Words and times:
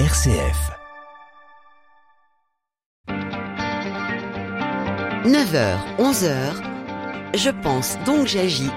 RCF. 0.00 0.72
9h, 5.24 5.76
11h, 6.00 6.34
je 7.36 7.50
pense 7.62 7.96
donc 8.04 8.26
j'agis 8.26 8.72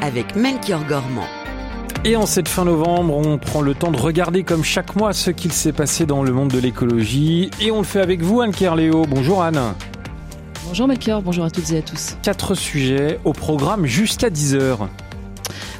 avec 0.00 0.34
Melchior 0.34 0.82
Gormand. 0.86 1.26
Et 2.06 2.16
en 2.16 2.24
cette 2.24 2.48
fin 2.48 2.64
novembre, 2.64 3.14
on 3.14 3.36
prend 3.36 3.60
le 3.60 3.74
temps 3.74 3.90
de 3.90 3.98
regarder 3.98 4.44
comme 4.44 4.64
chaque 4.64 4.96
mois 4.96 5.12
ce 5.12 5.30
qu'il 5.30 5.52
s'est 5.52 5.74
passé 5.74 6.06
dans 6.06 6.22
le 6.22 6.32
monde 6.32 6.48
de 6.48 6.58
l'écologie. 6.58 7.50
Et 7.60 7.70
on 7.70 7.78
le 7.80 7.84
fait 7.84 8.00
avec 8.00 8.22
vous, 8.22 8.40
Anne 8.40 8.52
Kerléo. 8.52 9.04
Bonjour 9.06 9.42
Anne. 9.42 9.74
Bonjour 10.64 10.88
Melchior, 10.88 11.20
bonjour 11.20 11.44
à 11.44 11.50
toutes 11.50 11.70
et 11.70 11.78
à 11.80 11.82
tous. 11.82 12.16
Quatre 12.22 12.54
sujets 12.54 13.20
au 13.24 13.34
programme 13.34 13.84
jusqu'à 13.84 14.30
10h. 14.30 14.88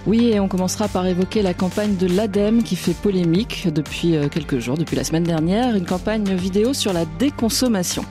Oui, 0.05 0.31
et 0.33 0.41
on 0.41 0.49
commencera 0.49 0.89
par 0.89 1.07
évoquer 1.07 1.43
la 1.43 1.55
campagne 1.55 1.95
de 1.95 2.09
l'ADEME 2.09 2.65
qui 2.65 2.75
fait 2.75 2.93
polémique 2.93 3.69
depuis 3.73 4.17
euh, 4.17 4.29
quelques 4.29 4.59
jours, 4.59 4.77
depuis 4.77 4.97
la 4.97 5.05
semaine 5.05 5.23
dernière, 5.23 5.77
une 5.77 5.87
campagne 5.87 6.35
vidéo 6.35 6.75
sur 6.75 6.93
la 6.93 7.05
déconsommation. 7.05 8.05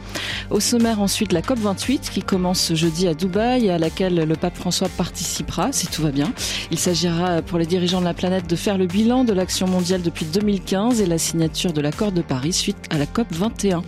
Au 0.52 0.62
sommaire 0.62 1.02
ensuite 1.02 1.34
la 1.34 1.41
COP28 1.41 2.09
qui 2.09 2.22
commence 2.22 2.73
jeudi 2.73 3.09
à 3.09 3.13
Dubaï 3.13 3.66
et 3.66 3.72
à 3.72 3.77
laquelle 3.77 4.16
le 4.16 4.35
pape 4.35 4.55
François 4.55 4.88
participera 4.88 5.73
si 5.73 5.88
tout 5.88 6.02
va 6.02 6.12
bien. 6.12 6.32
Il 6.72 6.80
s'agira 6.80 7.41
pour 7.41 7.58
les 7.58 7.66
dirigeants 7.66 7.99
de 7.99 8.05
la 8.05 8.13
planète 8.13 8.49
de 8.49 8.55
faire 8.55 8.77
le 8.77 8.88
bilan 8.88 9.26
de 9.26 9.34
l'action 9.34 9.68
mondiale 9.68 10.02
depuis 10.02 10.26
2015 10.26 11.02
et 11.02 11.05
la 11.05 11.18
signature 11.18 11.73
de 11.73 11.82
l'accord 11.82 12.13
de 12.13 12.21
Paris 12.21 12.54
suite 12.54 12.77
à 12.90 12.98
la 12.98 13.05
COP21. 13.05 13.82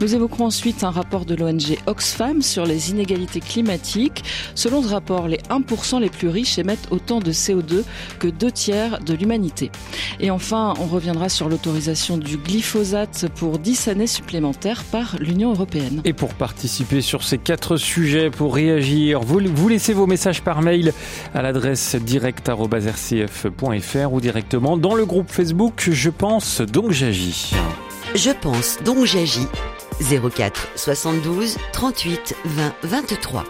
Nous 0.00 0.14
évoquerons 0.14 0.46
ensuite 0.46 0.84
un 0.84 0.90
rapport 0.90 1.24
de 1.24 1.34
l'ONG 1.34 1.76
Oxfam 1.86 2.40
sur 2.40 2.66
les 2.66 2.90
inégalités 2.90 3.40
climatiques. 3.40 4.22
Selon 4.54 4.82
ce 4.82 4.88
rapport, 4.88 5.26
les 5.26 5.38
1% 5.50 6.00
les 6.00 6.10
plus 6.10 6.28
riches 6.28 6.58
émettent 6.58 6.88
autant 6.92 7.18
de 7.18 7.32
CO2 7.48 7.84
que 8.18 8.28
deux 8.28 8.50
tiers 8.50 9.00
de 9.00 9.14
l'humanité. 9.14 9.70
Et 10.20 10.30
enfin, 10.30 10.74
on 10.80 10.86
reviendra 10.86 11.28
sur 11.28 11.48
l'autorisation 11.48 12.18
du 12.18 12.36
glyphosate 12.36 13.26
pour 13.36 13.58
10 13.58 13.88
années 13.88 14.06
supplémentaires 14.06 14.84
par 14.84 15.16
l'Union 15.20 15.52
européenne. 15.52 16.02
Et 16.04 16.12
pour 16.12 16.34
participer 16.34 17.00
sur 17.00 17.22
ces 17.22 17.38
quatre 17.38 17.76
sujets, 17.76 18.30
pour 18.30 18.54
réagir, 18.54 19.20
vous, 19.20 19.40
vous 19.54 19.68
laissez 19.68 19.92
vos 19.92 20.06
messages 20.06 20.42
par 20.42 20.62
mail 20.62 20.92
à 21.34 21.42
l'adresse 21.42 21.96
direct.rcf.fr 21.96 24.12
ou 24.12 24.20
directement 24.20 24.76
dans 24.76 24.94
le 24.94 25.06
groupe 25.06 25.30
Facebook 25.30 25.88
Je 25.90 26.10
pense 26.10 26.60
donc 26.60 26.92
j'agis. 26.92 27.52
Je 28.14 28.30
pense 28.30 28.78
donc 28.84 29.04
j'agis 29.04 29.46
04 30.00 30.68
72 30.76 31.56
38 31.72 32.36
20 32.44 32.74
23. 32.84 33.44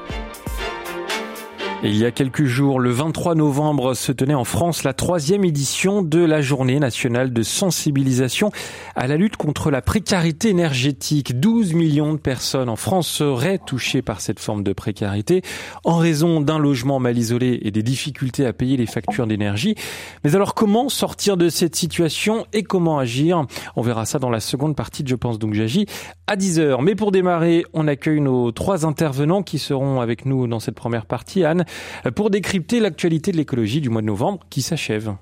Il 1.85 1.97
y 1.97 2.05
a 2.05 2.11
quelques 2.11 2.45
jours, 2.45 2.81
le 2.81 2.91
23 2.91 3.37
novembre, 3.37 3.95
se 3.95 4.11
tenait 4.11 4.35
en 4.35 4.43
France 4.43 4.83
la 4.83 4.95
troisième 4.95 5.45
édition 5.45 6.03
de 6.03 6.19
la 6.19 6.41
journée 6.41 6.81
nationale 6.81 7.33
de 7.33 7.43
sensibilisation 7.45 8.51
à 8.97 9.07
la 9.07 9.17
lutte 9.17 9.37
contre 9.37 9.71
la 9.71 9.81
précarité 9.81 10.49
énergétique. 10.49 11.39
12 11.39 11.75
millions 11.75 12.15
de 12.15 12.19
personnes 12.19 12.69
en 12.69 12.75
France 12.75 13.07
seraient 13.07 13.59
touchées 13.59 14.03
par 14.03 14.21
cette 14.21 14.41
forme 14.41 14.65
de 14.65 14.73
précarité 14.73 15.43
en 15.85 15.99
raison 15.99 16.41
d'un 16.41 16.59
logement 16.59 16.99
mal 16.99 17.17
isolé 17.17 17.61
et 17.63 17.71
des 17.71 17.85
difficultés 17.85 18.45
à 18.45 18.53
payer 18.53 18.77
les 18.77 18.87
factures 18.87 19.29
d'énergie. 19.29 19.77
Mais 20.25 20.35
alors 20.35 20.55
comment 20.55 20.89
sortir 20.89 21.37
de 21.37 21.49
cette 21.49 21.77
situation 21.77 22.45
et 22.53 22.65
comment 22.65 22.99
agir? 22.99 23.47
On 23.77 23.83
verra 23.83 24.05
ça 24.05 24.19
dans 24.19 24.31
la 24.31 24.41
seconde 24.41 24.75
partie 24.75 25.05
de 25.05 25.09
Je 25.09 25.15
pense 25.15 25.39
donc 25.39 25.55
j'agis 25.55 25.87
à 26.27 26.35
10h. 26.35 26.83
Mais 26.83 26.97
pour 26.97 27.13
démarrer, 27.13 27.65
on 27.73 27.87
accueille 27.87 28.21
nos 28.21 28.51
trois 28.51 28.85
intervenants 28.85 29.45
qui 29.45 29.61
seront 29.61 30.01
avec 30.01 30.27
nous 30.27 30.49
dans 30.49 30.59
cette 30.59 30.75
première 30.75 31.07
partie. 31.07 31.45
Anne, 31.45 31.67
pour 32.15 32.31
décrypter 32.31 32.81
l'actualité 32.81 33.33
de 33.33 33.37
l'écologie 33.37 33.81
du 33.81 33.91
mois 33.91 34.03
de 34.03 34.07
novembre 34.07 34.41
qui 34.51 34.63
s'achève. 34.63 35.15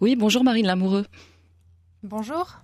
Oui, 0.00 0.16
bonjour 0.16 0.44
Marine 0.44 0.66
Lamoureux. 0.66 1.06
Bonjour. 2.02 2.60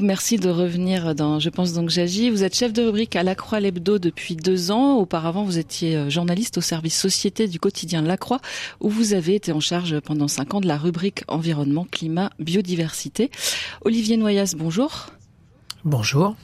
Merci 0.00 0.36
de 0.36 0.48
revenir 0.48 1.14
dans 1.14 1.38
Je 1.38 1.48
pense 1.48 1.72
donc 1.72 1.90
j'agis. 1.90 2.28
Vous 2.30 2.42
êtes 2.42 2.56
chef 2.56 2.72
de 2.72 2.82
rubrique 2.82 3.14
à 3.14 3.22
La 3.22 3.36
Croix 3.36 3.60
l'Hebdo 3.60 3.98
depuis 3.98 4.34
deux 4.34 4.72
ans. 4.72 4.96
Auparavant, 4.96 5.44
vous 5.44 5.58
étiez 5.58 5.96
euh, 5.96 6.10
journaliste 6.10 6.58
au 6.58 6.60
service 6.60 6.98
société 6.98 7.46
du 7.46 7.60
quotidien 7.60 8.02
La 8.02 8.16
Croix, 8.16 8.40
où 8.80 8.88
vous 8.88 9.14
avez 9.14 9.36
été 9.36 9.52
en 9.52 9.60
charge 9.60 10.00
pendant 10.00 10.26
cinq 10.26 10.54
ans 10.54 10.60
de 10.60 10.66
la 10.66 10.76
rubrique 10.76 11.22
environnement, 11.28 11.86
climat, 11.88 12.30
biodiversité. 12.40 13.30
Olivier 13.84 14.16
Noyas, 14.16 14.54
bonjour. 14.56 15.10
Bonjour 15.84 16.34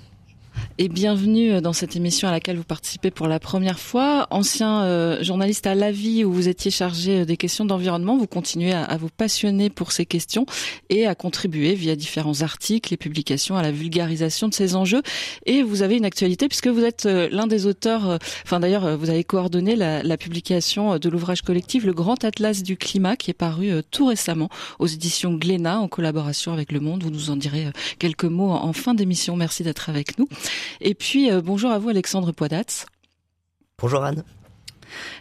et 0.78 0.88
bienvenue 0.88 1.62
dans 1.62 1.72
cette 1.72 1.96
émission 1.96 2.28
à 2.28 2.30
laquelle 2.30 2.58
vous 2.58 2.64
participez 2.64 3.10
pour 3.10 3.28
la 3.28 3.40
première 3.40 3.78
fois. 3.78 4.26
Ancien 4.30 4.82
euh, 4.84 5.22
journaliste 5.22 5.66
à 5.66 5.74
La 5.74 5.90
Vie 5.90 6.22
où 6.22 6.32
vous 6.32 6.48
étiez 6.48 6.70
chargé 6.70 7.24
des 7.24 7.38
questions 7.38 7.64
d'environnement, 7.64 8.18
vous 8.18 8.26
continuez 8.26 8.74
à, 8.74 8.94
vous 8.98 9.08
passionner 9.08 9.70
pour 9.70 9.92
ces 9.92 10.04
questions 10.04 10.44
et 10.90 11.06
à 11.06 11.14
contribuer 11.14 11.74
via 11.74 11.96
différents 11.96 12.42
articles 12.42 12.92
et 12.92 12.98
publications 12.98 13.56
à 13.56 13.62
la 13.62 13.70
vulgarisation 13.70 14.48
de 14.48 14.54
ces 14.54 14.76
enjeux. 14.76 15.02
Et 15.46 15.62
vous 15.62 15.80
avez 15.82 15.96
une 15.96 16.04
actualité 16.04 16.46
puisque 16.46 16.68
vous 16.68 16.84
êtes 16.84 17.06
euh, 17.06 17.28
l'un 17.32 17.46
des 17.46 17.64
auteurs, 17.64 18.10
euh, 18.10 18.18
enfin 18.44 18.60
d'ailleurs 18.60 18.98
vous 18.98 19.08
avez 19.08 19.24
coordonné 19.24 19.76
la, 19.76 20.02
la 20.02 20.16
publication 20.18 20.98
de 20.98 21.08
l'ouvrage 21.08 21.40
collectif 21.40 21.84
Le 21.84 21.94
Grand 21.94 22.22
Atlas 22.22 22.62
du 22.62 22.76
climat 22.76 23.16
qui 23.16 23.30
est 23.30 23.34
paru 23.34 23.70
tout 23.90 24.06
récemment 24.06 24.50
aux 24.78 24.86
éditions 24.86 25.34
Glénat 25.34 25.80
en 25.80 25.88
collaboration 25.88 26.52
avec 26.52 26.70
Le 26.70 26.80
Monde. 26.80 27.02
Vous 27.02 27.10
nous 27.10 27.30
en 27.30 27.36
direz 27.36 27.68
quelques 27.98 28.24
mots 28.24 28.50
en 28.50 28.72
fin 28.74 28.92
d'émission. 28.92 29.36
Merci 29.36 29.62
d'être 29.62 29.88
avec 29.88 30.18
nous. 30.18 30.28
Et 30.80 30.94
puis, 30.94 31.30
euh, 31.30 31.40
bonjour 31.40 31.70
à 31.70 31.78
vous 31.78 31.88
Alexandre 31.88 32.32
Poidatz. 32.32 32.86
Bonjour 33.78 34.04
Anne. 34.04 34.24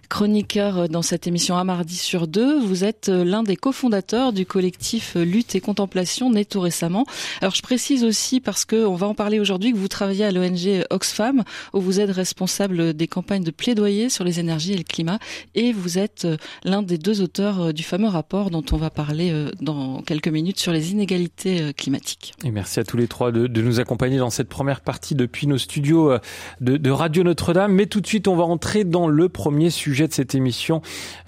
Chroniqueur 0.10 0.88
dans 0.90 1.02
cette 1.02 1.28
émission 1.28 1.58
Un 1.58 1.64
mardi 1.64 1.96
sur 1.96 2.28
deux, 2.28 2.60
vous 2.60 2.84
êtes 2.84 3.08
l'un 3.10 3.44
des 3.44 3.56
cofondateurs 3.56 4.34
du 4.34 4.46
collectif 4.46 5.16
Lutte 5.16 5.56
et 5.56 5.62
Contemplation 5.62 6.30
né 6.30 6.46
tout 6.46 6.60
récemment. 6.60 7.06
Alors 7.42 7.56
je 7.56 7.62
précise 7.62 8.04
aussi 8.04 8.40
parce 8.40 8.66
que 8.66 8.86
on 8.86 8.96
va 8.96 9.08
en 9.08 9.16
parler 9.16 9.40
aujourd'hui 9.40 9.72
que 9.72 9.78
vous 9.78 9.88
travaillez 9.88 10.26
à 10.26 10.32
l'ONG 10.32 10.84
Oxfam 10.90 11.44
où 11.74 11.82
vous 11.82 12.00
êtes 12.00 12.12
responsable 12.12 12.94
des 12.94 13.08
campagnes 13.08 13.44
de 13.44 13.52
plaidoyer 13.52 14.10
sur 14.10 14.24
les 14.24 14.40
énergies 14.40 14.74
et 14.74 14.78
le 14.78 14.84
climat 14.84 15.20
et 15.56 15.72
vous 15.72 15.98
êtes 15.98 16.28
l'un 16.64 16.82
des 16.82 16.98
deux 16.98 17.22
auteurs 17.22 17.74
du 17.74 17.84
fameux 17.84 18.10
rapport 18.10 18.52
dont 18.52 18.64
on 18.72 18.78
va 18.78 18.90
parler 18.90 19.34
dans 19.62 20.02
quelques 20.02 20.28
minutes 20.28 20.60
sur 20.60 20.72
les 20.72 20.92
inégalités 20.92 21.74
climatiques. 21.74 22.34
Et 22.44 22.52
merci 22.52 22.80
à 22.80 22.84
tous 22.84 22.98
les 22.98 23.08
trois 23.08 23.32
de, 23.32 23.48
nous 23.62 23.80
accompagner 23.80 24.18
dans 24.18 24.30
cette 24.30 24.50
première 24.50 24.82
partie 24.82 25.16
depuis 25.16 25.48
nos 25.48 25.58
studios 25.58 26.18
de 26.62 26.92
Radio 26.92 27.24
Notre-Dame. 27.24 27.74
Mais 27.74 27.88
tout 27.88 28.02
de 28.02 28.08
suite 28.08 28.28
on 28.28 28.36
va 28.36 28.44
entrer 28.44 28.84
dans 28.84 29.08
le 29.08 29.30
premier 29.30 29.55
sujet 29.70 30.08
de 30.08 30.14
cette 30.14 30.36
émission. 30.36 30.82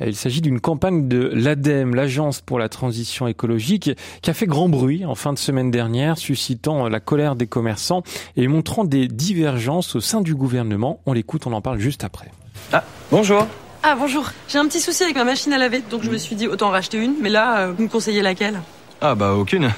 Il 0.05 0.15
s'agit 0.15 0.41
d'une 0.41 0.59
campagne 0.59 1.07
de 1.07 1.31
l'ADEME, 1.33 1.95
l'Agence 1.95 2.41
pour 2.41 2.59
la 2.59 2.69
transition 2.69 3.27
écologique, 3.27 3.91
qui 4.21 4.29
a 4.29 4.33
fait 4.33 4.45
grand 4.45 4.69
bruit 4.69 5.05
en 5.05 5.15
fin 5.15 5.33
de 5.33 5.39
semaine 5.39 5.71
dernière, 5.71 6.17
suscitant 6.17 6.87
la 6.87 6.99
colère 6.99 7.35
des 7.35 7.47
commerçants 7.47 8.03
et 8.35 8.47
montrant 8.47 8.83
des 8.83 9.07
divergences 9.07 9.95
au 9.95 9.99
sein 9.99 10.21
du 10.21 10.35
gouvernement. 10.35 10.99
On 11.05 11.13
l'écoute, 11.13 11.47
on 11.47 11.53
en 11.53 11.61
parle 11.61 11.79
juste 11.79 12.03
après. 12.03 12.31
Ah, 12.73 12.83
bonjour. 13.11 13.47
Ah, 13.83 13.95
bonjour. 13.97 14.31
J'ai 14.47 14.57
un 14.57 14.67
petit 14.67 14.81
souci 14.81 15.03
avec 15.03 15.15
ma 15.15 15.23
machine 15.23 15.53
à 15.53 15.57
laver, 15.57 15.81
donc 15.89 16.03
je 16.03 16.09
me 16.09 16.17
suis 16.17 16.35
dit 16.35 16.47
autant 16.47 16.67
en 16.67 16.71
racheter 16.71 16.97
une, 16.97 17.15
mais 17.21 17.29
là, 17.29 17.67
vous 17.71 17.83
me 17.83 17.87
conseillez 17.87 18.21
laquelle? 18.21 18.59
Ah, 19.01 19.15
bah 19.15 19.33
aucune. 19.33 19.71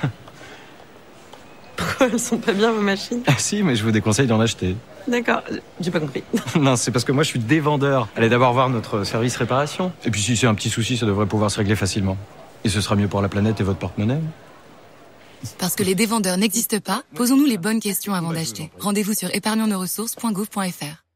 Pourquoi 1.76 2.08
elles 2.12 2.20
sont 2.20 2.38
pas 2.38 2.54
bien 2.54 2.72
vos 2.72 2.82
machines 2.82 3.22
Ah 3.28 3.36
si, 3.38 3.64
mais 3.64 3.76
je 3.76 3.84
vous 3.84 3.92
déconseille 3.92 4.28
d'en 4.28 4.40
acheter. 4.40 4.76
D'accord, 5.10 5.42
j'ai 5.80 5.92
pas 5.92 6.00
compris. 6.00 6.24
non, 6.60 6.76
c'est 6.76 6.92
parce 6.92 7.04
que 7.04 7.12
moi 7.12 7.24
je 7.24 7.30
suis 7.30 7.40
dévendeur. 7.40 8.08
Allez 8.16 8.30
d'abord 8.30 8.54
voir 8.54 8.70
notre 8.70 9.04
service 9.04 9.36
réparation. 9.38 9.92
Et 10.06 10.12
puis 10.12 10.22
si 10.22 10.38
c'est 10.38 10.48
un 10.48 10.54
petit 10.54 10.70
souci, 10.70 10.98
ça 10.98 11.06
devrait 11.06 11.26
pouvoir 11.26 11.50
se 11.50 11.58
régler 11.58 11.76
facilement. 11.76 12.18
Et 12.64 12.70
ce 12.70 12.82
sera 12.82 12.96
mieux 12.96 13.08
pour 13.08 13.22
la 13.22 13.30
planète 13.30 13.60
et 13.60 13.64
votre 13.64 13.80
porte-monnaie. 13.80 14.20
Parce 15.58 15.76
que 15.76 15.84
les 15.84 15.96
dévendeurs 15.96 16.38
n'existent 16.38 16.80
pas, 16.80 17.04
posons-nous 17.16 17.46
les 17.46 17.58
bonnes 17.58 17.80
questions 17.80 18.14
avant 18.14 18.34
d'acheter. 18.34 18.72
Rendez-vous 18.80 19.14
sur 19.14 19.34
épargnonsnosressources.gouv.fr. 19.34 21.09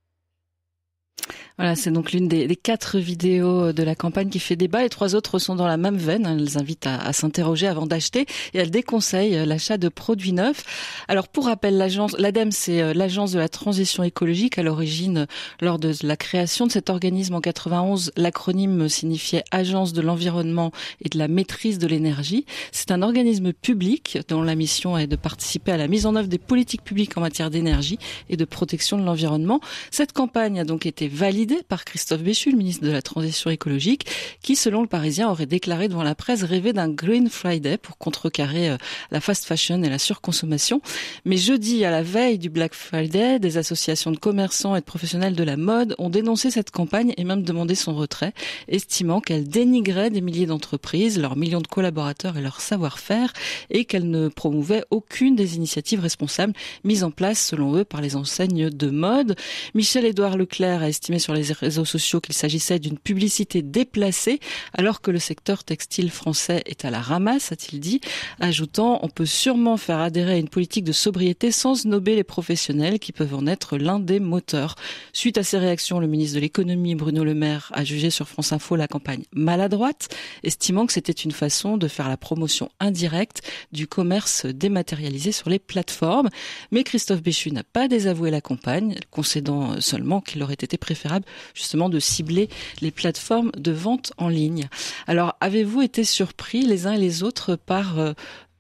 Voilà, 1.60 1.76
c'est 1.76 1.92
donc 1.92 2.14
l'une 2.14 2.28
des, 2.28 2.56
quatre 2.56 2.98
vidéos 2.98 3.74
de 3.74 3.84
la 3.84 3.94
campagne 3.94 4.30
qui 4.30 4.40
fait 4.40 4.56
débat. 4.56 4.82
Les 4.82 4.90
trois 4.90 5.14
autres 5.14 5.38
sont 5.38 5.56
dans 5.56 5.68
la 5.68 5.78
même 5.78 5.98
veine. 5.98 6.26
Elles 6.26 6.58
invitent 6.58 6.88
à, 6.88 6.98
à 6.98 7.14
s'interroger 7.14 7.68
avant 7.68 7.86
d'acheter 7.86 8.22
et 8.54 8.58
elles 8.58 8.72
déconseillent 8.72 9.46
l'achat 9.46 9.78
de 9.78 9.88
produits 9.88 10.34
neufs. 10.34 10.64
Alors, 11.08 11.28
pour 11.28 11.46
rappel, 11.46 11.78
l'agence, 11.78 12.16
l'ADEME, 12.18 12.52
c'est 12.52 12.96
l'agence 12.96 13.34
de 13.34 13.40
la 13.40 13.50
transition 13.50 14.02
écologique. 14.02 14.58
À 14.58 14.64
l'origine, 14.64 15.28
lors 15.62 15.78
de 15.78 15.94
la 16.02 16.18
création 16.18 16.66
de 16.66 16.72
cet 16.72 16.90
organisme 16.90 17.36
en 17.36 17.42
91, 17.42 18.14
l'acronyme 18.18 18.90
signifiait 18.90 19.44
Agence 19.52 19.94
de 19.94 20.02
l'environnement 20.02 20.72
et 21.02 21.10
de 21.10 21.20
la 21.20 21.28
maîtrise 21.28 21.78
de 21.78 21.86
l'énergie. 21.86 22.48
C'est 22.72 22.90
un 22.90 23.04
organisme 23.04 23.54
public 23.54 24.18
dont 24.28 24.42
la 24.42 24.56
mission 24.56 24.98
est 24.98 25.06
de 25.06 25.16
participer 25.16 25.72
à 25.72 25.78
la 25.78 25.88
mise 25.88 26.08
en 26.08 26.16
œuvre 26.16 26.28
des 26.28 26.40
politiques 26.40 26.84
publiques 26.84 27.16
en 27.16 27.22
matière 27.22 27.52
d'énergie 27.52 28.00
et 28.30 28.38
de 28.38 28.46
protection 28.46 28.98
de 28.98 29.04
l'environnement. 29.04 29.60
Cette 29.92 30.14
campagne 30.14 30.60
a 30.60 30.64
donc 30.64 30.88
été 30.88 31.08
validée 31.08 31.43
par 31.68 31.84
Christophe 31.84 32.22
Béchu, 32.22 32.52
le 32.52 32.58
ministre 32.58 32.86
de 32.86 32.92
la 32.92 33.02
Transition 33.02 33.50
écologique, 33.50 34.06
qui, 34.42 34.56
selon 34.56 34.82
le 34.82 34.88
Parisien, 34.88 35.30
aurait 35.30 35.46
déclaré 35.46 35.88
devant 35.88 36.04
la 36.04 36.16
presse 36.16 36.44
rêver 36.44 36.74
d'un 36.74 36.90
Green 36.90 37.30
Friday 37.30 37.78
pour 37.78 37.98
contrecarrer 37.98 38.70
euh, 38.70 38.78
la 39.12 39.20
fast 39.20 39.46
fashion 39.46 39.82
et 39.84 39.90
la 39.90 40.00
surconsommation. 40.00 40.82
Mais 41.26 41.38
jeudi, 41.38 41.84
à 41.86 41.92
la 41.92 42.02
veille 42.02 42.38
du 42.38 42.50
Black 42.50 42.74
Friday, 42.74 43.40
des 43.40 43.58
associations 43.58 44.12
de 44.12 44.18
commerçants 44.18 44.76
et 44.76 44.80
de 44.80 44.86
professionnels 44.86 45.36
de 45.36 45.44
la 45.44 45.58
mode 45.58 45.96
ont 45.98 46.10
dénoncé 46.10 46.50
cette 46.50 46.72
campagne 46.72 47.14
et 47.18 47.24
même 47.24 47.44
demandé 47.44 47.76
son 47.76 47.96
retrait, 47.96 48.34
estimant 48.68 49.20
qu'elle 49.20 49.48
dénigrait 49.48 50.10
des 50.10 50.22
milliers 50.22 50.46
d'entreprises, 50.46 51.20
leurs 51.20 51.36
millions 51.36 51.62
de 51.62 51.68
collaborateurs 51.68 52.38
et 52.38 52.42
leur 52.42 52.62
savoir-faire, 52.62 53.34
et 53.70 53.86
qu'elle 53.86 54.10
ne 54.10 54.30
promouvait 54.30 54.86
aucune 54.92 55.36
des 55.36 55.56
initiatives 55.56 56.00
responsables 56.00 56.54
mises 56.84 57.04
en 57.04 57.12
place, 57.12 57.46
selon 57.46 57.76
eux, 57.76 57.84
par 57.84 58.02
les 58.02 58.16
enseignes 58.16 58.70
de 58.70 58.90
mode. 58.90 59.36
Michel-Édouard 59.74 60.38
Leclerc 60.38 60.84
a 60.84 60.90
estimé 60.90 61.20
sur 61.20 61.33
les 61.34 61.52
réseaux 61.52 61.86
sociaux 61.86 62.22
qu'il 62.22 62.34
s'agissait 62.34 62.80
d'une 62.80 62.98
publicité 62.98 63.62
déplacée, 63.62 64.40
alors 64.74 65.02
que 65.02 65.12
le 65.12 65.20
secteur 65.20 65.64
textile 65.64 66.10
français 66.10 66.64
est 66.66 66.86
à 66.86 66.92
la 66.92 67.02
ramasse, 67.02 67.52
a-t-il 67.52 67.80
dit, 67.80 68.02
ajoutant 68.40 69.00
on 69.04 69.10
peut 69.10 69.26
sûrement 69.26 69.78
faire 69.78 70.00
adhérer 70.00 70.34
à 70.34 70.38
une 70.38 70.50
politique 70.50 70.84
de 70.84 70.92
sobriété 70.92 71.52
sans 71.52 71.76
snober 71.76 72.16
les 72.16 72.24
professionnels 72.24 73.00
qui 73.00 73.12
peuvent 73.12 73.34
en 73.36 73.48
être 73.48 73.78
l'un 73.78 74.00
des 74.00 74.20
moteurs. 74.20 74.76
Suite 75.12 75.38
à 75.38 75.44
ces 75.44 75.58
réactions, 75.58 76.00
le 76.00 76.08
ministre 76.08 76.36
de 76.36 76.42
l'économie, 76.42 76.96
Bruno 76.96 77.24
Le 77.24 77.34
Maire, 77.34 77.72
a 77.74 77.84
jugé 77.84 78.10
sur 78.10 78.28
France 78.28 78.54
Info 78.54 78.76
la 78.76 78.88
campagne 78.88 79.24
maladroite, 79.34 80.10
estimant 80.44 80.86
que 80.86 80.94
c'était 80.94 81.12
une 81.12 81.32
façon 81.32 81.78
de 81.78 81.88
faire 81.88 82.10
la 82.10 82.18
promotion 82.18 82.70
indirecte 82.80 83.42
du 83.72 83.88
commerce 83.88 84.46
dématérialisé 84.46 85.32
sur 85.32 85.50
les 85.50 85.60
plateformes. 85.60 86.30
Mais 86.72 86.84
Christophe 86.84 87.22
Béchu 87.22 87.52
n'a 87.52 87.64
pas 87.64 87.88
désavoué 87.88 88.32
la 88.32 88.42
campagne, 88.42 88.96
concédant 89.12 89.80
seulement 89.82 90.22
qu'il 90.22 90.44
aurait 90.44 90.54
été 90.54 90.78
préférable 90.78 91.23
justement 91.54 91.90
de 91.90 92.00
cibler 92.00 92.50
les 92.82 92.92
plateformes 92.92 93.52
de 93.58 93.72
vente 93.72 94.14
en 94.18 94.30
ligne. 94.30 94.68
Alors, 95.08 95.36
avez-vous 95.42 95.82
été 95.82 96.04
surpris 96.04 96.66
les 96.66 96.88
uns 96.88 96.94
et 96.94 97.00
les 97.00 97.24
autres 97.24 97.56
par 97.56 98.00
euh, 98.00 98.14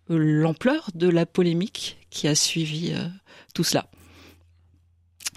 l'ampleur 0.09 0.89
de 0.95 1.09
la 1.09 1.25
polémique 1.25 1.97
qui 2.09 2.27
a 2.27 2.35
suivi 2.35 2.91
euh, 2.93 3.07
tout 3.53 3.63
cela? 3.63 3.85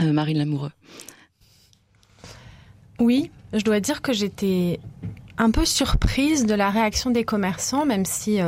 Euh, 0.00 0.12
Marine 0.12 0.38
Lamoureux. 0.38 0.73
Oui, 2.99 3.31
je 3.52 3.62
dois 3.62 3.81
dire 3.81 4.02
que 4.02 4.12
j'étais 4.12 4.81
un 5.38 5.50
peu 5.50 5.64
surprise 5.64 6.46
de 6.46 6.55
la 6.55 6.70
réaction 6.70 7.11
des 7.11 7.25
commerçants, 7.25 7.84
même 7.84 8.06
si 8.06 8.38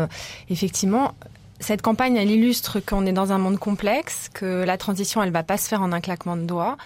effectivement 0.49 1.15
cette 1.61 1.83
campagne 1.83 2.17
elle 2.17 2.31
illustre 2.31 2.81
qu'on 2.81 3.07
est 3.07 3.13
dans 3.13 3.33
un 3.33 3.39
monde 3.39 3.59
complexe, 3.59 4.29
que 4.33 4.65
la 4.65 4.79
transition 4.79 5.23
elle 5.23 5.33
va 5.33 5.43
pas 5.43 5.59
se 5.59 5.69
faire 5.69 5.83
en 5.83 5.93
un 5.93 6.01
claquement 6.01 6.37
de 6.37 6.43
doigts. 6.43 6.77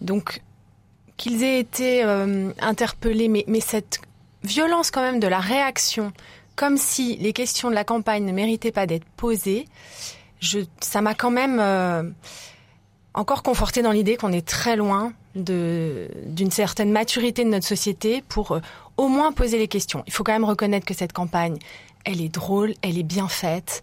Donc 0.00 0.42
qu'ils 1.16 1.42
aient 1.42 1.60
été 1.60 2.02
interpellés, 2.60 3.28
mais, 3.28 3.60
cette 3.60 4.00
violence 4.42 4.90
quand 4.90 5.02
même 5.02 5.20
de 5.20 5.26
la 5.26 5.38
réaction, 5.38 6.12
comme 6.56 6.76
si 6.76 7.16
les 7.16 7.32
questions 7.32 7.70
de 7.70 7.74
la 7.74 7.84
campagne 7.84 8.24
ne 8.24 8.32
méritaient 8.32 8.72
pas 8.72 8.86
d'être 8.86 9.06
posées, 9.16 9.66
ça 10.80 11.00
m'a 11.00 11.14
quand 11.14 11.30
même 11.30 11.58
euh, 11.60 12.02
encore 13.14 13.42
conforté 13.42 13.82
dans 13.82 13.92
l'idée 13.92 14.16
qu'on 14.16 14.32
est 14.32 14.46
très 14.46 14.76
loin 14.76 15.12
d'une 15.34 16.50
certaine 16.50 16.92
maturité 16.92 17.44
de 17.44 17.48
notre 17.48 17.66
société 17.66 18.22
pour 18.28 18.52
euh, 18.52 18.60
au 18.96 19.08
moins 19.08 19.32
poser 19.32 19.58
les 19.58 19.66
questions. 19.66 20.04
Il 20.06 20.12
faut 20.12 20.22
quand 20.22 20.32
même 20.32 20.44
reconnaître 20.44 20.86
que 20.86 20.94
cette 20.94 21.12
campagne, 21.12 21.56
elle 22.04 22.20
est 22.20 22.28
drôle, 22.28 22.74
elle 22.82 22.98
est 22.98 23.04
bien 23.04 23.26
faite. 23.26 23.82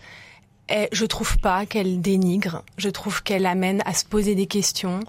Et 0.69 0.87
je 0.93 1.05
trouve 1.05 1.37
pas 1.39 1.65
qu'elle 1.65 1.99
dénigre. 1.99 2.63
Je 2.77 2.89
trouve 2.89 3.21
qu'elle 3.21 3.45
amène 3.45 3.81
à 3.85 3.93
se 3.93 4.05
poser 4.05 4.35
des 4.35 4.45
questions. 4.45 5.01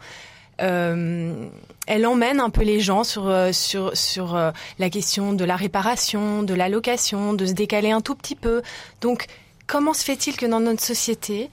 Euh, 0.61 1.47
elle 1.87 2.07
emmène 2.07 2.41
un 2.41 2.51
peu 2.51 2.63
les 2.63 2.81
gens 2.81 3.05
sur 3.05 3.29
euh, 3.29 3.53
sur 3.53 3.97
sur 3.97 4.37
euh, 4.37 4.51
la 4.79 4.91
question 4.91 5.33
de 5.33 5.45
la 5.45 5.57
réparation, 5.57 6.43
de 6.43 6.55
la 6.55 6.69
location, 6.69 7.35
de 7.35 7.47
se 7.47 7.53
décaler 7.53 7.91
un 7.91 8.01
tout 8.01 8.15
petit 8.15 8.37
peu. 8.37 8.63
Donc, 9.01 9.27
comment 9.67 9.95
se 9.95 10.05
fait-il 10.05 10.37
que 10.37 10.47
dans 10.47 10.61
notre 10.61 10.83
société, 10.83 11.51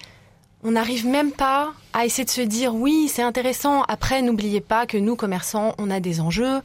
on 0.63 0.71
n'arrive 0.71 1.07
même 1.07 1.31
pas 1.31 1.73
à 1.93 2.05
essayer 2.05 2.25
de 2.25 2.29
se 2.29 2.41
dire 2.41 2.75
oui, 2.75 3.09
c'est 3.11 3.23
intéressant. 3.23 3.83
Après, 3.83 4.21
n'oubliez 4.21 4.61
pas 4.61 4.85
que 4.85 4.97
nous 4.97 5.15
commerçants, 5.15 5.73
on 5.77 5.89
a 5.89 5.99
des 5.99 6.21
enjeux, 6.21 6.61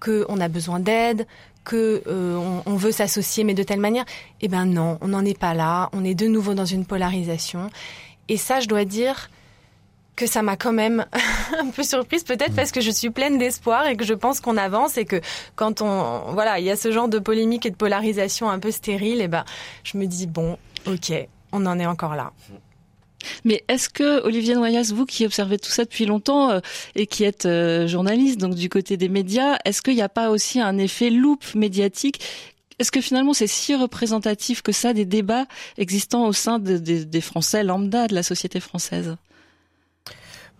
que 0.00 0.24
on 0.28 0.40
a 0.40 0.48
besoin 0.48 0.78
d'aide, 0.78 1.26
que 1.64 2.02
on, 2.06 2.62
on, 2.64 2.76
veut 2.76 2.92
s'associer, 2.92 3.44
mais 3.44 3.54
de 3.54 3.62
telle 3.62 3.80
manière. 3.80 4.04
Eh 4.40 4.48
ben 4.48 4.64
non, 4.64 4.96
on 5.00 5.08
n'en 5.08 5.24
est 5.24 5.38
pas 5.38 5.54
là. 5.54 5.90
On 5.92 6.04
est 6.04 6.14
de 6.14 6.26
nouveau 6.26 6.54
dans 6.54 6.64
une 6.64 6.86
polarisation. 6.86 7.68
Et 8.28 8.36
ça, 8.36 8.60
je 8.60 8.68
dois 8.68 8.84
dire, 8.84 9.28
que 10.18 10.26
ça 10.26 10.42
m'a 10.42 10.56
quand 10.56 10.72
même 10.72 11.06
un 11.58 11.70
peu 11.70 11.84
surprise, 11.84 12.24
peut-être 12.24 12.54
parce 12.54 12.72
que 12.72 12.80
je 12.80 12.90
suis 12.90 13.10
pleine 13.10 13.38
d'espoir 13.38 13.86
et 13.86 13.96
que 13.96 14.04
je 14.04 14.14
pense 14.14 14.40
qu'on 14.40 14.56
avance 14.56 14.98
et 14.98 15.04
que 15.04 15.20
quand 15.54 15.80
on, 15.80 16.32
voilà, 16.32 16.58
il 16.58 16.64
y 16.64 16.70
a 16.70 16.76
ce 16.76 16.90
genre 16.90 17.08
de 17.08 17.20
polémique 17.20 17.64
et 17.66 17.70
de 17.70 17.76
polarisation 17.76 18.50
un 18.50 18.58
peu 18.58 18.72
stérile, 18.72 19.20
et 19.20 19.28
ben, 19.28 19.44
je 19.84 19.96
me 19.96 20.06
dis 20.06 20.26
bon, 20.26 20.58
ok, 20.86 21.12
on 21.52 21.64
en 21.66 21.78
est 21.78 21.86
encore 21.86 22.16
là. 22.16 22.32
Mais 23.44 23.62
est-ce 23.68 23.88
que 23.88 24.24
Olivier 24.24 24.54
Noyas, 24.54 24.92
vous 24.92 25.06
qui 25.06 25.24
observez 25.24 25.56
tout 25.56 25.70
ça 25.70 25.84
depuis 25.84 26.04
longtemps 26.06 26.50
euh, 26.50 26.60
et 26.96 27.06
qui 27.06 27.22
êtes 27.22 27.46
euh, 27.46 27.86
journaliste, 27.86 28.38
donc 28.38 28.54
du 28.56 28.68
côté 28.68 28.96
des 28.96 29.08
médias, 29.08 29.56
est-ce 29.64 29.82
qu'il 29.82 29.94
n'y 29.94 30.02
a 30.02 30.08
pas 30.08 30.30
aussi 30.30 30.60
un 30.60 30.78
effet 30.78 31.10
loupe 31.10 31.54
médiatique? 31.54 32.20
Est-ce 32.80 32.90
que 32.90 33.00
finalement 33.00 33.34
c'est 33.34 33.46
si 33.46 33.76
représentatif 33.76 34.62
que 34.62 34.72
ça 34.72 34.92
des 34.92 35.04
débats 35.04 35.46
existant 35.78 36.26
au 36.26 36.32
sein 36.32 36.58
des 36.58 37.20
Français 37.20 37.62
lambda 37.62 38.08
de 38.08 38.14
la 38.16 38.24
société 38.24 38.58
française? 38.58 39.16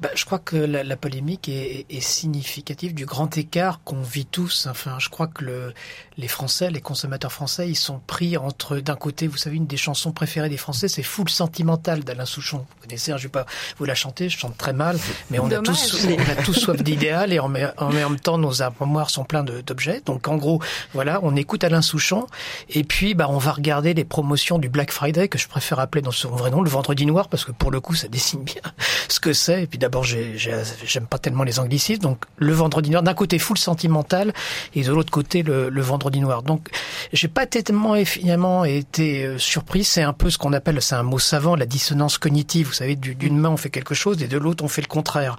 Bah, 0.01 0.11
je 0.15 0.25
crois 0.25 0.39
que 0.39 0.57
la, 0.57 0.85
la 0.85 0.97
polémique 0.97 1.49
est, 1.49 1.87
est, 1.91 2.01
significative 2.01 2.95
du 2.95 3.05
grand 3.05 3.37
écart 3.37 3.81
qu'on 3.83 4.01
vit 4.01 4.27
tous. 4.27 4.69
Enfin, 4.71 4.97
je 5.01 5.09
crois 5.09 5.27
que 5.27 5.45
le, 5.45 5.75
les 6.19 6.29
Français, 6.29 6.71
les 6.71 6.81
consommateurs 6.81 7.33
français, 7.33 7.69
ils 7.69 7.77
sont 7.77 8.01
pris 8.07 8.37
entre, 8.37 8.79
d'un 8.79 8.95
côté, 8.95 9.27
vous 9.27 9.37
savez, 9.37 9.57
une 9.57 9.67
des 9.67 9.77
chansons 9.77 10.13
préférées 10.13 10.49
des 10.49 10.57
Français, 10.57 10.87
c'est 10.87 11.03
Foule 11.03 11.29
sentimentale 11.29 12.05
d'Alain 12.05 12.27
Souchon. 12.27 12.59
Vous 12.59 12.83
connaissez, 12.83 13.11
hein, 13.11 13.17
je 13.17 13.25
vais 13.25 13.29
pas 13.29 13.47
vous 13.79 13.85
la 13.87 13.97
chanter, 13.97 14.29
je 14.29 14.39
chante 14.39 14.57
très 14.57 14.73
mal, 14.73 14.99
mais 15.31 15.41
on 15.41 15.51
a 15.51 15.59
tous, 15.59 16.07
on 16.07 16.31
a 16.31 16.43
tous 16.43 16.55
soif 16.55 16.83
d'idéal 16.83 17.33
et 17.33 17.41
en, 17.41 17.53
en, 17.77 17.93
même 17.93 18.21
temps, 18.21 18.39
nos 18.39 18.63
armoires 18.63 19.11
sont 19.11 19.25
pleins 19.25 19.43
d'objets. 19.43 20.03
Donc, 20.07 20.29
en 20.29 20.37
gros, 20.37 20.61
voilà, 20.93 21.19
on 21.23 21.35
écoute 21.35 21.65
Alain 21.65 21.83
Souchon 21.83 22.27
et 22.69 22.85
puis, 22.85 23.15
bah, 23.15 23.27
on 23.29 23.39
va 23.39 23.53
regarder 23.53 23.95
les 23.95 24.05
promotions 24.05 24.59
du 24.59 24.69
Black 24.69 24.93
Friday 24.93 25.29
que 25.29 25.39
je 25.39 25.49
préfère 25.49 25.81
appeler 25.81 26.03
dans 26.03 26.13
son 26.13 26.31
vrai 26.31 26.51
nom 26.51 26.63
le 26.63 26.71
Vendredi 26.71 27.07
Noir 27.07 27.29
parce 27.29 27.45
que 27.45 27.53
pour 27.53 27.73
le 27.73 27.81
coup, 27.81 27.95
ça 27.95 28.09
dessine 28.09 28.45
bien 28.45 28.63
ce 29.09 29.19
que 29.19 29.33
c'est. 29.33 29.65
Et 29.65 29.67
puis 29.67 29.79
d'abord, 29.89 30.05
j'aime 30.05 31.07
pas 31.07 31.19
tellement 31.19 31.45
les 31.45 31.59
anglicismes. 31.59 32.03
Donc 32.03 32.25
le 32.37 32.53
vendredi 32.53 32.91
noir, 32.91 33.03
d'un 33.03 33.15
côté 33.15 33.39
full 33.39 33.57
sentimental 33.57 34.35
et 34.75 34.83
de 34.83 34.93
l'autre 34.93 35.11
côté 35.11 35.43
le, 35.43 35.81
vendredi 35.81 36.21
noir. 36.21 36.43
Donc 36.43 36.69
j'ai 37.13 37.29
pas 37.29 37.47
tellement 37.47 37.95
finalement 38.05 38.65
été 38.67 39.25
euh, 39.25 39.39
surpris. 39.39 39.85
C'est 39.85 40.03
un 40.03 40.13
peu 40.13 40.29
ce 40.29 40.37
qu'on 40.37 40.53
appelle, 40.53 40.83
c'est 40.83 40.95
un 40.95 41.03
mot 41.03 41.19
savant, 41.19 41.57
la 41.57 41.65
dissonance 41.65 42.19
cognitive. 42.19 42.67
Vous 42.67 42.73
savez, 42.75 42.97
d'une 42.97 43.39
main 43.39 43.49
on 43.49 43.57
fait 43.57 43.71
quelque 43.71 43.95
chose 43.95 44.23
et 44.23 44.29
de 44.29 44.37
l'autre 44.37 44.63
on 44.63 44.69
fait 44.69 44.83
le 44.83 44.89
contraire. 44.89 45.39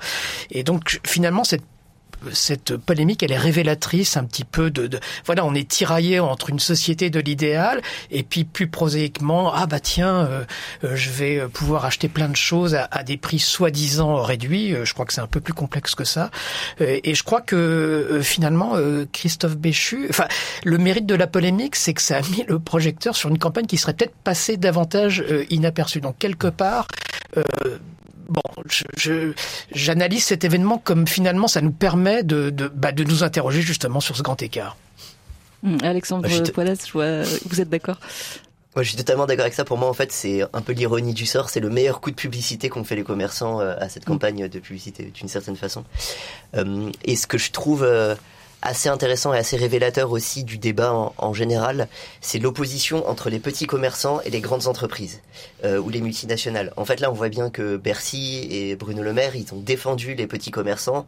Et 0.50 0.64
donc 0.64 1.00
finalement 1.06 1.44
cette 1.44 1.64
cette 2.32 2.78
polémique, 2.78 3.24
elle 3.24 3.32
est 3.32 3.38
révélatrice 3.38 4.18
un 4.18 4.24
petit 4.24 4.44
peu 4.44 4.72
de, 4.72 4.88
de 4.88 5.00
voilà, 5.26 5.46
on 5.46 5.54
est 5.54 5.68
tiraillé 5.68 6.20
entre 6.20 6.50
une 6.50 6.60
société 6.60 7.10
de 7.10 7.20
l'idéal 7.20 7.82
et 8.12 8.24
puis 8.24 8.44
plus 8.44 8.68
prosaïquement, 8.68 9.54
ah 9.54 9.66
bah 9.66 9.80
tiens, 9.80 10.26
euh, 10.26 10.44
euh, 10.84 10.96
je 10.96 11.10
vais 11.10 11.48
pouvoir 11.48 11.86
acheter 11.86 12.08
plein 12.08 12.30
de 12.30 12.36
choses 12.36 12.76
à, 12.76 12.88
à 12.92 13.04
des 13.04 13.18
prix 13.18 13.40
soi-disant 13.40 14.22
réduits. 14.22 14.74
Euh, 14.74 14.86
je 14.86 14.94
crois 14.94 15.06
que 15.06 15.14
c'est 15.14 15.22
un 15.22 15.28
peu 15.28 15.42
plus 15.42 15.54
complexe 15.54 15.96
que 15.96 16.04
ça. 16.04 16.32
et 16.80 17.14
je 17.14 17.24
crois 17.24 17.42
que 17.42 18.20
finalement, 18.24 18.74
Christophe 19.12 19.58
Béchu, 19.58 20.08
enfin, 20.10 20.28
le 20.64 20.78
mérite 20.78 21.06
de 21.06 21.16
la 21.16 21.28
polémique, 21.28 21.76
c'est 21.76 21.94
que 21.94 22.02
ça 22.02 22.18
a 22.18 22.22
mis 22.22 22.44
le 22.48 22.60
projecteur 22.60 23.16
sur 23.16 23.30
une 23.30 23.38
campagne 23.38 23.66
qui 23.66 23.78
serait 23.78 23.94
peut-être 23.94 24.16
passée 24.24 24.58
davantage 24.58 25.24
inaperçue. 25.50 26.02
Donc 26.02 26.18
quelque 26.18 26.48
part 26.48 26.88
bon, 28.30 28.42
je, 28.96 29.34
j'analyse 29.72 30.24
cet 30.24 30.44
événement 30.44 30.78
comme 30.78 31.08
finalement 31.08 31.48
ça 31.48 31.62
nous 31.62 31.72
permet 31.72 32.24
de, 32.24 32.50
de, 32.50 32.68
bah, 32.68 32.92
de 32.92 33.04
nous 33.04 33.24
interroger 33.24 33.62
justement 33.62 34.00
sur 34.00 34.16
ce 34.16 34.22
grand 34.22 34.42
écart. 34.42 34.78
Hum, 35.64 35.78
Alexandre 35.84 36.24
bah, 36.24 36.30
vous 36.30 37.62
êtes 37.62 37.70
d'accord? 37.70 38.00
Moi, 38.76 38.84
je 38.84 38.90
suis 38.90 38.98
totalement 38.98 39.26
d'accord 39.26 39.46
avec 39.46 39.56
ça. 39.56 39.66
Pour 39.66 39.78
moi, 39.78 39.90
en 39.90 39.94
fait, 39.94 40.12
c'est 40.12 40.44
un 40.54 40.62
peu 40.62 40.74
l'ironie 40.74 41.14
du 41.14 41.26
sort. 41.26 41.50
C'est 41.50 41.60
le 41.60 41.70
meilleur 41.70 42.02
coup 42.02 42.12
de 42.12 42.16
publicité 42.16 42.70
qu'ont 42.70 42.84
fait 42.84 42.96
les 42.96 43.04
commerçants 43.04 43.60
euh, 43.60 43.76
à 43.80 43.90
cette 43.90 44.08
hum. 44.08 44.16
campagne 44.16 44.48
de 44.48 44.60
publicité, 44.60 45.12
d'une 45.14 45.28
certaine 45.28 45.56
façon. 45.56 45.84
Euh, 46.56 46.92
et 47.04 47.16
ce 47.16 47.26
que 47.26 47.40
je 47.40 47.52
trouve 47.52 47.84
euh, 47.84 48.16
assez 48.62 48.90
intéressant 48.90 49.34
et 49.34 49.38
assez 49.38 49.58
révélateur 49.58 50.12
aussi 50.12 50.44
du 50.44 50.58
débat 50.58 50.94
en, 51.18 51.34
général, 51.34 51.88
c'est 52.22 52.40
l'opposition 52.40 53.08
entre 53.08 53.30
les 53.30 53.40
petits 53.40 53.68
commerçants 53.68 54.20
et 54.22 54.30
les 54.30 54.42
grandes 54.42 54.68
entreprises 54.68 55.22
euh, 55.64 55.80
ou 55.80 55.90
les 55.90 56.02
multinationales. 56.02 56.74
En 56.76 56.86
fait, 56.86 57.00
là, 57.00 57.10
on 57.10 57.14
voit 57.14 57.30
bien 57.30 57.50
que 57.50 57.78
Bercy 57.78 58.48
et 58.52 58.76
Bruno 58.76 59.02
Le 59.02 59.14
Maire, 59.14 59.36
ils 59.36 59.54
ont 59.54 59.60
défendu 59.60 60.14
les 60.14 60.28
petits 60.28 60.52
commerçants. 60.52 61.06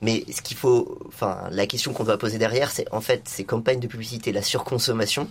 Mais 0.00 0.24
ce 0.34 0.42
qu'il 0.42 0.56
faut, 0.56 0.98
enfin, 1.08 1.48
la 1.50 1.66
question 1.66 1.92
qu'on 1.92 2.04
doit 2.04 2.18
poser 2.18 2.38
derrière, 2.38 2.70
c'est 2.70 2.92
en 2.92 3.00
fait 3.00 3.28
ces 3.28 3.44
campagnes 3.44 3.80
de 3.80 3.86
publicité, 3.86 4.32
la 4.32 4.42
surconsommation, 4.42 5.28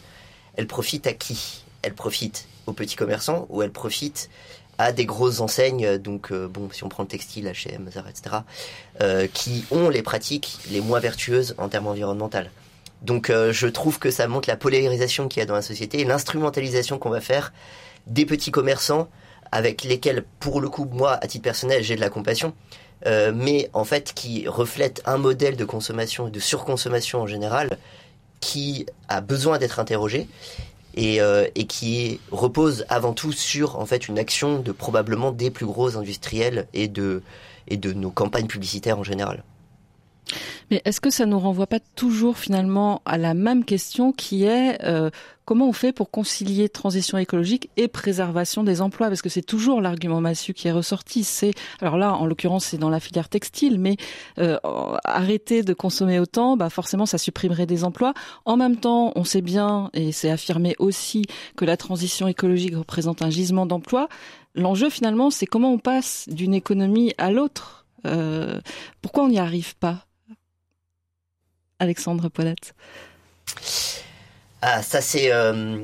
elle 0.56 0.68
profite 0.68 1.08
à 1.08 1.14
qui? 1.14 1.64
Elle 1.82 1.94
profite 1.94 2.48
aux 2.66 2.74
petits 2.74 2.96
commerçants 2.96 3.46
ou 3.50 3.62
elle 3.62 3.72
profite 3.72 4.30
à 4.78 4.92
des 4.92 5.06
grosses 5.06 5.40
enseignes, 5.40 5.98
donc 5.98 6.34
bon, 6.34 6.70
si 6.72 6.84
on 6.84 6.90
prend 6.90 7.04
le 7.04 7.10
textile, 7.10 7.46
H&M, 7.46 7.90
Zara, 7.92 8.10
etc., 8.10 9.28
qui 9.34 9.66
ont 9.72 9.90
les 9.90 10.02
pratiques 10.02 10.58
les 10.72 10.82
moins 10.82 11.00
vertueuses 11.00 11.54
en 11.58 11.70
termes 11.70 11.88
environnementaux. 11.88 12.50
Donc 13.04 13.32
je 13.32 13.68
trouve 13.68 14.00
que 14.00 14.10
ça 14.10 14.28
montre 14.28 14.50
la 14.50 14.58
polarisation 14.58 15.28
qu'il 15.28 15.42
y 15.42 15.44
a 15.44 15.46
dans 15.46 15.54
la 15.54 15.62
société 15.62 16.00
et 16.00 16.06
l'instrumentalisation 16.06 16.98
qu'on 16.98 17.12
va 17.12 17.22
faire 17.22 17.54
des 18.08 18.26
petits 18.26 18.52
commerçants 18.52 19.10
avec 19.52 19.84
lesquels, 19.84 20.26
pour 20.40 20.62
le 20.62 20.70
coup, 20.70 20.88
moi, 20.92 21.14
à 21.22 21.28
titre 21.28 21.44
personnel, 21.44 21.84
j'ai 21.84 21.96
de 21.96 22.02
la 22.02 22.10
compassion, 22.10 22.54
euh, 23.06 23.32
mais 23.36 23.70
en 23.74 23.84
fait 23.84 24.14
qui 24.14 24.48
reflètent 24.48 25.02
un 25.06 25.18
modèle 25.18 25.56
de 25.56 25.66
consommation 25.66 26.28
et 26.28 26.32
de 26.32 26.40
surconsommation 26.40 27.22
en 27.22 27.28
général 27.28 27.78
qui 28.40 28.86
a 29.10 29.22
besoin 29.22 29.58
d'être 29.58 29.80
interrogé 29.80 30.28
et, 30.96 31.22
euh, 31.22 31.48
et, 31.56 31.66
qui 31.66 32.20
repose 32.32 32.86
avant 32.90 33.14
tout 33.14 33.32
sur 33.32 33.80
en 33.80 33.86
fait 33.86 34.08
une 34.08 34.20
action 34.20 34.60
de 34.60 34.72
probablement 34.72 35.32
des 35.32 35.52
plus 35.52 35.66
gros 35.66 35.98
industriels 35.98 36.68
et 36.74 36.88
de 36.88 37.22
et 37.68 37.78
de 37.78 37.94
nos 37.94 38.12
campagnes 38.12 38.48
publicitaires 38.48 39.00
en 39.00 39.04
général. 39.04 39.44
Mais 40.72 40.82
est-ce 40.86 41.02
que 41.02 41.10
ça 41.10 41.26
nous 41.26 41.40
renvoie 41.40 41.68
pas 41.68 41.80
toujours 41.96 42.38
finalement 42.38 43.02
à 43.06 43.18
la 43.18 43.34
même 43.34 43.66
question 43.66 44.12
qui 44.12 44.46
est 44.46 44.82
euh, 44.84 45.10
comment 45.46 45.68
on 45.68 45.74
fait 45.74 45.94
pour 45.94 46.12
concilier 46.12 46.70
transition 46.70 47.18
écologique 47.18 47.70
et 47.78 47.88
préservation 47.88 48.64
des 48.64 48.82
emplois? 48.82 49.08
Parce 49.08 49.22
que 49.22 49.30
c'est 49.30 49.42
toujours 49.42 49.82
l'argument 49.82 50.22
massu 50.22 50.54
qui 50.54 50.68
est 50.68 50.72
ressorti. 50.72 51.24
C'est 51.24 51.52
alors 51.82 51.98
là, 51.98 52.14
en 52.14 52.26
l'occurrence, 52.26 52.66
c'est 52.66 52.78
dans 52.78 52.90
la 52.90 53.00
filière 53.00 53.30
textile, 53.30 53.80
mais 53.80 53.98
euh, 54.40 54.58
arrêter 55.04 55.64
de 55.64 55.74
consommer 55.74 56.20
autant, 56.20 56.58
bah 56.58 56.70
forcément, 56.70 57.06
ça 57.06 57.18
supprimerait 57.18 57.66
des 57.66 57.84
emplois. 57.84 58.14
En 58.46 58.58
même 58.58 58.78
temps, 58.78 59.12
on 59.16 59.24
sait 59.24 59.42
bien, 59.42 59.90
et 59.94 60.12
c'est 60.12 60.30
affirmé 60.30 60.76
aussi, 60.80 61.24
que 61.56 61.66
la 61.66 61.78
transition 61.78 62.28
écologique 62.28 62.76
représente 62.76 63.22
un 63.22 63.30
gisement 63.30 63.66
d'emplois. 63.66 64.08
L'enjeu 64.56 64.90
finalement, 64.90 65.30
c'est 65.30 65.46
comment 65.46 65.72
on 65.72 65.80
passe 65.80 66.28
d'une 66.30 66.54
économie 66.54 67.14
à 67.18 67.32
l'autre. 67.32 67.86
Euh, 68.06 68.60
pourquoi 69.02 69.24
on 69.24 69.30
n'y 69.30 69.40
arrive 69.40 69.76
pas? 69.78 70.06
Alexandre 71.80 72.30
Paulette 72.30 72.76
Ah, 74.66 74.82
ça 74.82 75.02
c'est 75.02 75.30
euh, 75.34 75.78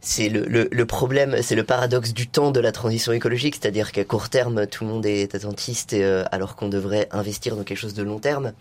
c'est 0.00 0.28
le, 0.28 0.68
le, 0.68 0.86
problème, 0.86 1.40
c'est 1.40 1.54
le 1.54 1.62
paradoxe 1.62 2.12
du 2.12 2.26
temps 2.26 2.50
de 2.50 2.58
la 2.58 2.72
transition 2.72 3.12
écologique, 3.12 3.54
c'est-à-dire 3.54 3.92
qu'à 3.92 4.04
court 4.04 4.28
terme, 4.28 4.66
tout 4.66 4.82
le 4.82 4.90
monde 4.90 5.06
est 5.06 5.36
attentiste 5.36 5.92
euh, 5.92 6.24
alors 6.32 6.56
qu'on 6.56 6.68
devrait 6.68 7.06
investir 7.12 7.54
dans 7.54 7.62
quelque 7.62 7.78
chose 7.78 7.94
de 7.94 8.02
long 8.02 8.18
terme. 8.18 8.54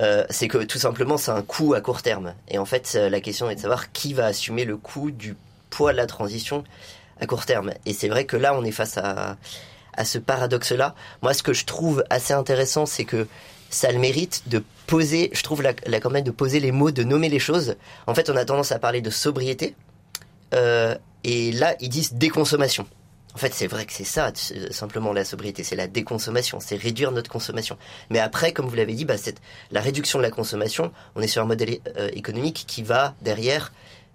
Euh, 0.00 0.24
c'est 0.30 0.48
que 0.48 0.58
tout 0.58 0.78
simplement, 0.78 1.16
c'est 1.16 1.30
un 1.30 1.42
coût 1.42 1.74
à 1.74 1.80
court 1.80 2.02
terme. 2.02 2.34
Et 2.48 2.58
en 2.58 2.64
fait, 2.64 2.94
la 2.94 3.20
question 3.20 3.48
est 3.48 3.54
de 3.54 3.60
savoir 3.60 3.92
qui 3.92 4.14
va 4.14 4.26
assumer 4.26 4.64
le 4.64 4.76
coût 4.76 5.12
du 5.12 5.36
poids 5.70 5.92
de 5.92 5.96
la 5.96 6.06
transition 6.06 6.64
à 7.20 7.26
court 7.26 7.46
terme. 7.46 7.70
Et 7.86 7.92
c'est 7.92 8.08
vrai 8.08 8.24
que 8.24 8.36
là, 8.36 8.52
on 8.58 8.64
est 8.64 8.72
face 8.72 8.98
à, 8.98 9.36
à 9.94 10.04
ce 10.04 10.18
paradoxe-là. 10.18 10.96
Moi, 11.22 11.34
ce 11.34 11.44
que 11.44 11.52
je 11.52 11.66
trouve 11.66 12.02
assez 12.10 12.32
intéressant, 12.32 12.84
c'est 12.84 13.04
que 13.04 13.28
ça 13.70 13.88
a 13.88 13.92
le 13.92 13.98
mérite 13.98 14.42
de 14.46 14.62
poser, 14.86 15.30
je 15.32 15.42
trouve 15.42 15.62
la, 15.62 15.72
la, 15.86 16.00
même 16.10 16.24
de 16.24 16.30
poser 16.30 16.60
les 16.60 16.72
mots, 16.72 16.90
de 16.90 17.04
nommer 17.04 17.28
les 17.28 17.38
choses. 17.38 17.76
En 18.06 18.14
fait, 18.14 18.30
on 18.30 18.36
a 18.36 18.44
tendance 18.44 18.72
à 18.72 18.78
parler 18.78 19.00
de 19.00 19.10
sobriété, 19.10 19.74
euh, 20.54 20.96
et 21.24 21.52
là, 21.52 21.76
ils 21.80 21.88
disent 21.88 22.14
déconsommation. 22.14 22.86
En 23.34 23.38
fait, 23.38 23.54
c'est 23.54 23.66
vrai 23.66 23.84
que 23.84 23.92
c'est 23.92 24.04
ça, 24.04 24.32
simplement 24.70 25.12
la 25.12 25.24
sobriété, 25.24 25.62
c'est 25.62 25.76
la 25.76 25.86
déconsommation, 25.86 26.58
c'est 26.60 26.76
réduire 26.76 27.12
notre 27.12 27.30
consommation. 27.30 27.76
Mais 28.10 28.18
après, 28.18 28.52
comme 28.52 28.66
vous 28.66 28.74
l'avez 28.74 28.94
dit, 28.94 29.04
bah, 29.04 29.14
la 29.70 29.80
réduction 29.80 30.18
de 30.18 30.24
la 30.24 30.30
consommation. 30.30 30.92
On 31.14 31.20
est 31.20 31.28
sur 31.28 31.42
un 31.42 31.46
modèle 31.46 31.78
euh, 31.98 32.08
économique 32.14 32.64
qui 32.66 32.82
va 32.82 33.14
derrière 33.22 33.72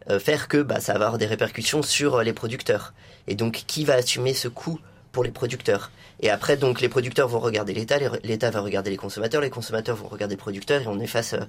euh, 0.09 0.19
faire 0.19 0.47
que 0.47 0.57
bah, 0.57 0.81
ça 0.81 0.93
va 0.93 1.05
avoir 1.05 1.17
des 1.17 1.25
répercussions 1.25 1.83
sur 1.83 2.21
les 2.21 2.33
producteurs. 2.33 2.93
Et 3.27 3.35
donc, 3.35 3.63
qui 3.67 3.85
va 3.85 3.93
assumer 3.93 4.33
ce 4.33 4.47
coût 4.47 4.79
pour 5.13 5.23
les 5.23 5.31
producteurs 5.31 5.89
et 6.23 6.29
après, 6.29 6.55
donc, 6.55 6.79
les 6.79 6.87
producteurs 6.87 7.27
vont 7.27 7.39
regarder 7.39 7.73
l'État, 7.73 7.97
l'État 8.23 8.49
va 8.49 8.61
regarder 8.61 8.89
les 8.89 8.95
consommateurs, 8.95 9.41
les 9.41 9.49
consommateurs 9.49 9.97
vont 9.97 10.07
regarder 10.07 10.35
les 10.35 10.41
producteurs, 10.41 10.81
et 10.81 10.87
on 10.87 10.97
est 11.01 11.05
face 11.05 11.33
euh, 11.33 11.45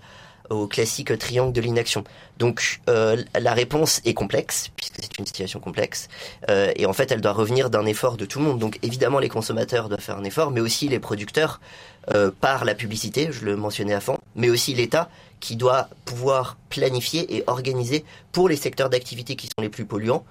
au 0.51 0.67
classique 0.67 1.17
triangle 1.17 1.53
de 1.53 1.61
l'inaction. 1.61 2.03
Donc, 2.39 2.81
euh, 2.89 3.23
la 3.39 3.53
réponse 3.53 4.01
est 4.05 4.15
complexe, 4.15 4.71
puisque 4.75 4.97
c'est 5.01 5.17
une 5.19 5.27
situation 5.27 5.61
complexe, 5.61 6.09
euh, 6.51 6.73
et 6.75 6.87
en 6.87 6.93
fait, 6.93 7.13
elle 7.13 7.21
doit 7.21 7.35
revenir 7.35 7.71
d'un 7.71 7.87
effort 7.87 8.17
de 8.17 8.25
tout 8.25 8.41
le 8.41 8.47
monde. 8.47 8.59
Donc, 8.59 8.81
évidemment, 8.83 9.21
les 9.21 9.29
consommateurs 9.29 9.89
doivent 9.89 10.01
faire 10.01 10.19
un 10.19 10.25
effort, 10.25 10.51
mais 10.51 10.61
aussi 10.61 10.89
les 10.89 10.99
producteurs, 10.99 11.61
par 12.43 12.67
la 12.67 12.75
publicité, 12.75 13.29
je 13.31 13.47
le 13.47 13.57
mentionnais 13.57 13.95
avant, 13.95 14.19
mais 14.37 14.51
aussi 14.51 14.75
l'État, 14.75 15.09
qui 15.41 15.57
doit 15.57 15.89
pouvoir 16.05 16.59
planifier 16.69 17.35
et 17.35 17.45
organiser 17.47 18.05
pour 18.31 18.47
les 18.47 18.57
secteurs 18.57 18.91
d'activité 18.91 19.37
qui 19.37 19.47
sont 19.47 19.63
les 19.63 19.71
plus 19.71 19.87
polluants, 19.87 20.23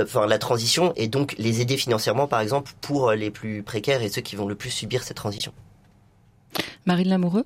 enfin, 0.00 0.26
la 0.26 0.38
transition 0.38 0.92
et 0.96 1.08
donc 1.08 1.34
les 1.38 1.60
aider 1.60 1.76
financièrement, 1.76 2.26
par 2.26 2.40
exemple, 2.40 2.72
pour 2.80 3.12
les 3.12 3.30
plus 3.30 3.62
précaires 3.62 4.02
et 4.02 4.08
ceux 4.08 4.22
qui 4.22 4.36
vont 4.36 4.46
le 4.46 4.54
plus 4.54 4.70
subir 4.70 5.02
cette 5.02 5.16
transition. 5.16 5.52
Marine 6.86 7.08
Lamoureux? 7.08 7.44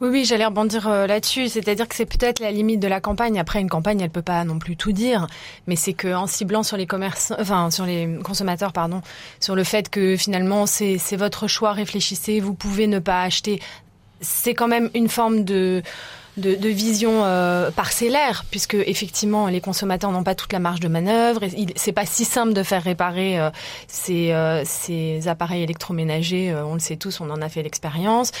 Oui, 0.00 0.08
oui, 0.08 0.24
j'allais 0.24 0.46
rebondir 0.46 0.88
euh, 0.88 1.06
là-dessus. 1.06 1.48
C'est-à-dire 1.48 1.86
que 1.86 1.94
c'est 1.94 2.06
peut-être 2.06 2.40
la 2.40 2.50
limite 2.50 2.80
de 2.80 2.88
la 2.88 3.00
campagne. 3.00 3.38
Après, 3.38 3.60
une 3.60 3.68
campagne, 3.68 4.00
elle 4.00 4.10
peut 4.10 4.22
pas 4.22 4.44
non 4.44 4.58
plus 4.58 4.76
tout 4.76 4.92
dire, 4.92 5.26
mais 5.66 5.76
c'est 5.76 5.92
que 5.92 6.12
en 6.14 6.26
ciblant 6.26 6.62
sur 6.62 6.76
les 6.76 6.86
commerçants, 6.86 7.36
enfin 7.38 7.70
sur 7.70 7.84
les 7.84 8.18
consommateurs, 8.24 8.72
pardon, 8.72 9.02
sur 9.40 9.54
le 9.54 9.64
fait 9.64 9.88
que 9.88 10.16
finalement 10.16 10.66
c'est 10.66 11.16
votre 11.16 11.46
choix, 11.48 11.72
réfléchissez, 11.72 12.40
vous 12.40 12.54
pouvez 12.54 12.86
ne 12.86 12.98
pas 12.98 13.22
acheter. 13.22 13.60
C'est 14.20 14.54
quand 14.54 14.68
même 14.68 14.90
une 14.94 15.08
forme 15.08 15.44
de 15.44 15.82
de, 16.36 16.54
de 16.54 16.68
vision 16.68 17.24
euh, 17.24 17.70
parcellaire, 17.70 18.44
puisque 18.50 18.74
effectivement 18.74 19.48
les 19.48 19.60
consommateurs 19.60 20.12
n'ont 20.12 20.22
pas 20.22 20.34
toute 20.34 20.52
la 20.52 20.58
marge 20.58 20.80
de 20.80 20.88
manœuvre. 20.88 21.42
C'est 21.76 21.92
pas 21.92 22.06
si 22.06 22.24
simple 22.24 22.52
de 22.52 22.62
faire 22.62 22.82
réparer 22.82 23.38
euh, 23.38 23.50
ces, 23.88 24.32
euh, 24.32 24.62
ces, 24.64 25.28
appareils 25.28 25.62
électroménagers. 25.62 26.54
on 26.54 26.74
le 26.74 26.80
sait 26.80 26.96
tous, 26.96 27.20
on 27.20 27.30
en 27.30 27.42
a 27.42 27.48
fait 27.48 27.62
l'expérience. 27.62 28.32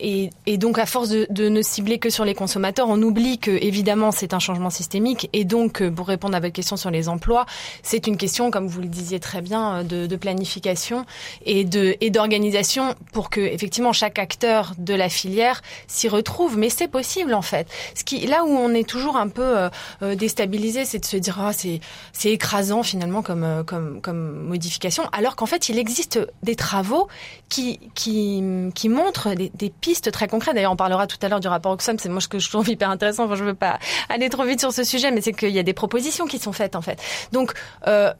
Et, 0.00 0.30
et, 0.46 0.58
donc 0.58 0.78
à 0.78 0.86
force 0.86 1.08
de, 1.08 1.26
de, 1.30 1.48
ne 1.48 1.62
cibler 1.62 1.98
que 1.98 2.10
sur 2.10 2.24
les 2.24 2.34
consommateurs, 2.34 2.88
on 2.88 3.00
oublie 3.02 3.38
que 3.38 3.50
évidemment 3.50 4.10
c'est 4.10 4.34
un 4.34 4.38
changement 4.38 4.70
systémique. 4.70 5.28
Et 5.32 5.44
donc 5.44 5.86
pour 5.90 6.08
répondre 6.08 6.36
à 6.36 6.40
votre 6.40 6.52
question 6.52 6.76
sur 6.76 6.90
les 6.90 7.08
emplois, 7.08 7.46
c'est 7.82 8.06
une 8.06 8.16
question, 8.16 8.50
comme 8.50 8.66
vous 8.66 8.80
le 8.80 8.88
disiez 8.88 9.20
très 9.20 9.42
bien, 9.42 9.84
de, 9.84 10.06
de 10.06 10.16
planification 10.16 11.04
et 11.44 11.64
de 11.64 11.96
et 12.00 12.10
d'organisation 12.10 12.94
pour 13.12 13.30
que 13.30 13.40
effectivement 13.40 13.92
chaque 13.92 14.18
acteur 14.18 14.74
de 14.78 14.94
la 14.94 15.08
filière 15.08 15.62
s'y 15.86 16.08
retrouve. 16.08 16.56
Mais 16.56 16.70
c'est 16.70 16.88
possible 16.88 17.07
en 17.34 17.42
fait. 17.42 17.68
Ce 17.94 18.04
qui, 18.04 18.26
là 18.26 18.44
où 18.44 18.50
on 18.50 18.74
est 18.74 18.88
toujours 18.88 19.16
un 19.16 19.28
peu 19.28 19.42
euh, 19.42 19.68
euh, 20.02 20.14
déstabilisé, 20.14 20.84
c'est 20.84 20.98
de 20.98 21.04
se 21.04 21.16
dire 21.16 21.38
ah 21.40 21.52
c'est 21.52 21.80
c'est 22.12 22.30
écrasant 22.30 22.82
finalement 22.82 23.22
comme 23.22 23.44
euh, 23.44 23.62
comme 23.62 24.00
comme 24.00 24.46
modification, 24.46 25.04
alors 25.12 25.36
qu'en 25.36 25.46
fait 25.46 25.68
il 25.68 25.78
existe 25.78 26.20
des 26.42 26.56
travaux 26.56 27.08
qui 27.48 27.80
qui 27.94 28.42
qui 28.74 28.88
montrent 28.88 29.34
des, 29.34 29.50
des 29.54 29.70
pistes 29.70 30.10
très 30.12 30.28
concrètes. 30.28 30.54
D'ailleurs 30.54 30.72
on 30.72 30.76
parlera 30.76 31.06
tout 31.06 31.18
à 31.22 31.28
l'heure 31.28 31.40
du 31.40 31.48
rapport 31.48 31.72
Oxfam, 31.72 31.98
c'est 31.98 32.08
moi 32.08 32.20
ce 32.20 32.28
que 32.28 32.38
je 32.38 32.48
trouve 32.48 32.68
hyper 32.68 32.90
intéressant. 32.90 33.24
Enfin 33.24 33.36
je 33.36 33.44
veux 33.44 33.54
pas 33.54 33.78
aller 34.08 34.28
trop 34.28 34.44
vite 34.44 34.60
sur 34.60 34.72
ce 34.72 34.84
sujet, 34.84 35.10
mais 35.10 35.20
c'est 35.20 35.32
qu'il 35.32 35.50
y 35.50 35.58
a 35.58 35.62
des 35.62 35.74
propositions 35.74 36.26
qui 36.26 36.38
sont 36.38 36.52
faites 36.52 36.76
en 36.76 36.82
fait. 36.82 37.00
Donc 37.32 37.54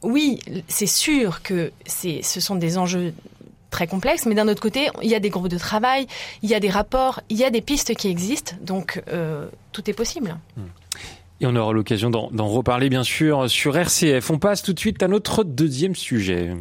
oui 0.03 0.39
c'est 0.67 0.87
sûr 0.87 1.41
que 1.41 1.71
c'est 1.85 2.21
ce 2.23 2.39
sont 2.39 2.55
des 2.55 2.77
enjeux 2.77 3.13
très 3.69 3.87
complexe, 3.87 4.25
mais 4.25 4.35
d'un 4.35 4.47
autre 4.47 4.61
côté, 4.61 4.89
il 5.01 5.09
y 5.09 5.15
a 5.15 5.19
des 5.19 5.29
groupes 5.29 5.47
de 5.47 5.57
travail, 5.57 6.07
il 6.41 6.49
y 6.49 6.55
a 6.55 6.59
des 6.59 6.69
rapports, 6.69 7.21
il 7.29 7.37
y 7.37 7.43
a 7.43 7.49
des 7.49 7.61
pistes 7.61 7.95
qui 7.95 8.07
existent, 8.07 8.55
donc 8.61 9.01
euh, 9.11 9.47
tout 9.71 9.89
est 9.89 9.93
possible. 9.93 10.37
Et 11.41 11.45
on 11.45 11.55
aura 11.55 11.71
l'occasion 11.71 12.09
d'en 12.09 12.47
reparler 12.47 12.89
bien 12.89 13.03
sûr 13.03 13.49
sur 13.49 13.77
RCF. 13.77 14.29
On 14.29 14.39
passe 14.39 14.61
tout 14.61 14.73
de 14.73 14.79
suite 14.79 15.01
à 15.01 15.07
notre 15.07 15.43
deuxième 15.43 15.95
sujet. 15.95 16.53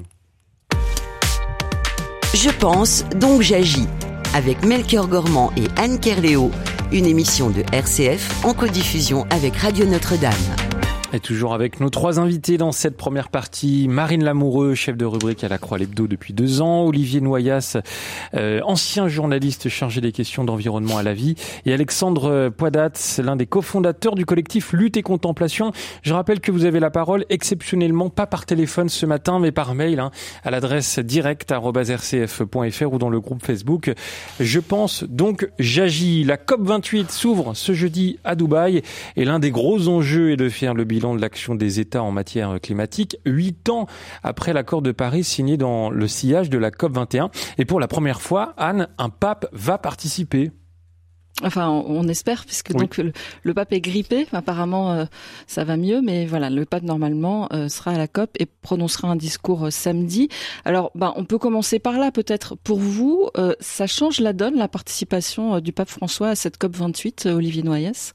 Je 2.35 2.50
pense, 2.50 3.05
donc 3.17 3.43
j'agis. 3.43 3.87
Avec 4.35 4.62
Melchior 4.65 5.09
Gormand 5.09 5.50
et 5.57 5.65
Anne 5.81 5.99
Kerléo, 5.99 6.50
une 6.93 7.07
émission 7.07 7.50
de 7.50 7.65
RCF 7.73 8.45
en 8.45 8.55
codiffusion 8.55 9.27
avec 9.31 9.57
Radio 9.57 9.87
Notre-Dame. 9.87 10.67
Et 11.15 11.21
toujours 11.21 11.55
avec 11.55 11.81
nos 11.81 11.88
trois 11.88 12.21
invités 12.21 12.59
dans 12.59 12.71
cette 12.71 12.99
première 12.99 13.31
partie. 13.31 13.88
Marine 13.88 14.23
Lamoureux, 14.23 14.75
chef 14.75 14.95
de 14.95 15.07
rubrique 15.07 15.43
à 15.43 15.49
la 15.49 15.57
Croix 15.57 15.79
Lebdo 15.79 16.07
depuis 16.07 16.35
deux 16.35 16.61
ans. 16.61 16.85
Olivier 16.85 17.23
Noyas, 17.23 17.79
euh, 18.35 18.61
ancien 18.65 19.09
journaliste 19.09 19.71
chargé 19.71 20.03
des 20.03 20.12
questions 20.12 20.45
d'environnement 20.45 20.99
à 20.99 21.03
la 21.03 21.15
vie. 21.15 21.35
Et 21.65 21.73
Alexandre 21.73 22.50
Poidat, 22.50 22.91
l'un 23.25 23.37
des 23.37 23.47
cofondateurs 23.47 24.17
du 24.17 24.27
collectif 24.27 24.75
Lutte 24.75 24.99
et 24.99 25.03
Contemplation. 25.03 25.73
Je 26.03 26.12
rappelle 26.12 26.41
que 26.41 26.53
vous 26.53 26.67
avez 26.67 26.79
la 26.79 26.91
parole 26.91 27.25
exceptionnellement, 27.31 28.11
pas 28.11 28.27
par 28.27 28.45
téléphone 28.45 28.91
ce 28.91 29.07
matin, 29.07 29.38
mais 29.38 29.50
par 29.50 29.75
mail, 29.75 30.00
hein, 30.00 30.11
à 30.45 30.50
l'adresse 30.50 30.99
direct.rcf.fr 30.99 32.93
ou 32.93 32.99
dans 32.99 33.09
le 33.09 33.21
groupe 33.21 33.43
Facebook. 33.43 33.95
Je 34.41 34.61
pense 34.61 35.05
donc 35.05 35.49
j'agis. 35.59 36.25
La 36.25 36.37
COP28 36.37 37.11
s'ouvre 37.11 37.55
ce 37.55 37.73
jeudi 37.73 38.19
à 38.25 38.35
Dubaï 38.35 38.83
et 39.17 39.25
l'un 39.25 39.38
des 39.38 39.50
gros 39.50 39.88
enjeux 39.88 40.33
est 40.33 40.37
de 40.37 40.50
faire 40.50 40.75
le 40.75 40.85
bilan 40.85 40.98
bilan 40.99 41.14
de 41.14 41.21
l'action 41.21 41.55
des 41.55 41.78
États 41.78 42.02
en 42.02 42.11
matière 42.11 42.61
climatique, 42.61 43.19
huit 43.25 43.69
ans 43.69 43.87
après 44.25 44.52
l'accord 44.52 44.83
de 44.83 44.90
Paris 44.90 45.23
signé 45.23 45.57
dans 45.57 45.90
le 45.90 46.09
sillage 46.09 46.50
de 46.50 46.59
la 46.59 46.73
COP 46.73 46.93
21. 46.93 47.31
Et 47.57 47.64
pour 47.64 47.78
la 47.78 47.87
première 47.87 48.21
fois, 48.21 48.52
Anne, 48.57 48.88
un 48.99 49.09
pape 49.09 49.47
va 49.52 49.78
participer. 49.78 50.50
Enfin, 51.45 51.69
on, 51.69 52.09
espère, 52.09 52.45
puisque 52.45 52.73
donc 52.73 53.00
le, 53.45 53.55
pape 53.55 53.73
est 53.73 53.81
grippé. 53.81 54.26
Apparemment, 54.33 54.90
euh, 54.90 55.05
ça 55.47 55.62
va 55.62 55.76
mieux, 55.76 56.00
mais 56.00 56.26
voilà, 56.26 56.50
le 56.50 56.64
pape 56.64 56.83
normalement 56.83 57.49
euh, 57.52 57.69
sera 57.69 57.93
à 57.93 57.97
la 57.97 58.09
COP 58.09 58.31
et 58.40 58.47
prononcera 58.47 59.07
un 59.07 59.14
discours 59.14 59.67
euh, 59.67 59.71
samedi. 59.71 60.28
Alors, 60.64 60.90
ben, 60.97 61.12
on 61.14 61.25
peut 61.25 61.38
commencer 61.38 61.78
par 61.78 61.97
là, 61.97 62.11
peut-être. 62.11 62.57
Pour 62.57 62.81
vous, 62.81 63.31
ça 63.61 63.87
change 63.87 64.19
la 64.19 64.33
donne, 64.33 64.57
la 64.57 64.67
participation 64.67 65.61
du 65.61 65.73
pape 65.73 65.90
François 65.90 66.31
à 66.31 66.35
cette 66.35 66.59
COP 66.59 66.75
28, 66.75 67.26
Olivier 67.26 67.62
Noyès 67.62 68.14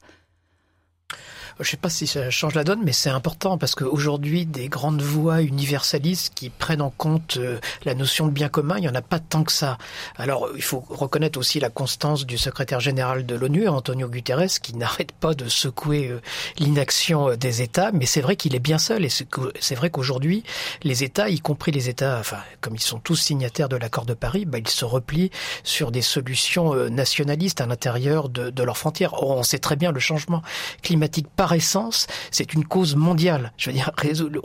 je 1.60 1.62
ne 1.62 1.66
sais 1.66 1.76
pas 1.76 1.88
si 1.88 2.06
ça 2.06 2.30
change 2.30 2.54
la 2.54 2.64
donne, 2.64 2.80
mais 2.84 2.92
c'est 2.92 3.10
important 3.10 3.58
parce 3.58 3.74
qu'aujourd'hui, 3.74 4.44
des 4.44 4.68
grandes 4.68 5.02
voix 5.02 5.40
universalistes 5.42 6.32
qui 6.34 6.50
prennent 6.50 6.82
en 6.82 6.90
compte 6.90 7.36
euh, 7.36 7.58
la 7.84 7.94
notion 7.94 8.26
de 8.26 8.32
bien 8.32 8.48
commun, 8.48 8.76
il 8.78 8.82
n'y 8.82 8.88
en 8.88 8.94
a 8.94 9.02
pas 9.02 9.20
tant 9.20 9.44
que 9.44 9.52
ça. 9.52 9.78
Alors, 10.16 10.48
il 10.56 10.62
faut 10.62 10.84
reconnaître 10.88 11.38
aussi 11.38 11.60
la 11.60 11.70
constance 11.70 12.26
du 12.26 12.38
secrétaire 12.38 12.80
général 12.80 13.24
de 13.24 13.34
l'ONU, 13.36 13.68
Antonio 13.68 14.08
Guterres, 14.08 14.60
qui 14.62 14.74
n'arrête 14.74 15.12
pas 15.12 15.34
de 15.34 15.48
secouer 15.48 16.08
euh, 16.08 16.20
l'inaction 16.58 17.30
euh, 17.30 17.36
des 17.36 17.62
États, 17.62 17.92
mais 17.92 18.06
c'est 18.06 18.20
vrai 18.20 18.34
qu'il 18.36 18.54
est 18.56 18.60
bien 18.60 18.78
seul 18.78 19.04
et 19.04 19.08
c'est 19.08 19.74
vrai 19.74 19.90
qu'aujourd'hui, 19.90 20.42
les 20.82 21.04
États, 21.04 21.28
y 21.28 21.38
compris 21.38 21.70
les 21.70 21.88
États, 21.88 22.18
enfin, 22.18 22.38
comme 22.60 22.74
ils 22.74 22.80
sont 22.80 22.98
tous 22.98 23.16
signataires 23.16 23.68
de 23.68 23.76
l'accord 23.76 24.06
de 24.06 24.14
Paris, 24.14 24.44
bah, 24.44 24.58
ils 24.58 24.68
se 24.68 24.84
replient 24.84 25.30
sur 25.62 25.92
des 25.92 26.02
solutions 26.02 26.74
nationalistes 26.90 27.60
à 27.60 27.66
l'intérieur 27.66 28.28
de, 28.28 28.50
de 28.50 28.62
leurs 28.62 28.78
frontières. 28.78 29.22
On 29.22 29.42
sait 29.42 29.58
très 29.58 29.76
bien 29.76 29.92
le 29.92 30.00
changement 30.00 30.42
climatique 30.82 31.28
par 31.44 31.52
essence, 31.52 32.06
c'est 32.30 32.54
une 32.54 32.64
cause 32.64 32.96
mondiale. 32.96 33.52
Je 33.58 33.68
veux 33.68 33.76
dire, 33.76 33.90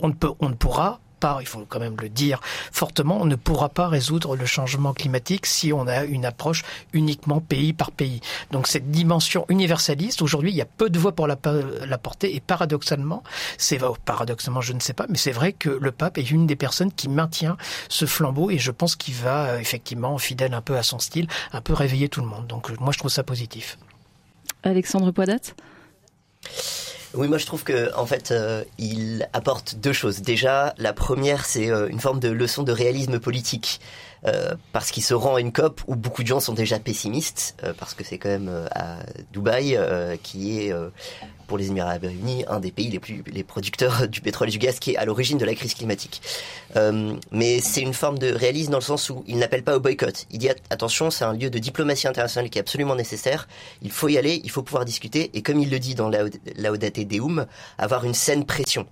on 0.00 0.08
ne, 0.08 0.12
peut, 0.12 0.32
on 0.38 0.50
ne 0.50 0.54
pourra 0.54 1.00
pas, 1.18 1.38
il 1.40 1.46
faut 1.46 1.64
quand 1.66 1.80
même 1.80 1.96
le 1.98 2.10
dire 2.10 2.40
fortement, 2.72 3.18
on 3.22 3.24
ne 3.24 3.36
pourra 3.36 3.70
pas 3.70 3.88
résoudre 3.88 4.36
le 4.36 4.44
changement 4.44 4.92
climatique 4.92 5.46
si 5.46 5.72
on 5.72 5.86
a 5.86 6.04
une 6.04 6.26
approche 6.26 6.62
uniquement 6.92 7.40
pays 7.40 7.72
par 7.72 7.90
pays. 7.90 8.20
Donc 8.50 8.66
cette 8.66 8.90
dimension 8.90 9.46
universaliste, 9.48 10.20
aujourd'hui, 10.20 10.50
il 10.50 10.56
y 10.56 10.60
a 10.60 10.66
peu 10.66 10.90
de 10.90 10.98
voix 10.98 11.12
pour 11.12 11.26
la, 11.26 11.36
porter 11.36 12.36
et 12.36 12.40
paradoxalement, 12.40 13.22
c'est 13.56 13.80
paradoxalement, 14.04 14.60
je 14.60 14.74
ne 14.74 14.80
sais 14.80 14.92
pas, 14.92 15.06
mais 15.08 15.16
c'est 15.16 15.32
vrai 15.32 15.54
que 15.54 15.70
le 15.70 15.92
pape 15.92 16.18
est 16.18 16.30
une 16.30 16.46
des 16.46 16.56
personnes 16.56 16.92
qui 16.92 17.08
maintient 17.08 17.56
ce 17.88 18.04
flambeau 18.04 18.50
et 18.50 18.58
je 18.58 18.72
pense 18.72 18.94
qu'il 18.94 19.14
va 19.14 19.44
euh, 19.44 19.58
effectivement, 19.58 20.18
fidèle 20.18 20.52
un 20.52 20.60
peu 20.60 20.76
à 20.76 20.82
son 20.82 20.98
style, 20.98 21.28
un 21.54 21.62
peu 21.62 21.72
réveiller 21.72 22.10
tout 22.10 22.20
le 22.20 22.26
monde. 22.26 22.46
Donc 22.46 22.78
moi, 22.78 22.92
je 22.92 22.98
trouve 22.98 23.10
ça 23.10 23.22
positif. 23.22 23.78
Alexandre 24.64 25.10
Poidat? 25.12 25.54
Oui, 27.14 27.28
moi 27.28 27.38
je 27.38 27.46
trouve 27.46 27.64
que 27.64 27.94
en 27.96 28.06
fait, 28.06 28.30
euh, 28.30 28.64
il 28.78 29.28
apporte 29.32 29.74
deux 29.76 29.92
choses. 29.92 30.20
Déjà, 30.20 30.74
la 30.78 30.92
première, 30.92 31.44
c'est 31.44 31.70
euh, 31.70 31.88
une 31.88 31.98
forme 31.98 32.20
de 32.20 32.28
leçon 32.28 32.62
de 32.62 32.72
réalisme 32.72 33.18
politique. 33.18 33.80
Euh, 34.26 34.54
parce 34.74 34.90
qu'il 34.90 35.02
se 35.02 35.14
rend 35.14 35.36
à 35.36 35.40
une 35.40 35.50
COP 35.50 35.80
où 35.86 35.96
beaucoup 35.96 36.22
de 36.22 36.28
gens 36.28 36.40
sont 36.40 36.52
déjà 36.52 36.78
pessimistes, 36.78 37.56
parce 37.78 37.94
que 37.94 38.04
c'est 38.04 38.18
quand 38.18 38.28
même 38.28 38.68
à 38.70 38.98
Dubaï, 39.32 39.80
qui 40.22 40.60
est 40.60 40.74
pour 41.50 41.58
les 41.58 41.66
Émirats 41.66 41.88
Arabes 41.88 42.04
Unis 42.04 42.44
un 42.46 42.60
des 42.60 42.70
pays 42.70 42.90
les 42.90 43.00
plus 43.00 43.24
les 43.26 43.42
producteurs 43.42 44.06
du 44.14 44.20
pétrole 44.20 44.46
et 44.46 44.52
du 44.52 44.58
gaz, 44.58 44.78
qui 44.78 44.92
est 44.92 44.96
à 44.96 45.04
l'origine 45.04 45.36
de 45.36 45.44
la 45.44 45.56
crise 45.56 45.74
climatique. 45.74 46.22
mais 47.32 47.60
c'est 47.60 47.80
une 47.80 47.92
forme 47.92 48.20
de 48.20 48.32
réalisme 48.32 48.70
dans 48.70 48.78
le 48.78 48.84
sens 48.84 49.10
où 49.10 49.24
il 49.26 49.36
n'appelle 49.36 49.64
pas 49.64 49.74
au 49.76 49.80
boycott. 49.80 50.26
Il 50.30 50.38
dit 50.38 50.48
attention, 50.70 51.10
c'est 51.10 51.24
un 51.24 51.32
lieu 51.32 51.50
de 51.50 51.58
diplomatie 51.58 52.06
internationale 52.06 52.50
qui 52.50 52.58
est 52.58 52.60
absolument 52.60 52.94
nécessaire. 52.94 53.48
Il 53.82 53.90
faut 53.90 54.06
y 54.06 54.16
aller, 54.16 54.40
il 54.44 54.50
faut 54.52 54.62
pouvoir 54.62 54.84
discuter, 54.84 55.32
et 55.34 55.42
comme 55.42 55.58
il 55.58 55.70
le 55.70 55.80
dit 55.80 55.96
dans 55.96 56.08
Laudate 56.56 57.00
Deum, 57.00 57.46
avoir 57.78 58.04
une 58.04 58.14
saine 58.14 58.44
pression. 58.46 58.86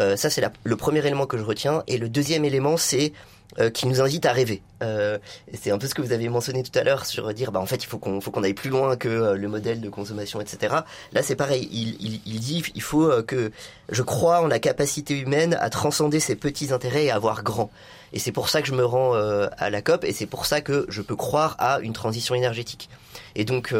Euh, 0.00 0.14
ça, 0.16 0.28
c'est 0.28 0.42
le 0.62 0.76
premier 0.76 1.00
élément 1.00 1.24
que 1.24 1.38
je 1.38 1.42
retiens. 1.42 1.84
Et 1.86 1.96
le 1.96 2.10
deuxième 2.10 2.44
élément, 2.44 2.76
c'est 2.76 3.14
euh, 3.58 3.70
qui 3.70 3.86
nous 3.86 4.00
invite 4.00 4.26
à 4.26 4.32
rêver. 4.32 4.62
Euh, 4.82 5.18
c'est 5.54 5.70
un 5.70 5.78
peu 5.78 5.86
ce 5.86 5.94
que 5.94 6.02
vous 6.02 6.12
avez 6.12 6.28
mentionné 6.28 6.62
tout 6.62 6.78
à 6.78 6.84
l'heure 6.84 7.06
sur 7.06 7.32
dire, 7.32 7.50
bah 7.50 7.60
en 7.60 7.66
fait, 7.66 7.82
il 7.82 7.86
faut 7.86 7.98
qu'on 7.98 8.20
faut 8.20 8.30
qu'on 8.30 8.44
aille 8.44 8.54
plus 8.54 8.70
loin 8.70 8.96
que 8.96 9.08
euh, 9.08 9.34
le 9.34 9.48
modèle 9.48 9.80
de 9.80 9.88
consommation, 9.88 10.40
etc. 10.40 10.76
Là, 11.12 11.22
c'est 11.22 11.34
pareil. 11.34 11.66
Il, 11.72 11.96
il, 11.98 12.20
il, 12.26 12.40
dit, 12.40 12.62
il 12.74 12.82
faut 12.82 13.10
euh, 13.10 13.22
que 13.22 13.50
je 13.88 14.02
crois 14.02 14.42
en 14.42 14.46
la 14.46 14.58
capacité 14.58 15.18
humaine 15.18 15.56
à 15.60 15.70
transcender 15.70 16.20
ses 16.20 16.36
petits 16.36 16.72
intérêts 16.72 17.06
et 17.06 17.10
à 17.10 17.18
voir 17.18 17.42
grand. 17.42 17.70
Et 18.12 18.18
c'est 18.18 18.32
pour 18.32 18.48
ça 18.48 18.60
que 18.62 18.68
je 18.68 18.74
me 18.74 18.84
rends 18.84 19.12
à 19.12 19.68
la 19.68 19.82
COP, 19.82 20.04
et 20.04 20.14
c'est 20.14 20.24
pour 20.24 20.46
ça 20.46 20.62
que 20.62 20.86
je 20.88 21.02
peux 21.02 21.14
croire 21.14 21.56
à 21.58 21.78
une 21.80 21.92
transition 21.92 22.34
énergétique. 22.34 22.88
Et 23.34 23.44
donc, 23.44 23.74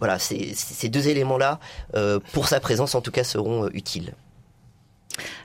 voilà, 0.00 0.18
ces 0.18 0.88
deux 0.88 1.06
éléments-là, 1.06 1.60
pour 2.32 2.48
sa 2.48 2.58
présence 2.58 2.96
en 2.96 3.00
tout 3.00 3.12
cas, 3.12 3.22
seront 3.22 3.68
utiles. 3.68 4.12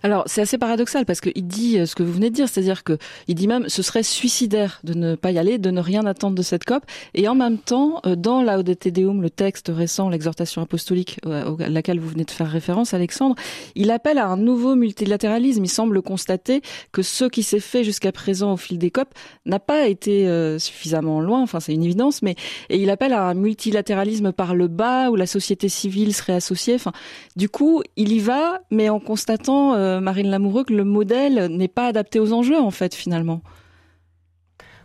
Alors 0.03 0.23
c'est 0.27 0.41
assez 0.41 0.57
paradoxal 0.57 1.05
parce 1.05 1.21
qu'il 1.21 1.47
dit 1.47 1.79
euh, 1.79 1.85
ce 1.85 1.95
que 1.95 2.03
vous 2.03 2.13
venez 2.13 2.29
de 2.29 2.35
dire, 2.35 2.47
c'est-à-dire 2.47 2.83
que 2.83 2.97
il 3.27 3.35
dit 3.35 3.47
même 3.47 3.67
ce 3.69 3.81
serait 3.81 4.03
suicidaire 4.03 4.79
de 4.83 4.93
ne 4.93 5.15
pas 5.15 5.31
y 5.31 5.37
aller, 5.37 5.57
de 5.57 5.71
ne 5.71 5.81
rien 5.81 6.05
attendre 6.05 6.35
de 6.35 6.41
cette 6.41 6.63
COP, 6.63 6.83
et 7.13 7.27
en 7.27 7.35
même 7.35 7.57
temps 7.57 8.01
euh, 8.05 8.15
dans 8.15 8.41
Laudate 8.41 8.87
Deum, 8.87 9.21
le 9.21 9.29
texte 9.29 9.71
récent, 9.73 10.09
l'exhortation 10.09 10.61
apostolique 10.61 11.19
euh, 11.25 11.55
à 11.59 11.69
laquelle 11.69 11.99
vous 11.99 12.09
venez 12.09 12.25
de 12.25 12.31
faire 12.31 12.49
référence, 12.49 12.93
Alexandre, 12.93 13.35
il 13.75 13.91
appelle 13.91 14.17
à 14.17 14.27
un 14.27 14.37
nouveau 14.37 14.75
multilatéralisme. 14.75 15.63
Il 15.63 15.69
semble 15.69 16.01
constater 16.01 16.61
que 16.91 17.01
ce 17.01 17.25
qui 17.25 17.43
s'est 17.43 17.59
fait 17.59 17.83
jusqu'à 17.83 18.11
présent 18.11 18.53
au 18.53 18.57
fil 18.57 18.77
des 18.77 18.91
COP 18.91 19.09
n'a 19.45 19.59
pas 19.59 19.87
été 19.87 20.25
suffisamment 20.59 21.19
loin. 21.19 21.41
Enfin 21.41 21.59
c'est 21.59 21.73
une 21.73 21.83
évidence, 21.83 22.21
mais 22.21 22.35
et 22.69 22.77
il 22.77 22.89
appelle 22.89 23.13
à 23.13 23.23
un 23.23 23.33
multilatéralisme 23.33 24.31
par 24.31 24.55
le 24.55 24.67
bas 24.67 25.09
où 25.09 25.15
la 25.15 25.27
société 25.27 25.69
civile 25.69 26.13
serait 26.13 26.33
associée. 26.33 26.75
Enfin 26.75 26.91
du 27.35 27.49
coup 27.49 27.81
il 27.95 28.11
y 28.11 28.19
va, 28.19 28.61
mais 28.71 28.89
en 28.89 28.99
constatant 28.99 29.64
euh, 29.73 29.99
Marine 29.99 30.29
Lamoureux, 30.29 30.63
que 30.63 30.73
le 30.73 30.83
modèle 30.83 31.47
n'est 31.49 31.67
pas 31.67 31.87
adapté 31.87 32.19
aux 32.19 32.33
enjeux, 32.33 32.59
en 32.59 32.71
fait, 32.71 32.95
finalement 32.95 33.41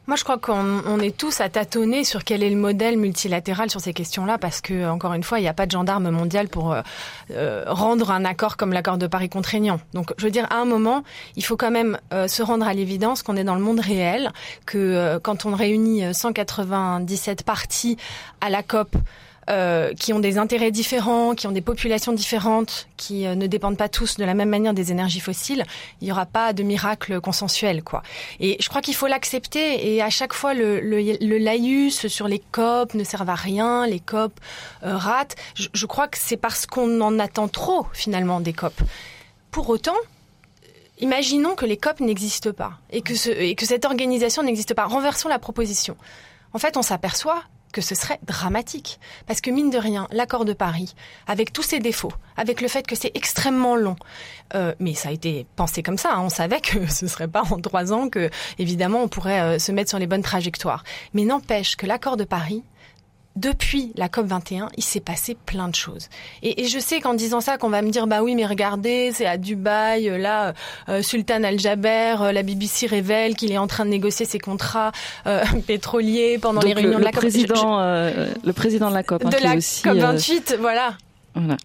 moi, 0.07 0.17
je 0.17 0.25
crois 0.25 0.39
qu'on 0.39 0.99
est 0.99 1.17
tous 1.17 1.41
à 1.41 1.49
tâtonner 1.49 2.03
sur 2.03 2.25
quel 2.25 2.43
est 2.43 2.51
le 2.51 2.57
modèle 2.57 2.99
multilatéral 2.99 3.71
sur 3.71 3.81
ces 3.81 3.93
questions-là, 3.93 4.39
parce 4.39 4.61
que, 4.61 4.89
encore 4.89 5.13
une 5.13 5.23
fois, 5.23 5.39
il 5.39 5.43
n'y 5.43 5.49
a 5.49 5.53
pas 5.53 5.67
de 5.67 5.71
gendarme 5.71 6.11
mondial 6.11 6.49
pour 6.49 6.73
euh, 6.73 6.81
euh, 7.31 7.63
rendre 7.69 8.11
un 8.11 8.25
accord 8.25 8.57
comme 8.57 8.73
l'accord 8.73 8.99
de 8.99 9.07
Paris 9.07 9.29
contraignant. 9.29 9.79
Donc, 9.95 10.13
je 10.19 10.25
veux 10.25 10.33
dire, 10.33 10.49
à 10.51 10.57
un 10.57 10.65
moment, 10.65 11.05
il 11.37 11.45
faut 11.45 11.57
quand 11.57 11.71
même 11.71 11.97
se 12.27 12.43
rendre 12.43 12.67
à 12.67 12.75
l'évidence 12.75 13.23
qu'on 13.23 13.37
est 13.37 13.45
dans 13.45 13.55
le 13.55 13.61
monde 13.61 13.79
réel, 13.79 14.33
que 14.67 15.19
quand 15.23 15.47
on 15.47 15.55
réunit 15.55 16.13
197 16.13 17.45
parties 17.45 17.97
à 18.41 18.51
la 18.51 18.65
COP, 18.65 18.97
euh, 19.51 19.93
qui 19.95 20.13
ont 20.13 20.21
des 20.21 20.39
intérêts 20.39 20.71
différents, 20.71 21.35
qui 21.35 21.49
ont 21.49 21.53
des 21.53 21.61
populations 21.61 22.13
différentes, 22.13 22.87
qui 22.97 23.27
euh, 23.27 23.35
ne 23.35 23.49
dépendent 23.49 23.77
pas 23.77 23.89
tous 23.89 24.17
de 24.17 24.25
la 24.25 24.35
même 24.35 24.49
manière 24.49 24.75
des 24.75 24.93
énergies 24.93 25.19
fossiles, 25.19 25.65
il 26.01 26.05
n'y 26.05 26.13
aura 26.13 26.25
pas 26.25 26.53
de 26.53 26.63
miracle 26.63 27.21
consensuel, 27.21 27.83
quoi. 27.83 28.05
Et 28.39 28.57
je 28.61 28.69
crois 28.69 28.81
qu'il 28.81 28.95
faut 28.95 29.09
l'accepter. 29.09 29.93
Et 29.93 30.03
à 30.03 30.11
chaque 30.11 30.35
fois, 30.35 30.55
le, 30.55 30.79
le, 30.79 31.17
le, 31.21 31.39
laïus 31.39 32.07
sur 32.07 32.29
les 32.29 32.39
COP 32.53 32.95
ne 32.95 33.03
sert 33.03 33.29
à 33.29 33.35
rien, 33.35 33.87
les 33.87 33.99
COP 33.99 34.33
euh, 34.85 34.97
ratent. 34.97 35.35
Je, 35.55 35.69
je 35.73 35.87
crois 35.87 36.07
que 36.07 36.19
c'est 36.19 36.37
parce 36.37 36.67
qu'on 36.67 37.01
en 37.01 37.19
attend 37.19 37.49
trop, 37.49 37.87
finalement, 37.93 38.41
des 38.41 38.53
COP. 38.53 38.75
Pour 39.51 39.69
autant, 39.69 39.97
imaginons 41.01 41.57
que 41.57 41.67
les 41.67 41.77
COP 41.77 41.99
n'existent 41.99 42.53
pas 42.53 42.75
et 42.91 43.01
que, 43.01 43.17
ce, 43.17 43.31
et 43.31 43.57
que 43.57 43.67
cette 43.67 43.85
organisation 43.85 44.45
n'existe 44.45 44.75
pas. 44.75 44.85
Renversons 44.85 45.29
la 45.29 45.41
proposition. 45.41 45.97
En 46.53 46.59
fait, 46.59 46.77
on 46.77 46.83
s'aperçoit 46.83 47.43
que 47.73 47.81
ce 47.81 47.95
serait 47.95 48.19
dramatique. 48.27 48.99
Parce 49.27 49.41
que 49.41 49.51
mine 49.51 49.71
de 49.71 49.79
rien, 49.79 50.07
l'accord 50.13 50.45
de 50.45 50.53
Paris, 50.53 50.95
avec 51.27 51.53
tous 51.53 51.63
ses 51.63 51.79
défauts, 51.79 52.13
avec 52.37 52.61
le 52.61 52.69
fait 52.69 52.87
que 52.87 52.97
c'est 52.97 53.13
extrêmement 53.15 53.77
long, 53.77 53.97
euh, 54.55 54.75
mais 54.79 54.95
ça 54.95 55.11
a 55.11 55.13
été 55.13 55.47
pensé 55.57 55.83
comme 55.83 55.99
ça, 55.99 56.15
hein, 56.15 56.23
on 56.23 56.29
savait 56.29 56.61
que 56.61 56.87
ce 56.91 57.07
serait 57.07 57.29
pas 57.29 57.43
en 57.51 57.61
trois 57.61 57.93
ans 57.93 58.09
que, 58.09 58.31
évidemment, 58.59 59.03
on 59.03 59.09
pourrait 59.09 59.41
euh, 59.41 59.59
se 59.59 59.73
mettre 59.73 59.91
sur 59.91 59.99
les 59.99 60.07
bonnes 60.07 60.23
trajectoires. 60.23 60.85
Mais 61.15 61.25
n'empêche 61.25 61.77
que 61.77 61.87
l'accord 61.87 62.17
de 62.17 62.25
Paris, 62.25 62.63
depuis 63.37 63.93
la 63.95 64.09
COP 64.09 64.27
21, 64.27 64.69
il 64.77 64.83
s'est 64.83 65.01
passé 65.01 65.37
plein 65.47 65.69
de 65.69 65.75
choses. 65.75 66.09
Et, 66.43 66.63
et 66.63 66.69
je 66.69 66.79
sais 66.79 67.01
qu'en 67.01 67.15
disant 67.15 67.41
ça, 67.41 67.59
qu'on 67.59 67.69
va 67.69 67.81
me 67.81 67.91
dire 67.91 68.07
bah 68.07 68.23
oui, 68.23 68.35
mais 68.35 68.45
regardez, 68.45 69.13
c'est 69.15 69.27
à 69.27 69.37
Dubaï, 69.37 70.09
euh, 70.09 70.19
là, 70.19 70.53
euh, 70.89 71.01
Sultan 71.03 71.45
Al 71.45 71.59
Jaber, 71.59 72.17
euh, 72.21 72.33
la 72.33 72.43
BBC 72.43 72.87
révèle 72.87 73.37
qu'il 73.37 73.53
est 73.53 73.59
en 73.59 73.69
train 73.69 73.85
de 73.85 73.91
négocier 73.91 74.27
ses 74.27 74.39
contrats 74.39 74.93
pétroliers 75.67 76.39
pendant 76.39 76.61
les 76.61 76.73
réunions 76.73 76.99
de 76.99 77.05
la 77.05 77.13
COP. 77.13 77.21
Président, 77.21 77.79
le 77.81 78.53
président 78.53 78.89
de 78.89 78.95
la 78.95 79.03
COP, 79.03 79.25
hein, 79.25 79.29
de 79.29 79.43
la 79.43 79.55
aussi, 79.55 79.83
COP 79.83 79.97
28, 79.97 80.57
voilà. 80.61 80.95
Voilà. 81.35 81.57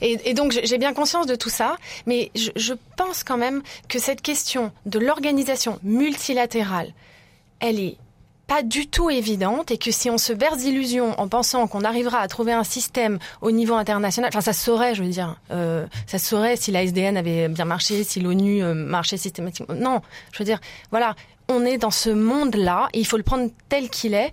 Et, 0.00 0.18
et, 0.24 0.34
donc 0.34 0.52
j'ai 0.62 0.78
bien 0.78 0.92
conscience 0.92 1.26
de 1.26 1.34
tout 1.34 1.48
ça, 1.48 1.76
mais 2.06 2.30
je, 2.36 2.50
je 2.54 2.74
pense 2.96 3.24
quand 3.24 3.38
même 3.38 3.62
que 3.88 3.98
cette 3.98 4.22
question 4.22 4.70
de 4.86 5.00
l'organisation 5.00 5.80
multilatérale, 5.82 6.92
elle 7.58 7.80
est 7.80 7.96
pas 8.50 8.64
du 8.64 8.88
tout 8.88 9.10
évidente 9.10 9.70
et 9.70 9.78
que 9.78 9.92
si 9.92 10.10
on 10.10 10.18
se 10.18 10.32
berce 10.32 10.58
d'illusions 10.58 11.14
en 11.20 11.28
pensant 11.28 11.68
qu'on 11.68 11.84
arrivera 11.84 12.18
à 12.18 12.26
trouver 12.26 12.52
un 12.52 12.64
système 12.64 13.20
au 13.42 13.52
niveau 13.52 13.74
international, 13.74 14.28
enfin 14.28 14.40
ça 14.40 14.52
se 14.52 14.64
saurait, 14.64 14.96
je 14.96 15.04
veux 15.04 15.08
dire, 15.08 15.36
euh, 15.52 15.86
ça 16.08 16.18
se 16.18 16.26
saurait 16.26 16.56
si 16.56 16.72
la 16.72 16.82
SDN 16.82 17.16
avait 17.16 17.46
bien 17.46 17.64
marché, 17.64 18.02
si 18.02 18.18
l'ONU 18.18 18.60
euh, 18.60 18.74
marchait 18.74 19.18
systématiquement. 19.18 19.76
Non, 19.76 20.02
je 20.32 20.40
veux 20.40 20.44
dire, 20.44 20.58
voilà, 20.90 21.14
on 21.46 21.64
est 21.64 21.78
dans 21.78 21.92
ce 21.92 22.10
monde-là 22.10 22.88
et 22.92 22.98
il 22.98 23.06
faut 23.06 23.18
le 23.18 23.22
prendre 23.22 23.52
tel 23.68 23.88
qu'il 23.88 24.14
est. 24.14 24.32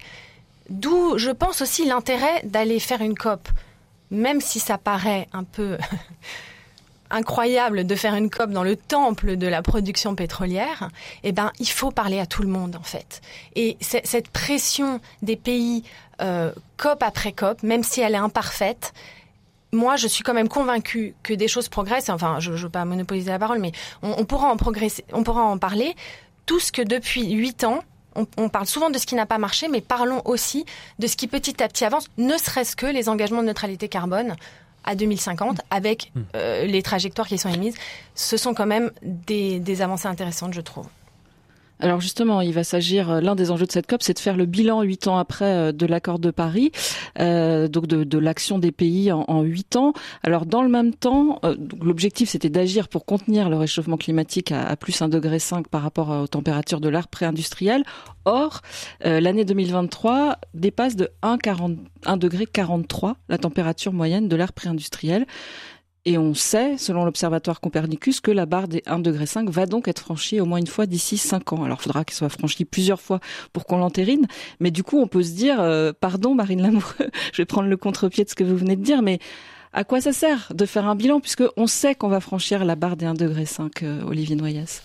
D'où, 0.72 1.20
je 1.20 1.30
pense 1.30 1.62
aussi 1.62 1.86
l'intérêt 1.86 2.42
d'aller 2.44 2.80
faire 2.80 3.02
une 3.02 3.16
COP, 3.16 3.48
même 4.10 4.42
si 4.42 4.60
ça 4.60 4.80
paraît 4.80 5.28
un 5.32 5.44
peu 5.44 5.78
incroyable 7.10 7.86
de 7.86 7.96
faire 7.96 8.16
une 8.16 8.30
COP 8.30 8.52
dans 8.52 8.64
le 8.64 8.76
temple 8.76 9.38
de 9.38 9.48
la 9.48 9.62
production 9.62 10.16
pétrolière, 10.16 10.90
eh 11.24 11.32
ben 11.32 11.52
il 11.60 11.70
faut 11.70 11.92
parler 11.92 12.20
à 12.20 12.26
tout 12.26 12.42
le 12.42 12.50
monde 12.50 12.76
en 12.76 12.84
fait. 12.84 13.22
Et 13.56 13.78
cette 13.82 14.30
pression 14.30 15.00
des 15.22 15.36
pays 15.36 15.84
euh, 16.22 16.52
COP 16.78 17.04
après 17.04 17.32
COP, 17.32 17.64
même 17.64 17.84
si 17.84 18.02
elle 18.02 18.14
est 18.14 18.18
imparfaite, 18.18 18.94
moi, 19.74 19.98
je 19.98 20.08
suis 20.08 20.24
quand 20.24 20.34
même 20.34 20.48
convaincue 20.48 21.14
que 21.24 21.34
des 21.34 21.48
choses 21.48 21.68
progressent. 21.68 22.10
Enfin, 22.10 22.40
je 22.40 22.52
ne 22.52 22.58
veux 22.58 22.70
pas 22.70 22.86
monopoliser 22.86 23.32
la 23.32 23.40
parole, 23.40 23.60
mais 23.60 23.74
pourra 24.28 24.48
en 24.48 24.58
on 25.14 25.24
pourra 25.24 25.44
en 25.44 25.58
parler. 25.58 25.96
Tout 26.46 26.60
ce 26.60 26.72
que 26.72 26.82
depuis 26.82 27.32
huit 27.32 27.66
ans, 27.66 27.84
on, 28.16 28.26
on, 28.38 28.50
parle 28.50 28.66
souvent 28.66 28.90
de 28.90 28.98
ce 28.98 29.06
qui 29.06 29.16
n'a 29.16 29.26
pas 29.26 29.38
marché, 29.38 29.68
mais 29.68 29.82
parlons 29.82 30.22
aussi 30.24 30.66
de 31.00 31.08
ce 31.08 31.18
qui 31.18 31.28
petit 31.28 31.62
à 31.62 31.68
petit 31.68 31.84
avance, 31.84 32.08
ne 32.18 32.38
serait-ce 32.38 32.76
que 32.76 32.86
les 32.86 33.10
engagements 33.10 33.42
de 33.42 33.48
neutralité 33.48 33.90
carbone 33.90 34.36
à 34.88 34.96
2050 34.96 35.62
avec 35.70 36.12
hmm. 36.16 36.22
euh, 36.36 36.66
les 36.66 36.82
trajectoires 36.82 37.28
qui 37.28 37.38
sont 37.38 37.50
émises, 37.50 37.76
ce 38.16 38.38
sont 38.38 38.54
quand 38.54 38.66
même 38.66 38.92
des, 39.04 39.60
des 39.60 39.82
avancées 39.82 40.08
intéressantes, 40.08 40.54
je 40.54 40.62
trouve. 40.62 40.88
Alors 41.80 42.02
justement, 42.02 42.42
il 42.42 42.54
va 42.54 42.64
s'agir, 42.64 43.12
euh, 43.12 43.22
l'un 43.22 43.36
des 43.36 43.52
enjeux 43.52 43.68
de 43.68 43.72
cette 43.72 43.88
COP, 43.88 44.02
c'est 44.02 44.14
de 44.14 44.20
faire 44.20 44.36
le 44.36 44.46
bilan 44.46 44.82
huit 44.82 45.08
ans 45.08 45.18
après 45.18 45.46
euh, 45.46 45.72
de 45.72 45.86
l'accord 45.86 46.18
de 46.18 46.32
Paris, 46.32 46.72
euh, 47.20 47.68
donc 47.68 47.86
de, 47.86 48.18
l'action 48.18 48.58
des 48.58 48.72
pays 48.72 49.12
en 49.12 49.42
huit 49.42 49.76
ans. 49.76 49.94
Alors 50.24 50.48
dans 50.48 50.64
le 50.64 50.70
même 50.70 50.94
temps, 50.94 51.40
l'objectif 51.80 52.30
c'était 52.30 52.50
d'agir 52.50 52.88
pour 52.88 53.06
contenir 53.06 53.50
le 53.50 53.58
réchauffement 53.58 53.98
climatique 53.98 54.52
à, 54.52 54.76
plus 54.76 55.00
1,5 55.00 55.10
degré 55.10 55.38
par 55.70 55.84
rapport 55.84 56.10
aux 56.10 56.28
températures 56.28 56.82
de 56.82 56.90
l'ère 56.90 57.08
pré-industrielle. 57.08 57.84
Or, 58.26 58.62
l'année 59.02 59.46
2023 59.46 60.38
dépasse 60.56 60.96
de 60.96 61.12
1,43 61.22 62.18
degré 62.18 62.46
la 63.30 63.38
température 63.38 63.94
moyenne 63.94 64.28
de 64.28 64.36
l'ère 64.36 64.54
pré-industrielle. 64.54 65.28
Et 66.08 66.18
on 66.18 66.34
sait, 66.34 66.78
selon 66.78 67.04
l'Observatoire 67.04 67.60
Copernicus, 67.60 68.22
que 68.22 68.32
la 68.32 68.46
barre 68.46 68.70
des 68.70 68.80
1,5 68.80 69.02
degré 69.02 69.26
va 69.52 69.66
donc 69.66 69.90
être 69.90 70.00
franchie 70.00 70.40
au 70.40 70.46
moins 70.46 70.58
une 70.58 70.66
fois 70.66 70.86
d'ici 70.86 71.18
5 71.18 71.52
ans. 71.52 71.66
Alors 71.66 71.80
il 71.82 71.84
faudra 71.84 72.06
qu'elle 72.06 72.16
soit 72.16 72.30
franchie 72.30 72.64
plusieurs 72.64 73.02
fois 73.02 73.20
pour 73.52 73.66
qu'on 73.66 73.78
l'entérine. 73.80 74.26
Mais 74.62 74.72
du 74.72 74.84
coup, 74.84 75.00
on 75.02 75.08
peut 75.08 75.22
se 75.22 75.34
dire, 75.34 75.60
euh, 75.60 75.92
pardon 75.92 76.34
Marine 76.34 76.62
Lamoureux, 76.62 77.10
je 77.34 77.42
vais 77.42 77.46
prendre 77.46 77.68
le 77.68 77.76
contre-pied 77.76 78.24
de 78.24 78.30
ce 78.30 78.36
que 78.36 78.46
vous 78.46 78.56
venez 78.56 78.78
de 78.78 78.84
dire, 78.84 79.02
mais 79.02 79.20
à 79.74 79.84
quoi 79.84 80.00
ça 80.00 80.14
sert 80.14 80.54
de 80.56 80.66
faire 80.66 80.88
un 80.88 80.96
bilan 80.96 81.20
puisque 81.20 81.44
on 81.58 81.68
sait 81.68 81.94
qu'on 81.94 82.08
va 82.08 82.22
franchir 82.22 82.64
la 82.64 82.78
barre 82.78 82.96
des 82.96 83.06
1,5 83.06 83.18
degré, 83.18 83.44
euh, 83.84 84.04
Olivier 84.08 84.38
Noyes? 84.38 84.82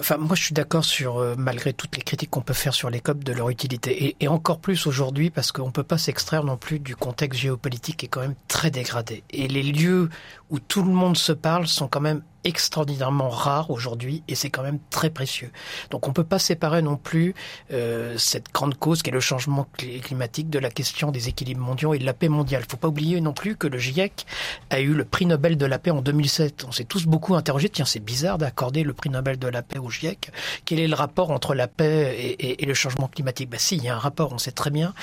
Enfin, 0.00 0.16
moi, 0.16 0.34
je 0.34 0.42
suis 0.44 0.54
d'accord 0.54 0.84
sur, 0.84 1.18
euh, 1.18 1.34
malgré 1.36 1.72
toutes 1.72 1.96
les 1.96 2.02
critiques 2.02 2.30
qu'on 2.30 2.40
peut 2.40 2.54
faire 2.54 2.72
sur 2.72 2.88
les 2.88 3.00
COP, 3.00 3.24
de 3.24 3.32
leur 3.32 3.50
utilité. 3.50 4.06
Et, 4.06 4.16
et 4.20 4.28
encore 4.28 4.58
plus 4.58 4.86
aujourd'hui, 4.86 5.30
parce 5.30 5.52
qu'on 5.52 5.66
ne 5.66 5.72
peut 5.72 5.82
pas 5.82 5.98
s'extraire 5.98 6.44
non 6.44 6.56
plus 6.56 6.78
du 6.78 6.96
contexte 6.96 7.40
géopolitique 7.40 7.98
qui 7.98 8.06
est 8.06 8.08
quand 8.08 8.22
même 8.22 8.34
très 8.48 8.70
dégradé. 8.70 9.22
Et 9.30 9.48
les 9.48 9.62
lieux 9.62 10.08
où 10.48 10.58
tout 10.58 10.82
le 10.82 10.90
monde 10.90 11.16
se 11.16 11.32
parle 11.32 11.66
sont 11.66 11.88
quand 11.88 12.00
même 12.00 12.22
extraordinairement 12.44 13.28
rares 13.28 13.70
aujourd'hui 13.70 14.22
et 14.28 14.34
c'est 14.34 14.50
quand 14.50 14.62
même 14.62 14.78
très 14.90 15.10
précieux. 15.10 15.50
Donc 15.90 16.08
on 16.08 16.12
peut 16.12 16.24
pas 16.24 16.38
séparer 16.38 16.82
non 16.82 16.96
plus 16.96 17.34
euh, 17.72 18.16
cette 18.18 18.52
grande 18.52 18.76
cause 18.76 19.02
qui 19.02 19.10
est 19.10 19.12
le 19.12 19.20
changement 19.20 19.66
climatique 20.02 20.50
de 20.50 20.58
la 20.58 20.70
question 20.70 21.10
des 21.10 21.28
équilibres 21.28 21.64
mondiaux 21.64 21.94
et 21.94 21.98
de 21.98 22.04
la 22.04 22.14
paix 22.14 22.28
mondiale. 22.28 22.62
Il 22.66 22.70
faut 22.70 22.76
pas 22.76 22.88
oublier 22.88 23.20
non 23.20 23.32
plus 23.32 23.56
que 23.56 23.66
le 23.66 23.78
GIEC 23.78 24.26
a 24.70 24.80
eu 24.80 24.94
le 24.94 25.04
prix 25.04 25.26
Nobel 25.26 25.56
de 25.56 25.66
la 25.66 25.78
paix 25.78 25.90
en 25.90 26.02
2007. 26.02 26.64
On 26.66 26.72
s'est 26.72 26.84
tous 26.84 27.06
beaucoup 27.06 27.34
interrogé, 27.34 27.68
tiens 27.68 27.84
c'est 27.84 28.00
bizarre 28.00 28.38
d'accorder 28.38 28.82
le 28.82 28.92
prix 28.92 29.10
Nobel 29.10 29.38
de 29.38 29.48
la 29.48 29.62
paix 29.62 29.78
au 29.78 29.90
GIEC. 29.90 30.30
Quel 30.64 30.80
est 30.80 30.88
le 30.88 30.94
rapport 30.94 31.30
entre 31.30 31.54
la 31.54 31.68
paix 31.68 32.36
et 32.38 32.64
le 32.64 32.74
changement 32.74 33.08
climatique? 33.08 33.50
Ben 33.50 33.58
si, 33.58 33.76
il 33.76 33.84
y 33.84 33.88
a 33.88 33.94
un 33.94 33.98
rapport. 33.98 34.32
On 34.32 34.38
sait 34.38 34.52
très 34.52 34.70
bien 34.70 34.94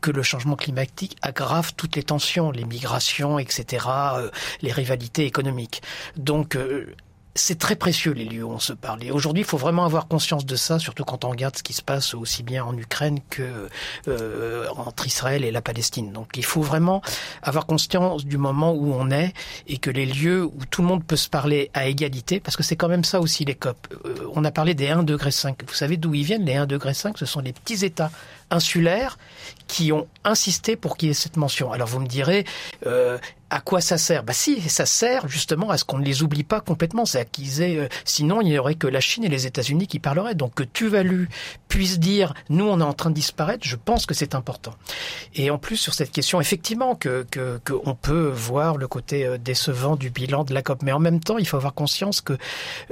que 0.00 0.10
le 0.10 0.22
changement 0.22 0.56
climatique 0.56 1.16
aggrave 1.22 1.74
toutes 1.76 1.96
les 1.96 2.02
tensions, 2.02 2.50
les 2.50 2.64
migrations, 2.64 3.38
etc., 3.38 3.86
euh, 3.88 4.30
les 4.62 4.72
rivalités 4.72 5.26
économiques. 5.26 5.82
Donc 6.16 6.56
euh, 6.56 6.85
c'est 7.36 7.58
très 7.58 7.76
précieux 7.76 8.12
les 8.12 8.24
lieux 8.24 8.44
où 8.44 8.50
on 8.50 8.58
se 8.58 8.72
parle. 8.72 9.04
Et 9.04 9.10
aujourd'hui, 9.10 9.42
il 9.42 9.46
faut 9.46 9.56
vraiment 9.56 9.84
avoir 9.84 10.08
conscience 10.08 10.44
de 10.44 10.56
ça, 10.56 10.78
surtout 10.78 11.04
quand 11.04 11.24
on 11.24 11.30
regarde 11.30 11.56
ce 11.56 11.62
qui 11.62 11.72
se 11.72 11.82
passe 11.82 12.14
aussi 12.14 12.42
bien 12.42 12.64
en 12.64 12.76
Ukraine 12.76 13.20
que 13.30 13.68
euh, 14.08 14.66
entre 14.76 15.06
Israël 15.06 15.44
et 15.44 15.50
la 15.50 15.62
Palestine. 15.62 16.12
Donc, 16.12 16.30
il 16.36 16.44
faut 16.44 16.62
vraiment 16.62 17.02
avoir 17.42 17.66
conscience 17.66 18.24
du 18.24 18.38
moment 18.38 18.72
où 18.72 18.92
on 18.92 19.10
est 19.10 19.32
et 19.68 19.78
que 19.78 19.90
les 19.90 20.06
lieux 20.06 20.44
où 20.44 20.64
tout 20.70 20.82
le 20.82 20.88
monde 20.88 21.04
peut 21.04 21.16
se 21.16 21.28
parler 21.28 21.70
à 21.74 21.86
égalité, 21.86 22.40
parce 22.40 22.56
que 22.56 22.62
c'est 22.62 22.76
quand 22.76 22.88
même 22.88 23.04
ça 23.04 23.20
aussi 23.20 23.44
les 23.44 23.54
COP. 23.54 23.76
Euh, 24.04 24.28
on 24.34 24.44
a 24.44 24.50
parlé 24.50 24.74
des 24.74 24.88
1 24.88 25.02
degré 25.02 25.30
5. 25.30 25.62
Vous 25.66 25.74
savez 25.74 25.96
d'où 25.96 26.14
ils 26.14 26.24
viennent 26.24 26.44
les 26.44 26.56
1 26.56 26.66
degré 26.66 26.94
5 26.94 27.18
Ce 27.18 27.26
sont 27.26 27.40
les 27.40 27.52
petits 27.52 27.84
États 27.84 28.10
insulaires 28.50 29.18
qui 29.66 29.92
ont 29.92 30.06
insisté 30.24 30.76
pour 30.76 30.96
qu'il 30.96 31.08
y 31.08 31.10
ait 31.10 31.14
cette 31.14 31.36
mention. 31.36 31.72
Alors 31.72 31.88
vous 31.88 32.00
me 32.00 32.06
direz, 32.06 32.44
euh, 32.86 33.18
à 33.50 33.60
quoi 33.60 33.80
ça 33.80 33.98
sert? 33.98 34.22
Bah 34.22 34.32
si, 34.32 34.60
ça 34.68 34.86
sert 34.86 35.28
justement 35.28 35.70
à 35.70 35.78
ce 35.78 35.84
qu'on 35.84 35.98
ne 35.98 36.04
les 36.04 36.22
oublie 36.22 36.44
pas 36.44 36.60
complètement. 36.60 37.04
C'est 37.04 37.30
qu'ils 37.30 37.62
aient, 37.62 37.76
euh, 37.76 37.88
sinon 38.04 38.40
il 38.40 38.48
n'y 38.48 38.58
aurait 38.58 38.74
que 38.74 38.86
la 38.86 39.00
Chine 39.00 39.24
et 39.24 39.28
les 39.28 39.46
États-Unis 39.46 39.86
qui 39.86 39.98
parleraient. 39.98 40.34
Donc 40.34 40.54
que 40.54 40.62
Tuvalu 40.62 41.28
puisse 41.68 41.98
dire, 41.98 42.34
nous 42.48 42.66
on 42.66 42.80
est 42.80 42.84
en 42.84 42.92
train 42.92 43.10
de 43.10 43.14
disparaître, 43.14 43.66
je 43.66 43.76
pense 43.76 44.06
que 44.06 44.14
c'est 44.14 44.34
important. 44.34 44.74
Et 45.34 45.50
en 45.50 45.58
plus 45.58 45.76
sur 45.76 45.94
cette 45.94 46.10
question, 46.10 46.40
effectivement, 46.40 46.94
que 46.94 47.26
qu'on 47.32 47.94
que 47.94 48.00
peut 48.00 48.28
voir 48.28 48.76
le 48.76 48.88
côté 48.88 49.24
euh, 49.24 49.38
décevant 49.38 49.96
du 49.96 50.10
bilan 50.10 50.44
de 50.44 50.54
la 50.54 50.62
COP, 50.62 50.82
mais 50.82 50.92
en 50.92 50.98
même 50.98 51.20
temps, 51.20 51.38
il 51.38 51.46
faut 51.46 51.56
avoir 51.56 51.74
conscience 51.74 52.20
que 52.20 52.36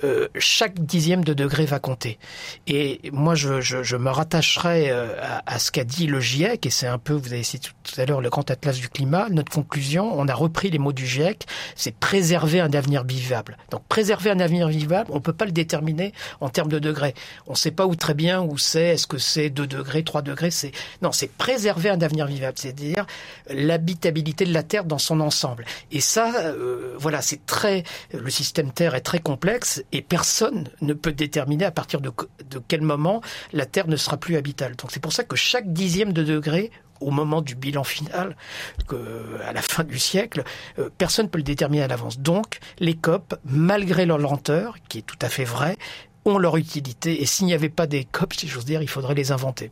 euh, 0.02 0.28
chaque 0.38 0.78
dixième 0.80 1.24
de 1.24 1.34
degré 1.34 1.66
va 1.66 1.78
compter. 1.78 2.18
Et 2.66 3.00
moi, 3.12 3.34
je, 3.34 3.60
je, 3.60 3.82
je 3.82 3.96
me 3.96 4.10
rattacherai 4.10 4.90
euh, 4.90 5.14
à, 5.22 5.42
à 5.46 5.58
ce 5.58 5.70
qu'a 5.70 5.84
dit 5.84 6.06
le 6.06 6.20
GIEC, 6.20 6.66
et 6.66 6.70
c'est 6.70 6.86
un 6.86 6.98
peu, 6.98 7.12
vous 7.14 7.32
avez 7.32 7.42
cité 7.42 7.68
tout 7.82 8.00
à 8.00 8.04
l'heure 8.06 8.20
le 8.20 8.30
grand 8.30 8.50
atlas 8.50 8.78
du 8.78 8.88
climat. 8.88 9.28
Notre 9.30 9.52
conclusion, 9.52 10.18
on 10.18 10.28
a 10.28 10.34
repris 10.44 10.70
les 10.70 10.78
mots 10.78 10.92
du 10.92 11.07
GIEC, 11.07 11.46
c'est 11.74 11.94
préserver 11.94 12.61
un 12.61 12.72
avenir 12.72 13.04
vivable. 13.04 13.57
Donc 13.70 13.83
préserver 13.88 14.30
un 14.30 14.40
avenir 14.40 14.68
vivable, 14.68 15.11
on 15.12 15.20
peut 15.20 15.33
pas 15.33 15.44
le 15.44 15.52
déterminer 15.52 16.12
en 16.40 16.48
termes 16.48 16.70
de 16.70 16.78
degrés. 16.78 17.14
On 17.46 17.52
ne 17.52 17.57
sait 17.57 17.70
pas 17.70 17.87
où 17.87 17.94
très 17.96 18.14
bien 18.14 18.42
où 18.42 18.59
c'est, 18.59 18.94
est-ce 18.94 19.07
que 19.07 19.18
c'est 19.18 19.50
2 19.50 19.66
degrés, 19.66 20.04
3 20.04 20.22
degrés, 20.22 20.50
c'est 20.50 20.72
non, 21.02 21.12
c'est 21.12 21.30
préserver 21.30 21.90
un 21.90 22.00
avenir 22.00 22.26
vivable, 22.26 22.59
c'est-à-dire 22.59 23.07
l'habitabilité 23.48 24.44
de 24.44 24.52
la 24.52 24.62
Terre 24.62 24.85
dans 24.85 24.98
son 24.98 25.20
ensemble. 25.20 25.64
Et 25.90 26.00
ça, 26.00 26.33
euh, 26.37 26.94
voilà, 26.98 27.22
c'est 27.22 27.44
très 27.46 27.85
le 28.12 28.30
système 28.30 28.72
Terre 28.72 28.94
est 28.94 29.00
très 29.00 29.18
complexe 29.18 29.83
et 29.92 30.02
personne 30.02 30.68
ne 30.80 30.92
peut 30.92 31.12
déterminer 31.12 31.64
à 31.64 31.70
partir 31.70 32.00
de, 32.00 32.12
de 32.50 32.61
quel 32.68 32.83
moment 32.83 33.20
la 33.52 33.66
Terre 33.66 33.88
ne 33.88 33.96
sera 33.96 34.16
plus 34.16 34.37
habitable. 34.37 34.76
Donc 34.76 34.90
c'est 34.92 35.00
pour 35.00 35.12
ça 35.12 35.24
que 35.24 35.37
chaque 35.37 35.72
dixième 35.72 36.12
de 36.12 36.22
degré 36.22 36.70
au 37.04 37.10
moment 37.10 37.42
du 37.42 37.54
bilan 37.54 37.84
final, 37.84 38.36
que, 38.88 38.96
à 39.44 39.52
la 39.52 39.62
fin 39.62 39.84
du 39.84 39.98
siècle, 39.98 40.42
euh, 40.78 40.88
personne 40.96 41.26
ne 41.26 41.30
peut 41.30 41.38
le 41.38 41.44
déterminer 41.44 41.82
à 41.82 41.88
l'avance. 41.88 42.18
Donc, 42.18 42.58
les 42.78 42.94
COP, 42.94 43.34
malgré 43.44 44.06
leur 44.06 44.18
lenteur, 44.18 44.76
qui 44.88 44.98
est 44.98 45.02
tout 45.02 45.18
à 45.20 45.28
fait 45.28 45.44
vraie, 45.44 45.76
ont 46.24 46.38
leur 46.38 46.56
utilité. 46.56 47.22
Et 47.22 47.26
s'il 47.26 47.46
n'y 47.46 47.54
avait 47.54 47.68
pas 47.68 47.86
des 47.86 48.04
COP, 48.04 48.32
si 48.32 48.48
j'ose 48.48 48.64
dire, 48.64 48.82
il 48.82 48.88
faudrait 48.88 49.14
les 49.14 49.32
inventer. 49.32 49.70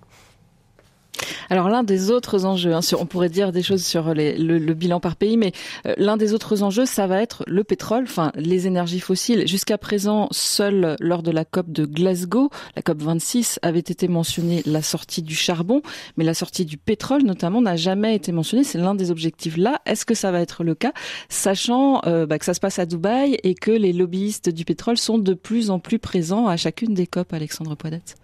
Alors 1.51 1.69
l'un 1.69 1.83
des 1.83 2.11
autres 2.11 2.45
enjeux, 2.45 2.75
hein, 2.75 2.81
on 2.99 3.07
pourrait 3.07 3.29
dire 3.29 3.53
des 3.53 3.63
choses 3.63 3.85
sur 3.85 4.15
les, 4.15 4.37
le, 4.37 4.75
bilan 4.75 5.01
par 5.01 5.17
pays, 5.17 5.37
mais 5.37 5.53
euh, 5.87 5.95
l'un 5.99 6.17
des 6.17 6.35
autres 6.35 6.63
enjeux, 6.63 6.87
ça 6.87 7.07
va 7.07 7.21
être 7.21 7.45
le 7.47 7.65
pétrole, 7.65 8.05
enfin 8.05 8.33
les 8.35 8.67
énergies 8.67 9.01
fossiles. 9.01 9.47
Jusqu'à 9.47 9.79
présent, 9.79 10.29
seul 10.31 10.97
lors 11.01 11.23
de 11.23 11.31
la 11.31 11.45
COP 11.45 11.71
de 11.71 11.85
Glasgow, 11.85 12.51
la 12.77 12.83
COP 12.83 13.03
26, 13.03 13.59
avait 13.63 13.79
été 13.81 14.09
mentionnée 14.09 14.63
la 14.67 14.83
sortie 14.83 15.23
du 15.23 15.35
charbon, 15.35 15.83
mais 16.17 16.25
la 16.25 16.35
sortie 16.35 16.65
du 16.65 16.77
pétrole 16.77 17.23
notamment 17.23 17.61
n'a 17.61 17.77
jamais 17.77 18.15
été 18.15 18.33
mentionnée. 18.33 18.65
C'est 18.65 18.79
l'un 18.79 18.95
des 18.95 19.11
objectifs 19.11 19.57
là. 19.57 19.81
Est-ce 19.87 20.05
que 20.05 20.15
ça 20.15 20.31
va 20.31 20.41
être 20.41 20.65
le 20.65 20.75
cas, 20.75 20.93
sachant 21.29 22.03
euh, 22.07 22.27
bah, 22.27 22.39
que 22.39 22.45
ça 22.45 22.55
se 22.55 22.61
passe 22.61 22.79
à 22.79 22.87
Dubaï 22.87 23.39
et 23.43 23.55
que 23.55 23.71
les 23.71 23.93
lobbyistes 23.93 24.49
du 24.49 24.65
pétrole 24.65 24.97
sont 24.97 25.19
de 25.19 25.35
plus 25.35 25.71
en 25.71 25.79
plus 25.79 25.99
présents 25.99 26.47
à 26.49 26.57
chacune 26.57 26.95
des 26.95 27.07
COP, 27.07 27.33
Alexandre 27.33 27.75
Poidette 27.75 28.17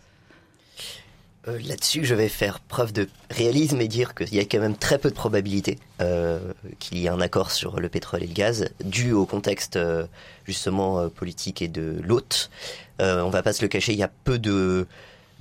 euh, 1.49 1.59
Là-dessus, 1.67 2.05
je 2.05 2.15
vais 2.15 2.29
faire 2.29 2.61
preuve 2.61 2.93
de 2.93 3.09
réalisme 3.31 3.81
et 3.81 3.89
dire 3.89 4.15
qu'il 4.15 4.35
y 4.35 4.39
a 4.39 4.45
quand 4.45 4.61
même 4.61 4.77
très 4.77 4.99
peu 4.99 5.11
de 5.11 5.15
probabilité 5.15 5.79
euh, 6.01 6.39
qu'il 6.79 6.99
y 6.99 7.07
ait 7.07 7.09
un 7.09 7.21
accord 7.21 7.51
sur 7.51 7.81
le 7.81 7.89
pétrole 7.89 8.23
et 8.23 8.27
le 8.27 8.33
gaz, 8.33 8.69
dû 8.85 9.13
au 9.13 9.27
contexte 9.27 9.77
euh, 9.77 10.07
justement 10.45 11.01
euh, 11.01 11.09
politique 11.09 11.63
et 11.63 11.69
de 11.69 12.01
l'hôte. 12.03 12.51
On 13.01 13.31
va 13.31 13.45
pas 13.45 13.53
se 13.53 13.63
le 13.63 13.69
cacher, 13.69 13.93
il 13.93 13.99
y 13.99 14.03
a 14.03 14.11
peu 14.25 14.41
de 14.41 14.89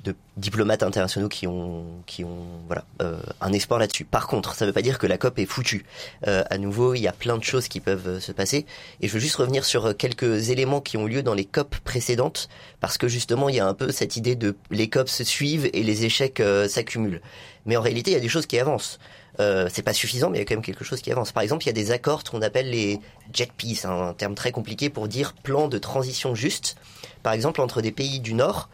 de 0.03 0.15
diplomates 0.38 0.83
internationaux 0.83 1.27
qui 1.27 1.47
ont 1.47 1.86
qui 2.05 2.23
ont 2.23 2.45
voilà 2.67 2.86
euh, 3.01 3.17
un 3.41 3.51
espoir 3.51 3.79
là-dessus. 3.79 4.05
Par 4.05 4.27
contre, 4.27 4.55
ça 4.55 4.65
ne 4.65 4.69
veut 4.69 4.73
pas 4.73 4.81
dire 4.81 4.99
que 4.99 5.07
la 5.07 5.17
COP 5.17 5.39
est 5.39 5.45
foutue. 5.45 5.86
Euh, 6.27 6.43
à 6.49 6.57
nouveau, 6.57 6.93
il 6.93 7.01
y 7.01 7.07
a 7.07 7.12
plein 7.12 7.38
de 7.38 7.43
choses 7.43 7.67
qui 7.67 7.79
peuvent 7.79 8.07
euh, 8.07 8.19
se 8.19 8.31
passer 8.31 8.65
et 9.01 9.07
je 9.07 9.13
veux 9.13 9.19
juste 9.19 9.36
revenir 9.36 9.65
sur 9.65 9.88
euh, 9.88 9.93
quelques 9.93 10.49
éléments 10.49 10.81
qui 10.81 10.97
ont 10.97 11.05
lieu 11.05 11.23
dans 11.23 11.33
les 11.33 11.45
COP 11.45 11.75
précédentes 11.77 12.47
parce 12.79 12.97
que 12.97 13.07
justement, 13.07 13.49
il 13.49 13.55
y 13.55 13.60
a 13.60 13.67
un 13.67 13.73
peu 13.73 13.91
cette 13.91 14.17
idée 14.17 14.36
de 14.36 14.55
les 14.69 14.89
COP 14.89 15.10
se 15.10 15.23
suivent 15.23 15.69
et 15.73 15.83
les 15.83 16.05
échecs 16.05 16.39
euh, 16.39 16.67
s'accumulent. 16.67 17.21
Mais 17.65 17.75
en 17.75 17.81
réalité, 17.81 18.12
il 18.12 18.13
y 18.13 18.17
a 18.17 18.21
des 18.21 18.29
choses 18.29 18.45
qui 18.45 18.60
avancent. 18.60 18.99
Euh, 19.39 19.69
c'est 19.71 19.83
pas 19.83 19.93
suffisant, 19.93 20.29
mais 20.29 20.38
il 20.38 20.41
y 20.41 20.43
a 20.43 20.45
quand 20.45 20.55
même 20.55 20.63
quelque 20.63 20.83
chose 20.83 21.01
qui 21.01 21.12
avance. 21.12 21.31
Par 21.31 21.43
exemple, 21.43 21.63
il 21.63 21.67
y 21.67 21.69
a 21.69 21.73
des 21.73 21.91
accords 21.91 22.23
qu'on 22.23 22.41
appelle 22.41 22.71
les 22.71 22.99
jet 23.33 23.51
peace, 23.55 23.86
un 23.86 24.13
terme 24.13 24.36
très 24.36 24.51
compliqué 24.51 24.89
pour 24.89 25.07
dire 25.07 25.33
plan 25.33 25.67
de 25.67 25.77
transition 25.77 26.33
juste. 26.33 26.75
Par 27.23 27.33
exemple, 27.33 27.62
entre 27.62 27.81
des 27.81 27.91
pays 27.91 28.19
du 28.19 28.33
Nord 28.33 28.69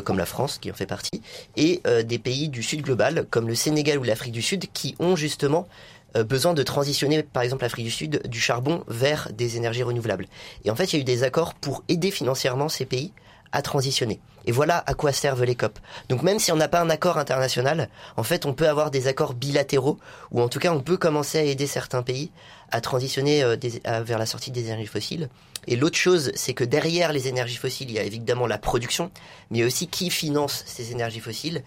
comme 0.00 0.18
la 0.18 0.26
France 0.26 0.58
qui 0.58 0.70
en 0.70 0.74
fait 0.74 0.86
partie, 0.86 1.22
et 1.56 1.80
euh, 1.86 2.02
des 2.02 2.18
pays 2.18 2.48
du 2.48 2.62
Sud 2.62 2.82
global 2.82 3.26
comme 3.30 3.48
le 3.48 3.54
Sénégal 3.54 3.98
ou 3.98 4.02
l'Afrique 4.02 4.32
du 4.32 4.42
Sud 4.42 4.66
qui 4.72 4.94
ont 4.98 5.16
justement 5.16 5.68
euh, 6.16 6.24
besoin 6.24 6.54
de 6.54 6.62
transitionner, 6.62 7.22
par 7.22 7.42
exemple 7.42 7.62
l'Afrique 7.62 7.86
du 7.86 7.90
Sud, 7.90 8.22
du 8.26 8.40
charbon 8.40 8.84
vers 8.88 9.28
des 9.32 9.56
énergies 9.56 9.82
renouvelables. 9.82 10.26
Et 10.64 10.70
en 10.70 10.76
fait, 10.76 10.92
il 10.92 10.96
y 10.96 10.98
a 10.98 11.00
eu 11.00 11.04
des 11.04 11.22
accords 11.22 11.54
pour 11.54 11.82
aider 11.88 12.10
financièrement 12.10 12.68
ces 12.68 12.84
pays 12.84 13.12
à 13.52 13.62
transitionner. 13.62 14.20
Et 14.44 14.52
voilà 14.52 14.82
à 14.86 14.94
quoi 14.94 15.12
servent 15.12 15.44
les 15.44 15.54
COP. 15.54 15.78
Donc 16.08 16.22
même 16.22 16.38
si 16.38 16.50
on 16.52 16.56
n'a 16.56 16.68
pas 16.68 16.80
un 16.80 16.90
accord 16.90 17.18
international, 17.18 17.88
en 18.16 18.22
fait, 18.22 18.46
on 18.46 18.54
peut 18.54 18.68
avoir 18.68 18.90
des 18.90 19.06
accords 19.06 19.34
bilatéraux, 19.34 19.98
ou 20.30 20.40
en 20.40 20.48
tout 20.48 20.58
cas, 20.58 20.72
on 20.72 20.80
peut 20.80 20.96
commencer 20.96 21.38
à 21.38 21.42
aider 21.42 21.66
certains 21.66 22.02
pays 22.02 22.30
à 22.70 22.80
transitionner 22.80 23.44
euh, 23.44 23.56
vers 24.04 24.18
la 24.18 24.26
sortie 24.26 24.50
des 24.50 24.64
énergies 24.66 24.86
fossiles. 24.86 25.28
Et 25.68 25.76
l'autre 25.76 25.96
chose, 25.96 26.32
c'est 26.34 26.54
que 26.54 26.64
derrière 26.64 27.12
les 27.12 27.28
énergies 27.28 27.56
fossiles, 27.56 27.90
il 27.90 27.94
y 27.94 27.98
a 27.98 28.02
évidemment 28.02 28.46
la 28.46 28.58
production, 28.58 29.10
mais 29.50 29.62
aussi 29.62 29.86
qui 29.86 30.10
finance 30.10 30.64
ces 30.66 30.90
énergies 30.90 31.20
fossiles. 31.20 31.62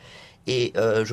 Et 0.47 0.73
euh, 0.77 1.05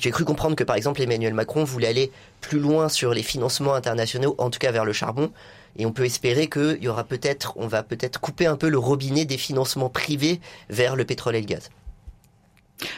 j'ai 0.00 0.10
cru 0.10 0.24
comprendre 0.24 0.56
que 0.56 0.64
par 0.64 0.74
exemple 0.74 1.00
Emmanuel 1.00 1.34
Macron 1.34 1.62
voulait 1.64 1.86
aller 1.86 2.10
plus 2.40 2.58
loin 2.58 2.88
sur 2.88 3.14
les 3.14 3.22
financements 3.22 3.74
internationaux, 3.74 4.34
en 4.38 4.50
tout 4.50 4.58
cas 4.58 4.72
vers 4.72 4.84
le 4.84 4.92
charbon. 4.92 5.30
Et 5.76 5.86
on 5.86 5.92
peut 5.92 6.04
espérer 6.04 6.48
qu'il 6.48 6.78
y 6.82 6.88
aura 6.88 7.04
peut-être, 7.04 7.54
on 7.56 7.66
va 7.66 7.82
peut-être 7.82 8.20
couper 8.20 8.46
un 8.46 8.56
peu 8.56 8.68
le 8.68 8.78
robinet 8.78 9.24
des 9.24 9.38
financements 9.38 9.88
privés 9.88 10.40
vers 10.68 10.96
le 10.96 11.04
pétrole 11.04 11.36
et 11.36 11.40
le 11.40 11.46
gaz. 11.46 11.70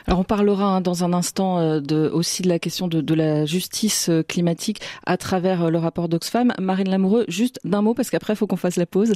Alors 0.06 0.20
on 0.20 0.24
parlera 0.24 0.76
hein, 0.76 0.80
dans 0.80 1.04
un 1.04 1.12
instant 1.12 1.58
euh, 1.58 2.10
aussi 2.10 2.42
de 2.42 2.48
la 2.48 2.58
question 2.58 2.88
de, 2.88 3.00
de 3.00 3.14
la 3.14 3.46
justice 3.46 4.08
euh, 4.08 4.22
climatique 4.22 4.80
à 5.06 5.16
travers 5.16 5.64
euh, 5.64 5.70
le 5.70 5.78
rapport 5.78 6.08
d'Oxfam. 6.08 6.52
Marine 6.60 6.88
Lamoureux, 6.88 7.24
juste 7.28 7.60
d'un 7.64 7.82
mot 7.82 7.94
parce 7.94 8.10
qu'après 8.10 8.34
il 8.34 8.36
faut 8.36 8.46
qu'on 8.46 8.56
fasse 8.56 8.76
la 8.76 8.86
pause. 8.86 9.12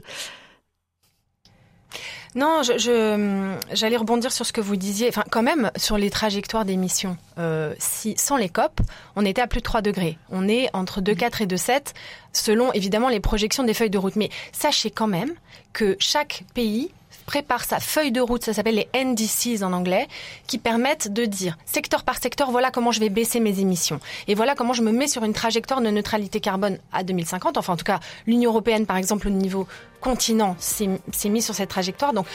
Non, 2.36 2.62
je, 2.62 3.56
j'allais 3.72 3.96
rebondir 3.96 4.30
sur 4.30 4.44
ce 4.44 4.52
que 4.52 4.60
vous 4.60 4.76
disiez. 4.76 5.08
Enfin, 5.08 5.24
quand 5.30 5.42
même, 5.42 5.70
sur 5.76 5.96
les 5.96 6.10
trajectoires 6.10 6.66
d'émissions. 6.66 7.16
Euh, 7.38 7.74
si, 7.78 8.14
sans 8.18 8.36
les 8.36 8.50
COP, 8.50 8.82
on 9.16 9.24
était 9.24 9.40
à 9.40 9.46
plus 9.46 9.60
de 9.60 9.64
3 9.64 9.80
degrés. 9.80 10.18
On 10.30 10.46
est 10.46 10.68
entre 10.74 11.00
2,4 11.00 11.42
et 11.42 11.46
2,7, 11.46 11.94
selon 12.34 12.72
évidemment 12.74 13.08
les 13.08 13.20
projections 13.20 13.64
des 13.64 13.72
feuilles 13.72 13.88
de 13.88 13.96
route. 13.96 14.16
Mais 14.16 14.28
sachez 14.52 14.90
quand 14.90 15.06
même 15.06 15.32
que 15.72 15.96
chaque 15.98 16.44
pays 16.52 16.90
prépare 17.26 17.64
sa 17.64 17.80
feuille 17.80 18.12
de 18.12 18.20
route, 18.20 18.44
ça 18.44 18.54
s'appelle 18.54 18.76
les 18.76 18.88
NDCs 18.94 19.62
en 19.62 19.72
anglais, 19.72 20.08
qui 20.46 20.58
permettent 20.58 21.12
de 21.12 21.24
dire 21.24 21.58
secteur 21.66 22.04
par 22.04 22.18
secteur, 22.18 22.50
voilà 22.50 22.70
comment 22.70 22.92
je 22.92 23.00
vais 23.00 23.08
baisser 23.08 23.40
mes 23.40 23.60
émissions. 23.60 24.00
Et 24.28 24.34
voilà 24.34 24.54
comment 24.54 24.72
je 24.72 24.82
me 24.82 24.92
mets 24.92 25.08
sur 25.08 25.24
une 25.24 25.32
trajectoire 25.34 25.80
de 25.80 25.88
neutralité 25.90 26.40
carbone 26.40 26.78
à 26.92 27.02
2050. 27.02 27.56
Enfin, 27.58 27.74
en 27.74 27.76
tout 27.76 27.84
cas, 27.84 28.00
l'Union 28.26 28.50
européenne, 28.50 28.86
par 28.86 28.96
exemple, 28.96 29.26
au 29.26 29.30
niveau 29.30 29.66
continent, 30.00 30.56
s'est 30.58 30.88
mis 31.28 31.42
sur 31.42 31.54
cette 31.54 31.70
trajectoire. 31.70 32.12
Donc, 32.12 32.26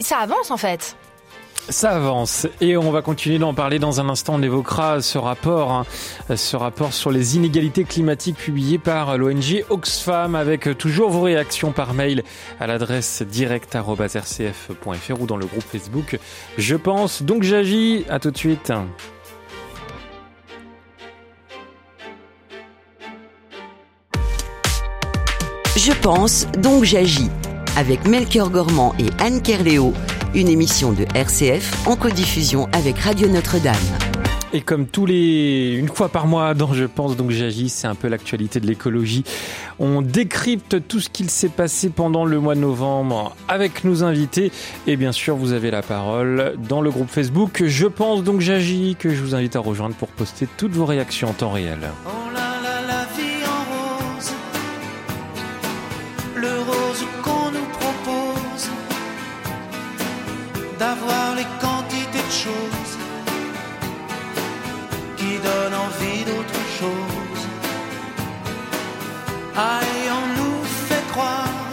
ça 0.00 0.18
avance 0.18 0.50
en 0.50 0.56
fait. 0.56 0.96
Ça 1.70 1.92
avance 1.92 2.48
et 2.60 2.76
on 2.76 2.90
va 2.90 3.00
continuer 3.00 3.38
d'en 3.38 3.54
parler 3.54 3.78
dans 3.78 4.00
un 4.00 4.08
instant. 4.08 4.34
On 4.34 4.42
évoquera 4.42 5.00
ce 5.00 5.18
rapport, 5.18 5.70
hein, 5.70 5.86
ce 6.34 6.56
rapport 6.56 6.92
sur 6.92 7.12
les 7.12 7.36
inégalités 7.36 7.84
climatiques 7.84 8.36
publié 8.36 8.76
par 8.78 9.16
l'ONG 9.16 9.64
Oxfam 9.70 10.34
avec 10.34 10.76
toujours 10.76 11.10
vos 11.10 11.22
réactions 11.22 11.70
par 11.70 11.94
mail 11.94 12.24
à 12.58 12.66
l'adresse 12.66 13.22
direct@rcf.fr 13.22 15.20
ou 15.20 15.26
dans 15.26 15.36
le 15.36 15.46
groupe 15.46 15.62
Facebook. 15.62 16.18
Je 16.58 16.74
pense 16.74 17.22
donc 17.22 17.44
j'agis. 17.44 18.04
À 18.08 18.18
tout 18.18 18.32
de 18.32 18.36
suite. 18.36 18.72
Je 25.76 25.92
pense 26.02 26.48
donc 26.58 26.82
j'agis 26.82 27.30
avec 27.76 28.06
Melchior 28.08 28.50
Gormand 28.50 28.92
et 28.98 29.06
Anne 29.22 29.40
Kerléo 29.40 29.94
une 30.34 30.48
émission 30.48 30.92
de 30.92 31.04
RCF 31.14 31.88
en 31.88 31.96
codiffusion 31.96 32.68
avec 32.72 32.98
Radio 32.98 33.28
Notre-Dame. 33.28 33.74
Et 34.52 34.60
comme 34.60 34.86
tous 34.86 35.06
les 35.06 35.74
une 35.76 35.88
fois 35.88 36.08
par 36.08 36.26
mois 36.26 36.54
dans 36.54 36.72
Je 36.72 36.84
pense 36.84 37.16
donc 37.16 37.30
j'agis, 37.30 37.68
c'est 37.68 37.86
un 37.86 37.94
peu 37.94 38.08
l'actualité 38.08 38.58
de 38.60 38.66
l'écologie. 38.66 39.24
On 39.78 40.02
décrypte 40.02 40.86
tout 40.88 41.00
ce 41.00 41.08
qu'il 41.08 41.30
s'est 41.30 41.48
passé 41.48 41.88
pendant 41.88 42.24
le 42.24 42.40
mois 42.40 42.54
de 42.54 42.60
novembre 42.60 43.34
avec 43.48 43.84
nos 43.84 44.02
invités 44.02 44.50
et 44.86 44.96
bien 44.96 45.12
sûr 45.12 45.36
vous 45.36 45.52
avez 45.52 45.70
la 45.70 45.82
parole 45.82 46.56
dans 46.68 46.80
le 46.80 46.90
groupe 46.90 47.10
Facebook 47.10 47.62
Je 47.66 47.86
pense 47.86 48.22
donc 48.24 48.40
j'agis 48.40 48.96
que 48.98 49.10
je 49.10 49.22
vous 49.22 49.34
invite 49.34 49.56
à 49.56 49.60
rejoindre 49.60 49.94
pour 49.94 50.08
poster 50.08 50.48
toutes 50.56 50.72
vos 50.72 50.86
réactions 50.86 51.28
en 51.28 51.32
temps 51.32 51.50
réel. 51.50 51.78
Oh 52.06 52.34
là 52.34 52.49
qui 65.40 65.46
donnent 65.46 65.74
envie 65.74 66.24
d'autre 66.24 66.60
chose. 66.78 67.40
Et 69.56 70.10
on 70.10 70.26
nous 70.38 70.64
fait 70.88 71.06
croire 71.12 71.70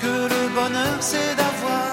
que 0.00 0.14
le 0.34 0.42
bonheur 0.54 0.96
c'est 1.00 1.34
d'avoir, 1.36 1.92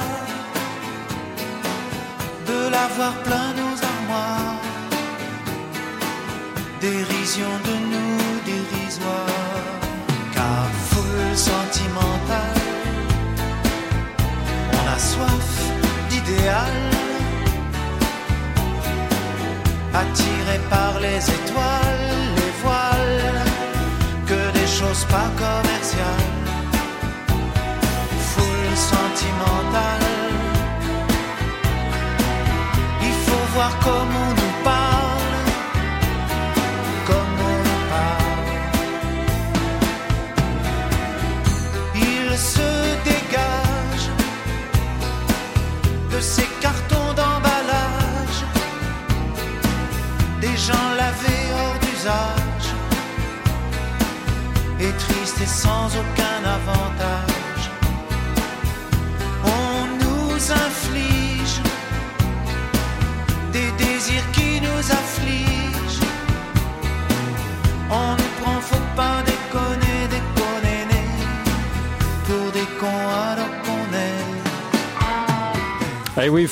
de 2.47 2.69
l'avoir 2.69 3.13
plein 3.23 3.53
nos 3.61 3.75
armoires. 3.93 4.55
Dérision 6.81 7.51
de 7.67 7.75
nous 7.93 8.21
dérisoire, 8.45 9.69
car 10.33 10.65
foule 10.89 11.35
sentimentale 11.35 12.59
on 14.73 14.93
a 14.95 14.99
soif 14.99 15.51
d'idéal, 16.09 16.98
attiré 19.93 20.59
par 20.69 20.99
les 20.99 21.17
étoiles, 21.17 21.98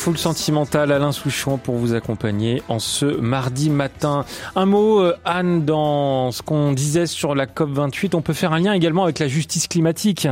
Ah 0.07 0.09
oui, 0.09 0.13
full 0.13 0.17
sentimental, 0.17 0.93
Alain 0.93 1.11
Souchon 1.11 1.57
pour 1.57 1.75
vous 1.75 1.93
accompagner 1.93 2.61
en 2.69 2.79
ce 2.79 3.05
mardi 3.05 3.69
matin. 3.69 4.23
Un 4.55 4.65
mot, 4.65 5.01
euh, 5.01 5.17
Anne, 5.25 5.65
dans 5.65 6.31
ce 6.31 6.41
qu'on 6.41 6.71
disait 6.71 7.07
sur 7.07 7.35
la 7.35 7.45
COP28, 7.45 8.15
on 8.15 8.21
peut 8.21 8.31
faire 8.31 8.53
un 8.53 8.59
lien 8.59 8.71
également 8.71 9.03
avec 9.03 9.19
la 9.19 9.27
justice 9.27 9.67
climatique. 9.67 10.29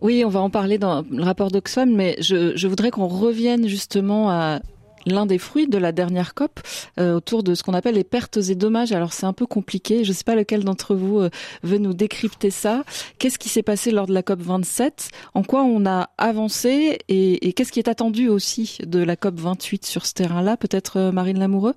Oui, 0.00 0.22
on 0.24 0.28
va 0.28 0.38
en 0.38 0.50
parler 0.50 0.78
dans 0.78 1.04
le 1.10 1.24
rapport 1.24 1.50
d'Oxfam, 1.50 1.92
mais 1.92 2.14
je, 2.20 2.56
je 2.56 2.68
voudrais 2.68 2.92
qu'on 2.92 3.08
revienne 3.08 3.66
justement 3.66 4.30
à 4.30 4.60
l'un 5.06 5.24
des 5.24 5.38
fruits 5.38 5.68
de 5.68 5.78
la 5.78 5.92
dernière 5.92 6.34
COP 6.34 6.60
euh, 6.98 7.14
autour 7.14 7.42
de 7.42 7.54
ce 7.54 7.62
qu'on 7.62 7.74
appelle 7.74 7.94
les 7.94 8.04
pertes 8.04 8.36
et 8.36 8.54
dommages. 8.54 8.92
Alors 8.92 9.12
c'est 9.12 9.26
un 9.26 9.32
peu 9.32 9.46
compliqué, 9.46 10.04
je 10.04 10.10
ne 10.10 10.14
sais 10.14 10.24
pas 10.24 10.34
lequel 10.34 10.64
d'entre 10.64 10.94
vous 10.94 11.20
euh, 11.20 11.30
veut 11.62 11.78
nous 11.78 11.94
décrypter 11.94 12.50
ça. 12.50 12.84
Qu'est-ce 13.18 13.38
qui 13.38 13.48
s'est 13.48 13.62
passé 13.62 13.90
lors 13.90 14.06
de 14.06 14.12
la 14.12 14.22
COP 14.22 14.40
27 14.40 15.10
En 15.34 15.42
quoi 15.42 15.62
on 15.62 15.86
a 15.86 16.10
avancé? 16.18 16.98
Et, 17.08 17.52
qu'est-ce 17.52 17.72
qui 17.72 17.78
est 17.78 17.88
attendu 17.88 18.28
aussi 18.28 18.78
de 18.84 19.02
la 19.02 19.16
COP 19.16 19.38
28 19.38 19.86
sur 19.86 20.04
ce 20.04 20.12
terrain-là? 20.12 20.56
Peut-être 20.56 20.98
euh, 20.98 21.12
Marine 21.12 21.38
Lamoureux? 21.38 21.74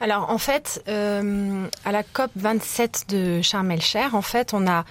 Alors 0.00 0.30
en 0.30 0.38
fait, 0.38 0.82
à 0.88 1.92
la 1.92 2.02
COP 2.02 2.32
27 2.34 3.04
de 3.08 3.40
Sharm 3.40 3.70
el-Cher, 3.70 4.16
en 4.16 4.22
fait, 4.22 4.52
on 4.52 4.66
a 4.66 4.84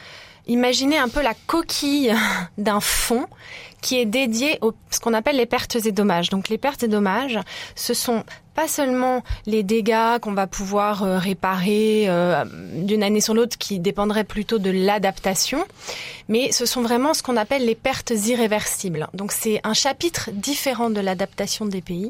imaginé 0.47 0.97
un 0.97 1.09
peu 1.09 1.21
la 1.21 1.33
coquille 1.33 2.13
d'un 2.57 2.79
fond 2.79 3.27
qui 3.81 3.99
est 3.99 4.05
dédié 4.05 4.57
au 4.61 4.73
ce 4.89 4.99
qu'on 4.99 5.13
appelle 5.13 5.37
les 5.37 5.45
pertes 5.45 5.75
et 5.75 5.91
dommages. 5.91 6.29
Donc 6.29 6.49
les 6.49 6.57
pertes 6.57 6.83
et 6.83 6.87
dommages, 6.87 7.39
ce 7.75 7.93
sont 7.93 8.23
pas 8.53 8.67
seulement 8.67 9.23
les 9.45 9.63
dégâts 9.63 10.19
qu'on 10.21 10.33
va 10.33 10.45
pouvoir 10.45 11.03
euh, 11.03 11.17
réparer 11.17 12.05
euh, 12.09 12.43
d'une 12.75 13.01
année 13.01 13.21
sur 13.21 13.33
l'autre 13.33 13.57
qui 13.57 13.79
dépendraient 13.79 14.25
plutôt 14.25 14.59
de 14.59 14.69
l'adaptation, 14.69 15.63
mais 16.27 16.51
ce 16.51 16.65
sont 16.65 16.81
vraiment 16.81 17.13
ce 17.13 17.23
qu'on 17.23 17.37
appelle 17.37 17.65
les 17.65 17.75
pertes 17.75 18.11
irréversibles. 18.11 19.07
Donc 19.13 19.31
c'est 19.31 19.61
un 19.63 19.73
chapitre 19.73 20.31
différent 20.33 20.89
de 20.89 20.99
l'adaptation 20.99 21.65
des 21.65 21.81
pays 21.81 22.09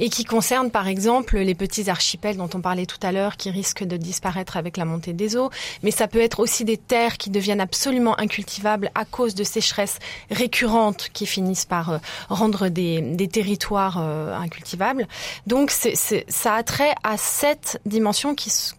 et 0.00 0.10
qui 0.10 0.24
concerne 0.24 0.72
par 0.72 0.88
exemple 0.88 1.38
les 1.38 1.54
petits 1.54 1.88
archipels 1.88 2.36
dont 2.36 2.50
on 2.54 2.60
parlait 2.60 2.86
tout 2.86 2.98
à 3.02 3.12
l'heure 3.12 3.36
qui 3.36 3.50
risquent 3.50 3.84
de 3.84 3.96
disparaître 3.96 4.56
avec 4.56 4.76
la 4.76 4.84
montée 4.84 5.12
des 5.12 5.36
eaux, 5.36 5.50
mais 5.84 5.92
ça 5.92 6.08
peut 6.08 6.20
être 6.20 6.40
aussi 6.40 6.64
des 6.64 6.78
terres 6.78 7.16
qui 7.16 7.30
deviennent 7.30 7.60
absolument 7.60 8.18
incultivables 8.18 8.90
à 8.96 9.04
cause 9.04 9.36
de 9.36 9.44
sécheresses 9.44 9.98
récurrentes 10.32 10.89
qui 10.92 11.26
finissent 11.26 11.64
par 11.64 11.90
euh, 11.90 11.98
rendre 12.28 12.68
des, 12.68 13.28
territoires 13.30 13.98
incultivables. 13.98 15.06
Donc 15.46 15.70
ça 15.70 16.54
a 16.54 16.62
trait 16.62 16.94
à 17.04 17.16
cette 17.16 17.80
dimension 17.86 18.34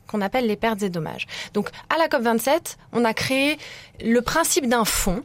qu'on 0.07 0.21
appelle 0.21 0.47
les 0.47 0.55
pertes 0.55 0.83
et 0.83 0.89
dommages. 0.89 1.27
Donc 1.53 1.69
à 1.89 1.97
la 1.97 2.07
COP27, 2.07 2.75
on 2.91 3.05
a 3.05 3.13
créé 3.13 3.57
le 4.03 4.21
principe 4.21 4.67
d'un 4.67 4.83
fonds 4.83 5.23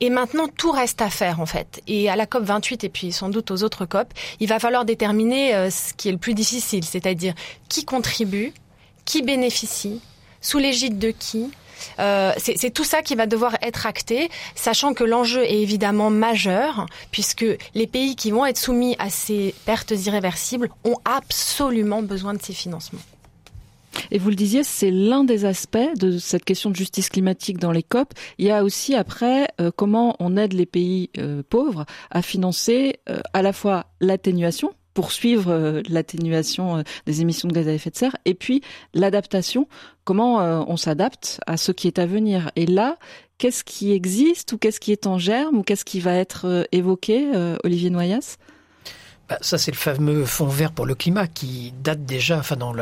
et 0.00 0.10
maintenant, 0.10 0.48
tout 0.48 0.70
reste 0.70 1.02
à 1.02 1.10
faire, 1.10 1.40
en 1.40 1.46
fait. 1.46 1.82
Et 1.86 2.08
à 2.08 2.16
la 2.16 2.26
COP 2.26 2.44
28 2.44 2.84
et 2.84 2.88
puis 2.88 3.12
sans 3.12 3.28
doute 3.28 3.50
aux 3.50 3.62
autres 3.62 3.86
COP, 3.86 4.12
il 4.40 4.48
va 4.48 4.58
falloir 4.58 4.84
déterminer 4.84 5.54
euh, 5.54 5.70
ce 5.70 5.94
qui 5.94 6.08
est 6.08 6.12
le 6.12 6.18
plus 6.18 6.34
difficile, 6.34 6.84
c'est-à-dire 6.84 7.34
qui 7.68 7.84
contribue, 7.84 8.52
qui 9.04 9.22
bénéficie, 9.22 10.00
sous 10.40 10.58
l'égide 10.58 10.98
de 10.98 11.10
qui, 11.10 11.50
euh, 11.98 12.32
c'est 12.38 12.72
tout 12.72 12.84
ça 12.84 13.02
qui 13.02 13.14
va 13.14 13.26
devoir 13.26 13.56
être 13.62 13.86
acté, 13.86 14.28
sachant 14.54 14.94
que 14.94 15.04
l'enjeu 15.04 15.42
est 15.44 15.60
évidemment 15.60 16.10
majeur, 16.10 16.86
puisque 17.10 17.46
les 17.74 17.86
pays 17.86 18.16
qui 18.16 18.30
vont 18.30 18.46
être 18.46 18.58
soumis 18.58 18.96
à 18.98 19.10
ces 19.10 19.54
pertes 19.64 19.92
irréversibles 19.92 20.70
ont 20.84 20.98
absolument 21.04 22.02
besoin 22.02 22.34
de 22.34 22.42
ces 22.42 22.52
financements. 22.52 23.00
Et 24.10 24.18
vous 24.18 24.28
le 24.28 24.36
disiez, 24.36 24.62
c'est 24.62 24.90
l'un 24.90 25.24
des 25.24 25.46
aspects 25.46 25.78
de 25.96 26.18
cette 26.18 26.44
question 26.44 26.68
de 26.68 26.76
justice 26.76 27.08
climatique 27.08 27.58
dans 27.58 27.72
les 27.72 27.82
COP. 27.82 28.12
Il 28.36 28.46
y 28.46 28.50
a 28.50 28.62
aussi 28.62 28.94
après 28.94 29.48
euh, 29.58 29.70
comment 29.74 30.16
on 30.18 30.36
aide 30.36 30.52
les 30.52 30.66
pays 30.66 31.08
euh, 31.16 31.42
pauvres 31.48 31.86
à 32.10 32.20
financer 32.20 33.00
à 33.32 33.40
la 33.40 33.52
fois 33.54 33.86
l'atténuation 34.00 34.74
poursuivre 34.96 35.52
euh, 35.52 35.82
l'atténuation 35.90 36.78
euh, 36.78 36.82
des 37.04 37.20
émissions 37.20 37.48
de 37.48 37.52
gaz 37.52 37.68
à 37.68 37.72
effet 37.72 37.90
de 37.90 37.96
serre 37.96 38.16
et 38.24 38.32
puis 38.32 38.62
l'adaptation, 38.94 39.68
comment 40.04 40.40
euh, 40.40 40.62
on 40.66 40.78
s'adapte 40.78 41.38
à 41.46 41.58
ce 41.58 41.70
qui 41.70 41.86
est 41.86 41.98
à 41.98 42.06
venir. 42.06 42.50
Et 42.56 42.64
là, 42.64 42.96
qu'est-ce 43.36 43.62
qui 43.62 43.92
existe 43.92 44.54
ou 44.54 44.58
qu'est-ce 44.58 44.80
qui 44.80 44.92
est 44.92 45.06
en 45.06 45.18
germe 45.18 45.58
ou 45.58 45.62
qu'est-ce 45.62 45.84
qui 45.84 46.00
va 46.00 46.14
être 46.14 46.66
évoqué, 46.72 47.26
Olivier 47.62 47.90
Noyas? 47.90 48.38
Bah, 49.28 49.36
ça, 49.42 49.58
c'est 49.58 49.70
le 49.70 49.76
fameux 49.76 50.24
fonds 50.24 50.46
vert 50.46 50.72
pour 50.72 50.86
le 50.86 50.94
climat 50.94 51.26
qui 51.26 51.74
date 51.82 52.06
déjà, 52.06 52.38
enfin, 52.38 52.56
dans 52.56 52.72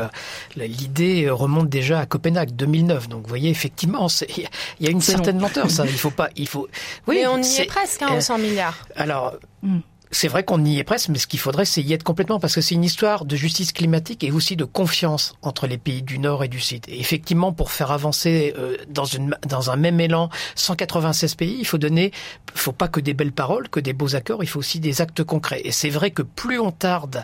l'idée 0.55 1.29
remonte 1.29 1.67
déjà 1.67 1.99
à 1.99 2.05
Copenhague 2.05 2.55
2009. 2.55 3.09
Donc, 3.09 3.23
vous 3.23 3.29
voyez, 3.29 3.49
effectivement, 3.49 4.07
il 4.37 4.47
y 4.79 4.87
a 4.87 4.91
une 4.91 5.01
certaine 5.01 5.41
lenteur, 5.41 5.69
ça. 5.69 5.85
Il 5.85 5.97
faut 5.97 6.11
pas, 6.11 6.29
il 6.37 6.47
faut. 6.47 6.69
Oui, 7.07 7.17
Mais 7.19 7.27
on 7.27 7.41
y 7.41 7.61
est, 7.61 7.65
presque, 7.65 8.03
hein, 8.03 8.15
aux 8.15 8.21
100 8.21 8.37
milliards. 8.37 8.87
Alors, 8.95 9.33
hmm 9.63 9.79
c'est 10.11 10.27
vrai 10.27 10.43
qu'on 10.43 10.63
y 10.63 10.79
est 10.79 10.83
presque, 10.83 11.09
mais 11.09 11.19
ce 11.19 11.27
qu'il 11.27 11.39
faudrait, 11.39 11.65
c'est 11.65 11.81
y 11.81 11.93
être 11.93 12.03
complètement, 12.03 12.39
parce 12.39 12.55
que 12.55 12.61
c'est 12.61 12.75
une 12.75 12.83
histoire 12.83 13.25
de 13.25 13.35
justice 13.35 13.71
climatique 13.71 14.23
et 14.23 14.31
aussi 14.31 14.55
de 14.55 14.63
confiance 14.63 15.33
entre 15.41 15.67
les 15.67 15.77
pays 15.77 16.01
du 16.01 16.19
Nord 16.19 16.43
et 16.43 16.47
du 16.47 16.59
Sud. 16.59 16.83
Et 16.87 16.99
effectivement, 16.99 17.53
pour 17.53 17.71
faire 17.71 17.91
avancer 17.91 18.53
euh, 18.57 18.77
dans, 18.89 19.05
une, 19.05 19.35
dans 19.47 19.71
un 19.71 19.75
même 19.75 19.99
élan 19.99 20.29
196 20.55 21.35
pays, 21.35 21.57
il 21.59 21.65
faut 21.65 21.77
donner, 21.77 22.11
faut 22.53 22.71
pas 22.71 22.87
que 22.87 22.99
des 22.99 23.13
belles 23.13 23.31
paroles, 23.31 23.69
que 23.69 23.79
des 23.79 23.93
beaux 23.93 24.15
accords, 24.15 24.43
il 24.43 24.47
faut 24.47 24.59
aussi 24.59 24.79
des 24.79 25.01
actes 25.01 25.23
concrets. 25.23 25.61
Et 25.63 25.71
c'est 25.71 25.89
vrai 25.89 26.11
que 26.11 26.21
plus 26.21 26.59
on 26.59 26.71
tarde 26.71 27.23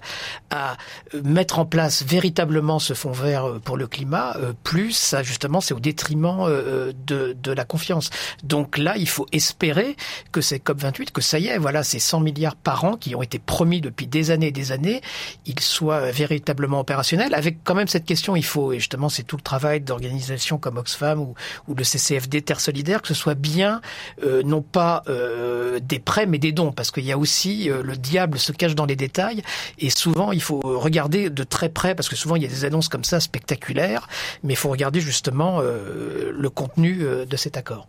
à 0.50 0.78
euh, 1.14 1.22
mettre 1.24 1.60
en 1.60 1.66
place 1.66 2.04
véritablement 2.04 2.80
ce 2.80 2.94
fonds 2.94 3.12
vert 3.12 3.46
euh, 3.46 3.60
pour 3.60 3.78
le 3.78 3.88
climat, 3.88 4.36
plus 4.64 4.92
ça, 4.92 5.24
justement, 5.24 5.62
c'est 5.62 5.74
au 5.74 5.80
détriment 5.80 6.48
de, 6.48 7.36
de 7.42 7.52
la 7.52 7.66
confiance. 7.66 8.10
Donc 8.44 8.78
là, 8.78 8.96
il 8.98 9.08
faut 9.08 9.26
espérer 9.32 9.96
que 10.32 10.42
c'est 10.42 10.64
COP28, 10.64 11.12
que 11.12 11.22
ça 11.22 11.40
y 11.40 11.48
est, 11.48 11.58
voilà, 11.58 11.84
c'est 11.84 12.00
100 12.00 12.22
milliards 12.22 12.56
par 12.56 12.71
qui 13.00 13.16
ont 13.16 13.22
été 13.22 13.40
promis 13.40 13.82
depuis 13.82 14.08
des 14.08 14.32
années 14.32 14.48
et 14.48 14.52
des 14.52 14.72
années, 14.72 15.02
ils 15.46 15.60
soient 15.60 16.12
véritablement 16.12 16.80
opérationnels. 16.80 17.34
Avec 17.34 17.64
quand 17.64 17.76
même 17.76 17.88
cette 17.88 18.06
question, 18.06 18.36
il 18.36 18.46
faut, 18.46 18.72
et 18.72 18.80
justement 18.80 19.10
c'est 19.10 19.24
tout 19.24 19.38
le 19.38 19.42
travail 19.42 19.82
d'organisations 19.82 20.58
comme 20.58 20.78
Oxfam 20.78 21.20
ou, 21.20 21.36
ou, 21.68 21.76
le 21.76 21.84
CCFD 21.84 22.42
Terre 22.42 22.60
Solidaire, 22.60 23.02
que 23.02 23.08
ce 23.08 23.14
soit 23.14 23.36
bien, 23.36 23.82
euh, 24.24 24.42
non 24.44 24.62
pas 24.62 25.04
euh, 25.10 25.80
des 25.82 26.00
prêts, 26.00 26.26
mais 26.26 26.38
des 26.38 26.52
dons, 26.52 26.72
parce 26.72 26.92
qu'il 26.92 27.06
y 27.06 27.12
a 27.12 27.18
aussi, 27.18 27.70
euh, 27.70 27.84
le 27.84 27.98
diable 27.98 28.40
se 28.40 28.52
cache 28.52 28.76
dans 28.76 28.86
les 28.86 28.96
détails, 28.96 29.42
et 29.80 29.90
souvent 29.90 30.32
il 30.32 30.42
faut 30.42 30.62
regarder 30.64 31.30
de 31.30 31.44
très 31.44 31.70
près, 31.70 31.96
parce 31.96 32.10
que 32.10 32.16
souvent 32.16 32.36
il 32.36 32.44
y 32.44 32.46
a 32.46 32.50
des 32.50 32.66
annonces 32.66 32.88
comme 32.88 33.04
ça 33.04 33.20
spectaculaires, 33.20 34.08
mais 34.44 34.54
il 34.54 34.58
faut 34.58 34.70
regarder 34.70 35.02
justement 35.02 35.62
le 35.62 36.50
contenu 36.50 37.04
de 37.28 37.38
cet 37.38 37.58
accord. 37.58 37.88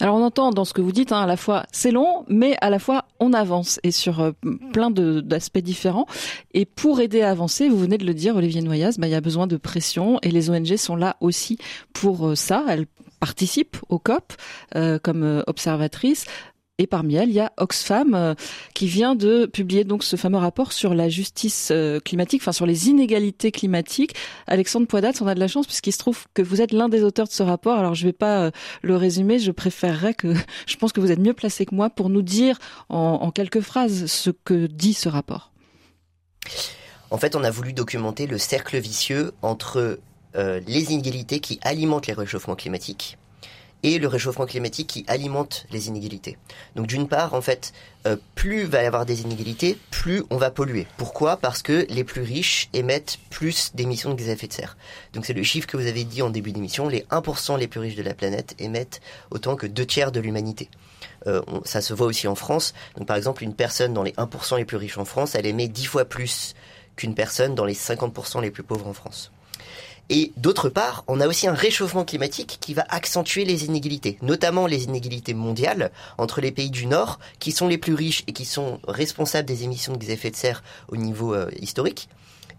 Alors 0.00 0.16
on 0.16 0.24
entend 0.24 0.50
dans 0.50 0.64
ce 0.64 0.72
que 0.72 0.80
vous 0.80 0.92
dites, 0.92 1.12
hein, 1.12 1.22
à 1.22 1.26
la 1.26 1.36
fois 1.36 1.64
c'est 1.72 1.90
long, 1.90 2.24
mais 2.28 2.56
à 2.60 2.70
la 2.70 2.78
fois 2.78 3.04
on 3.20 3.32
avance 3.32 3.80
et 3.82 3.90
sur 3.90 4.20
euh, 4.20 4.32
plein 4.72 4.90
d'aspects 4.90 5.58
différents. 5.58 6.06
Et 6.54 6.64
pour 6.64 7.00
aider 7.00 7.22
à 7.22 7.30
avancer, 7.30 7.68
vous 7.68 7.78
venez 7.78 7.98
de 7.98 8.06
le 8.06 8.14
dire, 8.14 8.36
Olivier 8.36 8.62
Noyaz, 8.62 8.98
bah, 8.98 9.06
il 9.06 9.10
y 9.10 9.16
a 9.16 9.20
besoin 9.20 9.46
de 9.46 9.56
pression 9.56 10.18
et 10.22 10.30
les 10.30 10.50
ONG 10.50 10.76
sont 10.76 10.96
là 10.96 11.16
aussi 11.20 11.58
pour 11.92 12.28
euh, 12.28 12.34
ça. 12.34 12.64
Elles 12.68 12.86
participent 13.20 13.78
au 13.88 13.98
COP 13.98 14.32
euh, 14.76 14.98
comme 14.98 15.42
observatrices. 15.46 16.26
Et 16.80 16.86
parmi 16.86 17.16
elles, 17.16 17.30
il 17.30 17.34
y 17.34 17.40
a 17.40 17.52
Oxfam 17.56 18.14
euh, 18.14 18.34
qui 18.72 18.86
vient 18.86 19.16
de 19.16 19.46
publier 19.46 19.82
donc 19.82 20.04
ce 20.04 20.14
fameux 20.14 20.38
rapport 20.38 20.72
sur 20.72 20.94
la 20.94 21.08
justice 21.08 21.70
euh, 21.72 21.98
climatique, 21.98 22.40
enfin 22.40 22.52
sur 22.52 22.66
les 22.66 22.88
inégalités 22.88 23.50
climatiques. 23.50 24.14
Alexandre 24.46 24.86
Poidat, 24.86 25.10
on 25.20 25.26
a 25.26 25.34
de 25.34 25.40
la 25.40 25.48
chance 25.48 25.66
puisqu'il 25.66 25.90
se 25.90 25.98
trouve 25.98 26.26
que 26.34 26.42
vous 26.42 26.62
êtes 26.62 26.70
l'un 26.70 26.88
des 26.88 27.02
auteurs 27.02 27.26
de 27.26 27.32
ce 27.32 27.42
rapport. 27.42 27.76
Alors 27.76 27.96
je 27.96 28.04
ne 28.04 28.10
vais 28.10 28.16
pas 28.16 28.44
euh, 28.44 28.50
le 28.82 28.94
résumer, 28.94 29.40
je 29.40 29.50
préférerais 29.50 30.14
que 30.14 30.32
je 30.66 30.76
pense 30.76 30.92
que 30.92 31.00
vous 31.00 31.10
êtes 31.10 31.18
mieux 31.18 31.34
placé 31.34 31.66
que 31.66 31.74
moi 31.74 31.90
pour 31.90 32.10
nous 32.10 32.22
dire 32.22 32.60
en, 32.88 33.32
quelques 33.32 33.60
phrases 33.60 34.06
ce 34.06 34.30
que 34.30 34.66
dit 34.66 34.94
ce 34.94 35.08
rapport. 35.08 35.50
En 37.10 37.18
fait, 37.18 37.34
on 37.34 37.42
a 37.42 37.50
voulu 37.50 37.72
documenter 37.72 38.28
le 38.28 38.38
cercle 38.38 38.78
vicieux 38.78 39.32
entre 39.42 39.98
les 40.34 40.92
inégalités 40.92 41.40
qui 41.40 41.58
alimentent 41.62 42.06
les 42.06 42.12
réchauffements 42.12 42.54
climatiques 42.54 43.17
et 43.82 43.98
le 43.98 44.08
réchauffement 44.08 44.46
climatique 44.46 44.88
qui 44.88 45.04
alimente 45.08 45.66
les 45.70 45.88
inégalités. 45.88 46.36
Donc 46.74 46.86
d'une 46.86 47.08
part, 47.08 47.34
en 47.34 47.40
fait, 47.40 47.72
euh, 48.06 48.16
plus 48.34 48.64
va 48.64 48.82
y 48.82 48.86
avoir 48.86 49.06
des 49.06 49.22
inégalités, 49.22 49.78
plus 49.90 50.24
on 50.30 50.36
va 50.36 50.50
polluer. 50.50 50.86
Pourquoi? 50.96 51.36
Parce 51.36 51.62
que 51.62 51.86
les 51.88 52.04
plus 52.04 52.22
riches 52.22 52.68
émettent 52.72 53.18
plus 53.30 53.72
d'émissions 53.74 54.10
de 54.10 54.14
gaz 54.16 54.28
à 54.28 54.32
effet 54.32 54.48
de 54.48 54.52
serre. 54.52 54.76
Donc 55.12 55.26
c'est 55.26 55.32
le 55.32 55.42
chiffre 55.42 55.66
que 55.66 55.76
vous 55.76 55.86
avez 55.86 56.04
dit 56.04 56.22
en 56.22 56.30
début 56.30 56.52
d'émission, 56.52 56.88
les 56.88 57.02
1% 57.10 57.58
les 57.58 57.68
plus 57.68 57.80
riches 57.80 57.96
de 57.96 58.02
la 58.02 58.14
planète 58.14 58.54
émettent 58.58 59.00
autant 59.30 59.56
que 59.56 59.66
deux 59.66 59.86
tiers 59.86 60.12
de 60.12 60.20
l'humanité. 60.20 60.68
Euh, 61.26 61.42
ça 61.64 61.80
se 61.80 61.94
voit 61.94 62.06
aussi 62.06 62.28
en 62.28 62.34
France. 62.34 62.74
Donc 62.96 63.06
par 63.06 63.16
exemple, 63.16 63.42
une 63.42 63.54
personne 63.54 63.94
dans 63.94 64.02
les 64.02 64.12
1% 64.12 64.56
les 64.56 64.64
plus 64.64 64.76
riches 64.76 64.98
en 64.98 65.04
France, 65.04 65.34
elle 65.34 65.46
émet 65.46 65.68
10 65.68 65.84
fois 65.86 66.04
plus 66.04 66.54
qu'une 66.96 67.14
personne 67.14 67.54
dans 67.54 67.64
les 67.64 67.74
50% 67.74 68.42
les 68.42 68.50
plus 68.50 68.62
pauvres 68.62 68.88
en 68.88 68.92
France. 68.92 69.30
Et 70.10 70.32
d'autre 70.36 70.70
part, 70.70 71.04
on 71.06 71.20
a 71.20 71.26
aussi 71.26 71.46
un 71.46 71.54
réchauffement 71.54 72.04
climatique 72.04 72.58
qui 72.60 72.72
va 72.72 72.86
accentuer 72.88 73.44
les 73.44 73.66
inégalités, 73.66 74.18
notamment 74.22 74.66
les 74.66 74.84
inégalités 74.84 75.34
mondiales 75.34 75.90
entre 76.16 76.40
les 76.40 76.50
pays 76.50 76.70
du 76.70 76.86
Nord, 76.86 77.18
qui 77.38 77.52
sont 77.52 77.68
les 77.68 77.76
plus 77.76 77.94
riches 77.94 78.24
et 78.26 78.32
qui 78.32 78.46
sont 78.46 78.80
responsables 78.88 79.46
des 79.46 79.64
émissions 79.64 79.92
de 79.92 79.98
gaz 79.98 80.10
à 80.10 80.12
effet 80.14 80.30
de 80.30 80.36
serre 80.36 80.62
au 80.88 80.96
niveau 80.96 81.34
euh, 81.34 81.50
historique, 81.60 82.08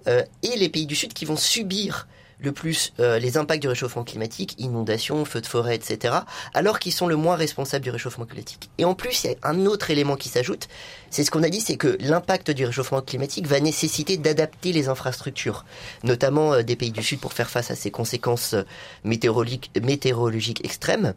euh, 0.07 0.23
et 0.43 0.55
les 0.57 0.69
pays 0.69 0.85
du 0.85 0.95
Sud 0.95 1.13
qui 1.13 1.25
vont 1.25 1.37
subir 1.37 2.07
le 2.39 2.51
plus 2.51 2.93
euh, 2.99 3.19
les 3.19 3.37
impacts 3.37 3.61
du 3.61 3.67
réchauffement 3.67 4.03
climatique, 4.03 4.55
inondations, 4.57 5.25
feux 5.25 5.41
de 5.41 5.47
forêt, 5.47 5.75
etc., 5.75 6.15
alors 6.53 6.79
qu'ils 6.79 6.93
sont 6.93 7.07
le 7.07 7.15
moins 7.15 7.35
responsables 7.35 7.83
du 7.83 7.89
réchauffement 7.89 8.25
climatique. 8.25 8.69
Et 8.77 8.85
en 8.85 8.95
plus, 8.95 9.23
il 9.23 9.31
y 9.31 9.33
a 9.33 9.35
un 9.43 9.65
autre 9.65 9.91
élément 9.91 10.15
qui 10.15 10.29
s'ajoute, 10.29 10.67
c'est 11.09 11.23
ce 11.23 11.31
qu'on 11.31 11.43
a 11.43 11.49
dit, 11.49 11.61
c'est 11.61 11.77
que 11.77 11.97
l'impact 11.99 12.51
du 12.51 12.65
réchauffement 12.65 13.01
climatique 13.01 13.47
va 13.47 13.59
nécessiter 13.59 14.17
d'adapter 14.17 14.71
les 14.71 14.87
infrastructures, 14.87 15.65
notamment 16.03 16.53
euh, 16.53 16.63
des 16.63 16.75
pays 16.75 16.91
du 16.91 17.03
Sud 17.03 17.19
pour 17.19 17.33
faire 17.33 17.49
face 17.49 17.71
à 17.71 17.75
ces 17.75 17.91
conséquences 17.91 18.53
euh, 18.53 18.63
météorologiques, 19.03 19.71
météorologiques 19.81 20.63
extrêmes, 20.63 21.13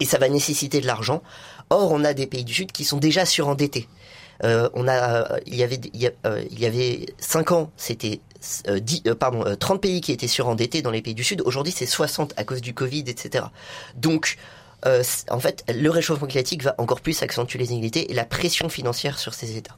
et 0.00 0.04
ça 0.04 0.18
va 0.18 0.28
nécessiter 0.28 0.80
de 0.80 0.86
l'argent. 0.86 1.22
Or, 1.68 1.92
on 1.92 2.04
a 2.04 2.14
des 2.14 2.26
pays 2.26 2.44
du 2.44 2.54
Sud 2.54 2.72
qui 2.72 2.84
sont 2.84 2.96
déjà 2.96 3.24
surendettés. 3.26 3.86
Euh, 4.42 4.70
on 4.72 4.88
a, 4.88 5.38
il 5.46 5.54
y 5.54 5.62
avait, 5.62 5.78
il 5.92 6.12
y, 6.58 6.66
avait 6.66 7.06
cinq 7.18 7.52
ans, 7.52 7.70
c'était 7.76 8.20
10, 8.40 8.62
euh, 9.06 9.10
euh, 9.10 9.14
pardon, 9.14 9.44
30 9.58 9.76
euh, 9.76 9.80
pays 9.80 10.00
qui 10.00 10.12
étaient 10.12 10.28
surendettés 10.28 10.82
dans 10.82 10.90
les 10.90 11.02
pays 11.02 11.14
du 11.14 11.24
Sud. 11.24 11.42
Aujourd'hui, 11.44 11.72
c'est 11.76 11.86
60 11.86 12.34
à 12.36 12.44
cause 12.44 12.60
du 12.60 12.74
Covid, 12.74 13.04
etc. 13.06 13.44
Donc, 13.96 14.36
en 14.84 15.40
fait, 15.40 15.62
le 15.68 15.90
réchauffement 15.90 16.26
climatique 16.26 16.62
va 16.62 16.74
encore 16.78 17.02
plus 17.02 17.22
accentuer 17.22 17.58
les 17.58 17.70
inégalités 17.72 18.10
et 18.10 18.14
la 18.14 18.24
pression 18.24 18.70
financière 18.70 19.18
sur 19.18 19.34
ces 19.34 19.56
États. 19.56 19.74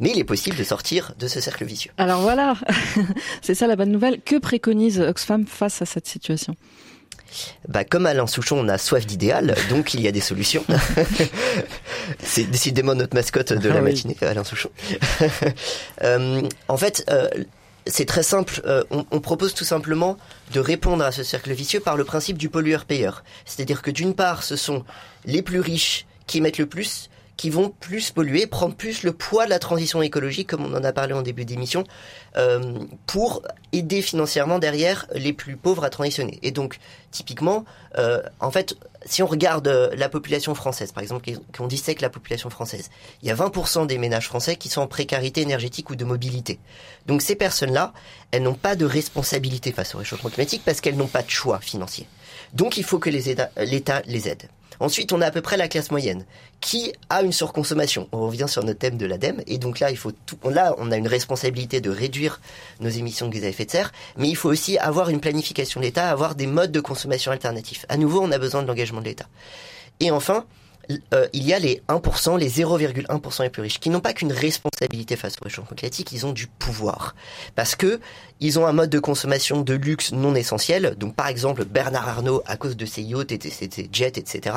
Mais 0.00 0.10
il 0.10 0.18
est 0.18 0.24
possible 0.24 0.56
de 0.56 0.64
sortir 0.64 1.12
de 1.18 1.28
ce 1.28 1.40
cercle 1.40 1.64
vicieux. 1.64 1.90
Alors 1.98 2.22
voilà, 2.22 2.54
c'est 3.42 3.54
ça 3.54 3.66
la 3.66 3.76
bonne 3.76 3.90
nouvelle. 3.90 4.22
Que 4.22 4.38
préconise 4.38 5.00
Oxfam 5.00 5.46
face 5.46 5.82
à 5.82 5.86
cette 5.86 6.06
situation? 6.06 6.56
Bah, 7.68 7.84
comme 7.84 8.06
Alain 8.06 8.26
Souchon, 8.26 8.58
on 8.58 8.68
a 8.68 8.78
soif 8.78 9.06
d'idéal, 9.06 9.54
donc 9.70 9.94
il 9.94 10.00
y 10.00 10.08
a 10.08 10.12
des 10.12 10.20
solutions. 10.20 10.64
C'est 12.22 12.44
décidément 12.44 12.94
notre 12.94 13.14
mascotte 13.14 13.52
de 13.52 13.68
la 13.68 13.76
Ah 13.76 13.82
oui. 13.82 13.90
matinée, 13.92 14.16
Alain 14.22 14.44
Souchon. 14.44 14.70
Euh, 16.02 16.42
en 16.68 16.76
fait, 16.76 17.04
euh, 17.10 17.28
c'est 17.86 18.06
très 18.06 18.22
simple. 18.22 18.62
Euh, 18.64 18.84
on, 18.90 19.20
propose 19.20 19.54
tout 19.54 19.64
simplement 19.64 20.16
de 20.52 20.60
répondre 20.60 21.04
à 21.04 21.12
ce 21.12 21.22
cercle 21.22 21.52
vicieux 21.52 21.80
par 21.80 21.96
le 21.96 22.04
principe 22.04 22.38
du 22.38 22.48
pollueur-payeur. 22.48 23.24
C'est-à-dire 23.44 23.82
que 23.82 23.90
d'une 23.90 24.14
part, 24.14 24.42
ce 24.42 24.56
sont 24.56 24.84
les 25.24 25.42
plus 25.42 25.60
riches 25.60 26.06
qui 26.26 26.38
émettent 26.38 26.58
le 26.58 26.66
plus, 26.66 27.10
qui 27.36 27.50
vont 27.50 27.70
plus 27.70 28.10
polluer, 28.10 28.46
prendre 28.46 28.74
plus 28.74 29.02
le 29.02 29.12
poids 29.12 29.46
de 29.46 29.50
la 29.50 29.58
transition 29.58 30.02
écologique, 30.02 30.48
comme 30.48 30.64
on 30.64 30.74
en 30.76 30.84
a 30.84 30.92
parlé 30.92 31.12
en 31.12 31.22
début 31.22 31.44
d'émission, 31.44 31.84
euh, 32.36 32.78
pour 33.06 33.42
aider 33.72 34.02
financièrement 34.02 34.58
derrière 34.58 35.06
les 35.14 35.32
plus 35.32 35.56
pauvres 35.56 35.84
à 35.84 35.90
transitionner. 35.90 36.38
Et 36.42 36.50
donc, 36.50 36.78
typiquement, 37.10 37.64
euh, 37.98 38.22
en 38.40 38.50
fait, 38.50 38.76
si 39.06 39.22
on 39.22 39.26
regarde 39.26 39.68
euh, 39.68 39.90
la 39.96 40.08
population 40.08 40.54
française, 40.54 40.92
par 40.92 41.02
exemple, 41.02 41.30
qu'on 41.56 41.66
dissèque 41.66 42.00
la 42.00 42.10
population 42.10 42.50
française, 42.50 42.90
il 43.22 43.28
y 43.28 43.30
a 43.30 43.34
20% 43.34 43.86
des 43.86 43.98
ménages 43.98 44.26
français 44.26 44.56
qui 44.56 44.68
sont 44.68 44.80
en 44.80 44.86
précarité 44.86 45.40
énergétique 45.40 45.90
ou 45.90 45.96
de 45.96 46.04
mobilité. 46.04 46.58
Donc 47.06 47.22
ces 47.22 47.34
personnes-là, 47.34 47.92
elles 48.30 48.42
n'ont 48.42 48.54
pas 48.54 48.76
de 48.76 48.84
responsabilité 48.84 49.72
face 49.72 49.94
au 49.94 49.98
réchauffement 49.98 50.30
climatique 50.30 50.62
parce 50.64 50.80
qu'elles 50.80 50.96
n'ont 50.96 51.06
pas 51.06 51.22
de 51.22 51.30
choix 51.30 51.60
financier. 51.60 52.06
Donc 52.52 52.76
il 52.76 52.84
faut 52.84 52.98
que 52.98 53.10
l'État 53.10 54.02
les 54.06 54.28
aide. 54.28 54.48
Ensuite, 54.82 55.12
on 55.12 55.20
a 55.20 55.26
à 55.26 55.30
peu 55.30 55.42
près 55.42 55.56
la 55.56 55.68
classe 55.68 55.92
moyenne 55.92 56.24
qui 56.60 56.92
a 57.08 57.22
une 57.22 57.30
surconsommation? 57.30 58.08
On 58.10 58.26
revient 58.26 58.46
sur 58.48 58.64
notre 58.64 58.80
thème 58.80 58.96
de 58.96 59.06
l'ADEME 59.06 59.40
et 59.46 59.58
donc 59.58 59.78
là, 59.78 59.92
il 59.92 59.96
faut 59.96 60.10
tout, 60.10 60.36
là, 60.50 60.74
on 60.76 60.90
a 60.90 60.96
une 60.96 61.06
responsabilité 61.06 61.80
de 61.80 61.88
réduire 61.88 62.40
nos 62.80 62.88
émissions 62.88 63.28
de 63.28 63.32
gaz 63.32 63.44
à 63.44 63.48
effet 63.48 63.64
de 63.64 63.70
serre, 63.70 63.92
mais 64.16 64.28
il 64.28 64.34
faut 64.34 64.48
aussi 64.48 64.78
avoir 64.78 65.08
une 65.08 65.20
planification 65.20 65.78
de 65.78 65.86
l'État, 65.86 66.10
avoir 66.10 66.34
des 66.34 66.48
modes 66.48 66.72
de 66.72 66.80
consommation 66.80 67.30
alternatifs. 67.30 67.86
À 67.88 67.96
nouveau, 67.96 68.22
on 68.22 68.32
a 68.32 68.38
besoin 68.38 68.60
de 68.62 68.66
l'engagement 68.66 69.00
de 69.00 69.04
l'État. 69.04 69.26
Et 70.00 70.10
enfin, 70.10 70.46
euh, 71.14 71.28
il 71.32 71.46
y 71.46 71.52
a 71.52 71.58
les 71.58 71.82
1%, 71.88 72.38
les 72.38 72.50
0,1% 72.50 73.42
les 73.42 73.50
plus 73.50 73.62
riches, 73.62 73.78
qui 73.78 73.90
n'ont 73.90 74.00
pas 74.00 74.12
qu'une 74.12 74.32
responsabilité 74.32 75.16
face 75.16 75.36
au 75.40 75.44
réchauffement 75.44 75.76
climatique, 75.76 76.12
ils 76.12 76.26
ont 76.26 76.32
du 76.32 76.46
pouvoir. 76.46 77.14
Parce 77.54 77.76
que 77.76 78.00
ils 78.40 78.58
ont 78.58 78.66
un 78.66 78.72
mode 78.72 78.90
de 78.90 78.98
consommation 78.98 79.62
de 79.62 79.74
luxe 79.74 80.12
non 80.12 80.34
essentiel. 80.34 80.94
Donc, 80.98 81.14
par 81.14 81.28
exemple, 81.28 81.64
Bernard 81.64 82.08
Arnault, 82.08 82.42
à 82.46 82.56
cause 82.56 82.76
de 82.76 82.86
ses 82.86 83.02
yachts 83.02 83.32
et 83.32 83.38
de 83.38 83.48
ses 83.48 83.88
jets, 83.92 84.18
etc., 84.18 84.56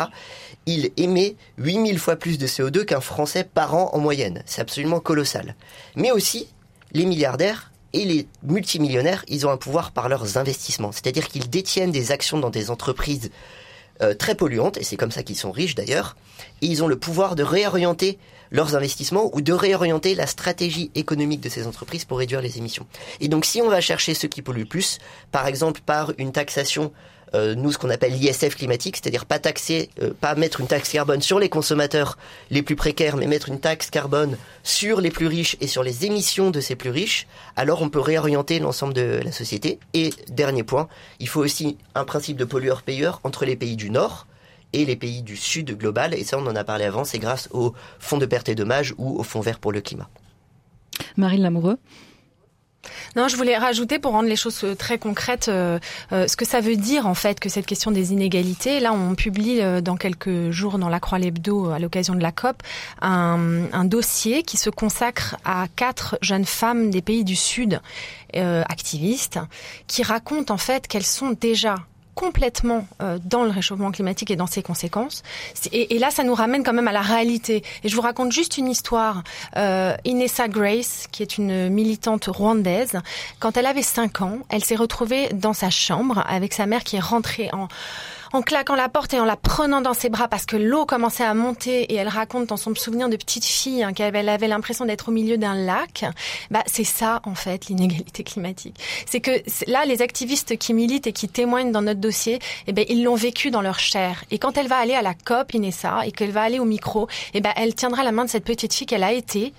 il 0.65 0.91
émet 0.97 1.35
8000 1.57 1.99
fois 1.99 2.15
plus 2.15 2.37
de 2.37 2.47
CO2 2.47 2.85
qu'un 2.85 3.01
Français 3.01 3.43
par 3.43 3.75
an 3.75 3.91
en 3.93 3.99
moyenne. 3.99 4.41
C'est 4.45 4.61
absolument 4.61 4.99
colossal. 4.99 5.55
Mais 5.95 6.11
aussi, 6.11 6.47
les 6.93 7.05
milliardaires 7.05 7.71
et 7.93 8.05
les 8.05 8.27
multimillionnaires, 8.43 9.23
ils 9.27 9.47
ont 9.47 9.51
un 9.51 9.57
pouvoir 9.57 9.91
par 9.91 10.09
leurs 10.09 10.37
investissements. 10.37 10.91
C'est-à-dire 10.91 11.27
qu'ils 11.27 11.49
détiennent 11.49 11.91
des 11.91 12.11
actions 12.11 12.39
dans 12.39 12.49
des 12.49 12.69
entreprises 12.69 13.31
euh, 14.01 14.13
très 14.13 14.35
polluantes, 14.35 14.77
et 14.77 14.83
c'est 14.83 14.97
comme 14.97 15.11
ça 15.11 15.23
qu'ils 15.23 15.37
sont 15.37 15.51
riches 15.51 15.75
d'ailleurs, 15.75 16.15
ils 16.61 16.83
ont 16.83 16.87
le 16.87 16.97
pouvoir 16.97 17.35
de 17.35 17.43
réorienter 17.43 18.17
leurs 18.51 18.75
investissements 18.75 19.29
ou 19.33 19.41
de 19.41 19.53
réorienter 19.53 20.15
la 20.15 20.27
stratégie 20.27 20.91
économique 20.95 21.41
de 21.41 21.49
ces 21.49 21.67
entreprises 21.67 22.05
pour 22.05 22.19
réduire 22.19 22.41
les 22.41 22.57
émissions. 22.57 22.85
Et 23.19 23.27
donc 23.27 23.45
si 23.45 23.61
on 23.61 23.69
va 23.69 23.81
chercher 23.81 24.13
ceux 24.13 24.27
qui 24.27 24.41
polluent 24.41 24.67
plus, 24.67 24.99
par 25.31 25.47
exemple 25.47 25.81
par 25.85 26.13
une 26.17 26.31
taxation, 26.31 26.91
nous 27.33 27.71
ce 27.71 27.77
qu'on 27.77 27.89
appelle 27.89 28.13
l'ISF 28.13 28.55
climatique, 28.55 28.97
c'est-à-dire 28.97 29.25
pas 29.25 29.39
taxer, 29.39 29.89
euh, 30.01 30.13
pas 30.19 30.35
mettre 30.35 30.61
une 30.61 30.67
taxe 30.67 30.91
carbone 30.91 31.21
sur 31.21 31.39
les 31.39 31.49
consommateurs 31.49 32.17
les 32.49 32.61
plus 32.61 32.75
précaires, 32.75 33.17
mais 33.17 33.27
mettre 33.27 33.49
une 33.49 33.59
taxe 33.59 33.89
carbone 33.89 34.37
sur 34.63 35.01
les 35.01 35.11
plus 35.11 35.27
riches 35.27 35.57
et 35.61 35.67
sur 35.67 35.83
les 35.83 36.05
émissions 36.05 36.51
de 36.51 36.59
ces 36.59 36.75
plus 36.75 36.89
riches, 36.89 37.27
alors 37.55 37.81
on 37.81 37.89
peut 37.89 37.99
réorienter 37.99 38.59
l'ensemble 38.59 38.93
de 38.93 39.21
la 39.23 39.31
société. 39.31 39.79
Et 39.93 40.11
dernier 40.29 40.63
point, 40.63 40.87
il 41.19 41.27
faut 41.27 41.41
aussi 41.41 41.77
un 41.95 42.05
principe 42.05 42.37
de 42.37 42.45
pollueur-payeur 42.45 43.19
entre 43.23 43.45
les 43.45 43.55
pays 43.55 43.75
du 43.75 43.89
Nord 43.89 44.27
et 44.73 44.85
les 44.85 44.95
pays 44.95 45.21
du 45.21 45.37
Sud 45.37 45.77
global. 45.77 46.13
Et 46.13 46.23
ça, 46.23 46.37
on 46.37 46.45
en 46.47 46.55
a 46.55 46.63
parlé 46.63 46.85
avant, 46.85 47.03
c'est 47.03 47.19
grâce 47.19 47.49
au 47.51 47.73
Fonds 47.99 48.17
de 48.17 48.25
perte 48.25 48.49
et 48.49 48.55
dommages 48.55 48.93
ou 48.97 49.19
au 49.19 49.23
Fonds 49.23 49.41
vert 49.41 49.59
pour 49.59 49.71
le 49.71 49.81
climat. 49.81 50.09
Marine 51.17 51.41
Lamoureux 51.41 51.77
Non, 53.15 53.27
je 53.27 53.35
voulais 53.35 53.57
rajouter 53.57 53.99
pour 53.99 54.11
rendre 54.11 54.29
les 54.29 54.35
choses 54.35 54.63
euh, 54.63 54.75
très 54.75 54.97
concrètes 54.97 55.47
euh, 55.47 55.79
euh, 56.11 56.27
ce 56.27 56.35
que 56.35 56.45
ça 56.45 56.59
veut 56.59 56.75
dire 56.75 57.07
en 57.07 57.13
fait 57.13 57.39
que 57.39 57.49
cette 57.49 57.65
question 57.65 57.91
des 57.91 58.13
inégalités. 58.13 58.79
Là, 58.79 58.93
on 58.93 59.15
publie 59.15 59.61
dans 59.81 59.95
quelques 59.95 60.51
jours 60.51 60.77
dans 60.77 60.89
la 60.89 60.99
Croix 60.99 61.19
l'Hebdo 61.19 61.69
à 61.69 61.79
l'occasion 61.79 62.15
de 62.15 62.21
la 62.21 62.31
COP 62.31 62.61
un, 63.01 63.85
dossier 63.85 64.43
qui 64.43 64.57
se 64.57 64.69
consacre 64.69 65.37
à 65.45 65.67
quatre 65.75 66.17
jeunes 66.21 66.45
femmes 66.45 66.89
des 66.89 67.01
pays 67.01 67.23
du 67.23 67.35
Sud 67.35 67.79
activistes 68.33 69.39
qui 69.87 70.03
racontent 70.03 70.53
en 70.53 70.57
fait 70.57 70.87
qu'elles 70.87 71.05
sont 71.05 71.31
déjà 71.31 71.75
complètement 72.15 72.87
euh, 73.01 73.19
dans 73.23 73.43
le 73.43 73.51
réchauffement 73.51 73.91
climatique 73.91 74.31
et 74.31 74.35
dans 74.35 74.47
ses 74.47 74.63
conséquences. 74.63 75.21
Et 75.71 75.99
là, 75.99 76.09
ça 76.09 76.23
nous 76.23 76.33
ramène 76.33 76.63
quand 76.63 76.73
même 76.73 76.87
à 76.87 76.93
la 76.93 77.01
réalité. 77.01 77.63
Et 77.83 77.89
je 77.89 77.95
vous 77.95 78.01
raconte 78.01 78.31
juste 78.31 78.57
une 78.57 78.67
histoire. 78.67 79.23
Euh, 79.57 79.95
Inessa 80.05 80.47
Grace, 80.47 81.07
qui 81.11 81.21
est 81.21 81.37
une 81.37 81.69
militante 81.69 82.25
rwandaise, 82.25 82.99
quand 83.39 83.57
elle 83.57 83.65
avait 83.65 83.81
5 83.81 84.21
ans, 84.21 84.39
elle 84.49 84.63
s'est 84.63 84.75
retrouvée 84.75 85.29
dans 85.33 85.53
sa 85.53 85.69
chambre 85.69 86.23
avec 86.27 86.53
sa 86.53 86.65
mère 86.65 86.83
qui 86.83 86.95
est 86.95 87.01
rentrée 87.01 87.49
en 87.51 87.67
en 88.35 88.41
claquant 88.41 88.75
la 88.75 88.89
porte 88.89 89.13
et 89.13 89.19
en 89.19 89.23
la 89.25 89.37
prenant 89.37 89.79
dans 89.79 89.93
ses 89.93 90.09
bras 90.09 90.27
parce 90.27 90.45
que 90.45 90.57
l'eau 90.57 90.85
commençait 90.85 91.23
à 91.23 91.33
monter 91.33 91.83
et 91.83 91.95
elle 91.95 92.09
raconte 92.09 92.47
dans 92.47 92.57
son 92.57 92.75
souvenir 92.75 93.07
de 93.07 93.15
petite 93.15 93.45
fille 93.45 93.81
hein, 93.81 93.93
qu'elle 93.93 94.27
avait- 94.27 94.47
l'impression 94.47 94.85
d'être 94.85 95.07
au 95.07 95.11
milieu 95.13 95.37
d'un 95.37 95.55
lac. 95.55 96.03
Bah, 96.51 96.61
c'est 96.65 96.83
ça, 96.83 97.21
en 97.23 97.33
fait, 97.33 97.67
l'inégalité 97.67 98.23
climatique. 98.23 98.75
C'est 99.05 99.21
que 99.21 99.31
là, 99.71 99.85
les 99.85 100.01
activistes 100.01 100.57
qui 100.57 100.73
militent 100.73 101.07
et 101.07 101.13
qui 101.13 101.29
témoignent 101.29 101.71
dans 101.71 101.81
notre 101.81 102.01
dossier, 102.01 102.39
eh 102.67 102.73
ben, 102.73 102.83
ils 102.89 103.03
l'ont 103.03 103.15
vécu 103.15 103.51
dans 103.51 103.61
leur 103.61 103.79
chair. 103.79 104.23
Et 104.31 104.37
quand 104.37 104.57
elle 104.57 104.67
va 104.67 104.77
aller 104.77 104.95
à 104.95 105.01
la 105.01 105.13
COP, 105.13 105.53
Inessa, 105.53 106.05
et 106.05 106.11
qu'elle 106.11 106.31
va 106.31 106.41
aller 106.41 106.59
au 106.59 106.65
micro, 106.65 107.07
eh 107.33 107.39
ben, 107.39 107.53
elle 107.55 107.73
tiendra 107.73 108.03
la 108.03 108.11
main 108.11 108.25
de 108.25 108.29
cette 108.29 108.43
petite 108.43 108.73
fille 108.73 108.85
qu'elle 108.85 109.03
a 109.03 109.13
été 109.13 109.53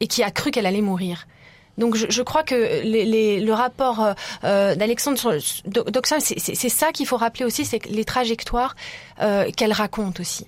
et 0.00 0.06
qui 0.06 0.22
a 0.22 0.30
cru 0.30 0.50
qu'elle 0.50 0.66
allait 0.66 0.80
mourir. 0.80 1.26
Donc 1.78 1.94
je, 1.96 2.22
crois 2.22 2.42
que 2.42 2.54
les, 2.82 3.40
le 3.40 3.52
rapport 3.52 4.02
euh, 4.02 4.12
euh, 4.44 4.74
d'Alexandre 4.74 5.18
sur- 5.38 5.62
d'O- 5.66 5.84
d'Oxfam, 5.84 6.20
c'est 6.20 6.68
ça 6.68 6.92
qu'il 6.92 7.06
faut 7.06 7.16
rappeler 7.18 7.44
aussi, 7.44 7.64
c'est 7.64 7.84
les 7.86 8.04
trajectoires 8.04 8.74
euh, 9.20 9.50
qu'elle 9.56 9.72
raconte 9.72 10.20
aussi. 10.20 10.46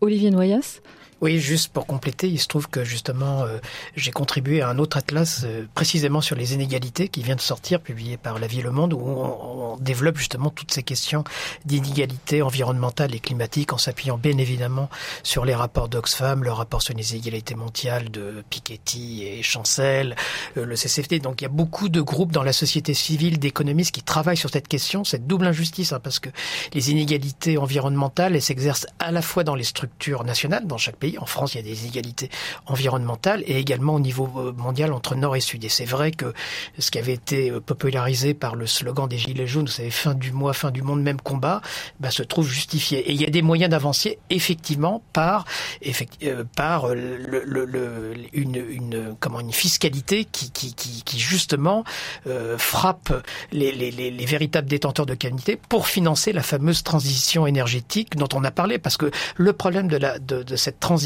Olivier 0.00 0.30
Noyas 0.30 0.80
Oui, 1.20 1.38
juste 1.38 1.70
pour 1.70 1.86
compléter, 1.86 2.28
il 2.28 2.40
se 2.40 2.46
trouve 2.46 2.66
que 2.68 2.82
justement, 2.82 3.42
euh, 3.42 3.58
j'ai 3.94 4.10
contribué 4.10 4.62
à 4.62 4.70
un 4.70 4.78
autre 4.78 4.96
atlas 4.96 5.42
euh, 5.44 5.66
précisément 5.74 6.22
sur 6.22 6.34
les 6.34 6.54
inégalités 6.54 7.08
qui 7.08 7.22
vient 7.22 7.36
de 7.36 7.42
sortir, 7.42 7.82
publié 7.82 8.16
par 8.16 8.38
La 8.38 8.46
Vie 8.46 8.60
et 8.60 8.62
le 8.62 8.70
Monde, 8.70 8.94
où 8.94 9.00
on, 9.00 9.76
développe 9.80 10.16
justement 10.16 10.50
toutes 10.50 10.72
ces 10.72 10.82
questions 10.82 11.24
d'inégalités 11.64 12.42
environnementales 12.42 13.14
et 13.14 13.20
climatiques 13.20 13.72
en 13.72 13.78
s'appuyant 13.78 14.18
bien 14.18 14.36
évidemment 14.36 14.90
sur 15.22 15.44
les 15.44 15.54
rapports 15.54 15.88
d'Oxfam, 15.88 16.42
le 16.42 16.52
rapport 16.52 16.82
sur 16.82 16.94
les 16.94 17.12
inégalités 17.12 17.54
mondiales 17.54 18.10
de 18.10 18.42
Piketty 18.50 19.24
et 19.24 19.42
Chancel, 19.42 20.16
euh, 20.56 20.64
le 20.64 20.74
CCFT. 20.74 21.20
Donc 21.20 21.42
il 21.42 21.44
y 21.44 21.46
a 21.46 21.50
beaucoup 21.50 21.90
de 21.90 22.00
groupes 22.00 22.32
dans 22.32 22.42
la 22.42 22.52
société 22.52 22.94
civile, 22.94 23.38
d'économistes 23.38 23.94
qui 23.94 24.02
travaillent 24.02 24.36
sur 24.36 24.50
cette 24.50 24.68
question, 24.68 25.04
cette 25.04 25.26
double 25.26 25.46
injustice, 25.46 25.92
hein, 25.92 26.00
parce 26.02 26.18
que 26.18 26.30
les 26.72 26.90
inégalités 26.90 27.58
environnementales, 27.58 28.34
elles 28.34 28.42
s'exercent 28.42 28.86
à 28.98 29.12
la 29.12 29.22
fois 29.22 29.44
dans 29.44 29.54
les 29.54 29.64
structures 29.64 30.24
nationales, 30.24 30.66
dans 30.66 30.78
chaque 30.78 30.96
pays. 30.96 31.09
En 31.18 31.26
France, 31.26 31.54
il 31.54 31.58
y 31.58 31.60
a 31.60 31.62
des 31.62 31.82
inégalités 31.84 32.30
environnementales 32.66 33.42
et 33.46 33.58
également 33.58 33.94
au 33.94 34.00
niveau 34.00 34.28
euh, 34.36 34.52
mondial 34.52 34.92
entre 34.92 35.14
Nord 35.14 35.36
et 35.36 35.40
Sud. 35.40 35.64
Et 35.64 35.68
c'est 35.68 35.84
vrai 35.84 36.10
que 36.10 36.32
ce 36.78 36.90
qui 36.90 36.98
avait 36.98 37.14
été 37.14 37.50
euh, 37.50 37.60
popularisé 37.60 38.34
par 38.34 38.56
le 38.56 38.66
slogan 38.66 39.08
des 39.08 39.18
Gilets 39.18 39.46
jaunes, 39.46 39.66
vous 39.66 39.72
savez, 39.72 39.90
fin 39.90 40.14
du 40.14 40.32
mois, 40.32 40.52
fin 40.52 40.70
du 40.70 40.82
monde, 40.82 41.02
même 41.02 41.20
combat, 41.20 41.60
bah, 41.98 42.10
se 42.10 42.22
trouve 42.22 42.48
justifié. 42.48 42.98
Et 43.10 43.12
il 43.12 43.20
y 43.20 43.24
a 43.26 43.30
des 43.30 43.42
moyens 43.42 43.70
d'avancer 43.70 44.18
effectivement 44.30 45.02
par, 45.12 45.44
euh, 46.22 46.44
par 46.56 46.84
euh, 46.90 46.94
le, 46.94 47.42
le- 47.44 47.64
le- 47.64 48.14
une, 48.32 48.56
une, 48.56 49.16
comment, 49.18 49.40
une 49.40 49.52
fiscalité 49.52 50.24
qui, 50.24 50.50
qui, 50.50 50.74
qui, 50.74 51.02
qui 51.02 51.18
justement 51.18 51.84
euh, 52.26 52.56
frappe 52.58 53.12
les, 53.52 53.72
les, 53.72 53.90
les, 53.90 54.10
les 54.10 54.26
véritables 54.26 54.68
détenteurs 54.68 55.06
de 55.06 55.14
qualité 55.14 55.56
pour 55.68 55.86
financer 55.86 56.32
la 56.32 56.42
fameuse 56.42 56.82
transition 56.82 57.46
énergétique 57.46 58.16
dont 58.16 58.28
on 58.34 58.44
a 58.44 58.50
parlé. 58.50 58.78
Parce 58.78 58.96
que 58.96 59.10
le 59.36 59.52
problème 59.52 59.88
de, 59.88 59.96
la, 59.96 60.18
de, 60.18 60.42
de 60.42 60.56
cette 60.56 60.78
transition, 60.80 60.99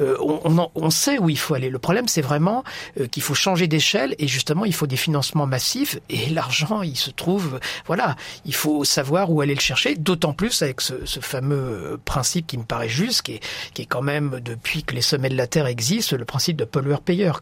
euh, 0.00 0.16
on, 0.20 0.40
on, 0.44 0.58
en- 0.58 0.70
on 0.74 0.90
sait 0.90 1.18
où 1.18 1.28
il 1.30 1.38
faut 1.38 1.54
aller. 1.54 1.70
Le 1.70 1.78
problème, 1.78 2.08
c'est 2.08 2.20
vraiment 2.22 2.64
euh, 3.00 3.06
qu'il 3.06 3.22
faut 3.22 3.34
changer 3.34 3.66
d'échelle 3.66 4.14
et 4.18 4.26
justement, 4.28 4.64
il 4.64 4.74
faut 4.74 4.86
des 4.86 4.96
financements 4.96 5.46
massifs 5.46 5.98
et 6.08 6.28
l'argent, 6.30 6.82
il 6.82 6.96
se 6.96 7.10
trouve, 7.10 7.60
voilà, 7.86 8.16
il 8.44 8.54
faut 8.54 8.84
savoir 8.84 9.30
où 9.30 9.40
aller 9.40 9.54
le 9.54 9.60
chercher, 9.60 9.94
d'autant 9.96 10.32
plus 10.32 10.62
avec 10.62 10.80
ce, 10.80 11.04
ce 11.06 11.20
fameux 11.20 11.56
euh, 11.56 11.96
principe 12.04 12.46
qui 12.46 12.58
me 12.58 12.64
paraît 12.64 12.88
juste, 12.88 13.22
qui 13.22 13.32
est, 13.34 13.40
qui 13.74 13.82
est 13.82 13.86
quand 13.86 14.02
même, 14.02 14.40
depuis 14.44 14.82
que 14.82 14.94
les 14.94 15.02
sommets 15.02 15.28
de 15.28 15.36
la 15.36 15.46
Terre 15.46 15.66
existent, 15.66 16.16
le 16.16 16.24
principe 16.24 16.56
de 16.56 16.64
pollueur-payeur. 16.64 17.40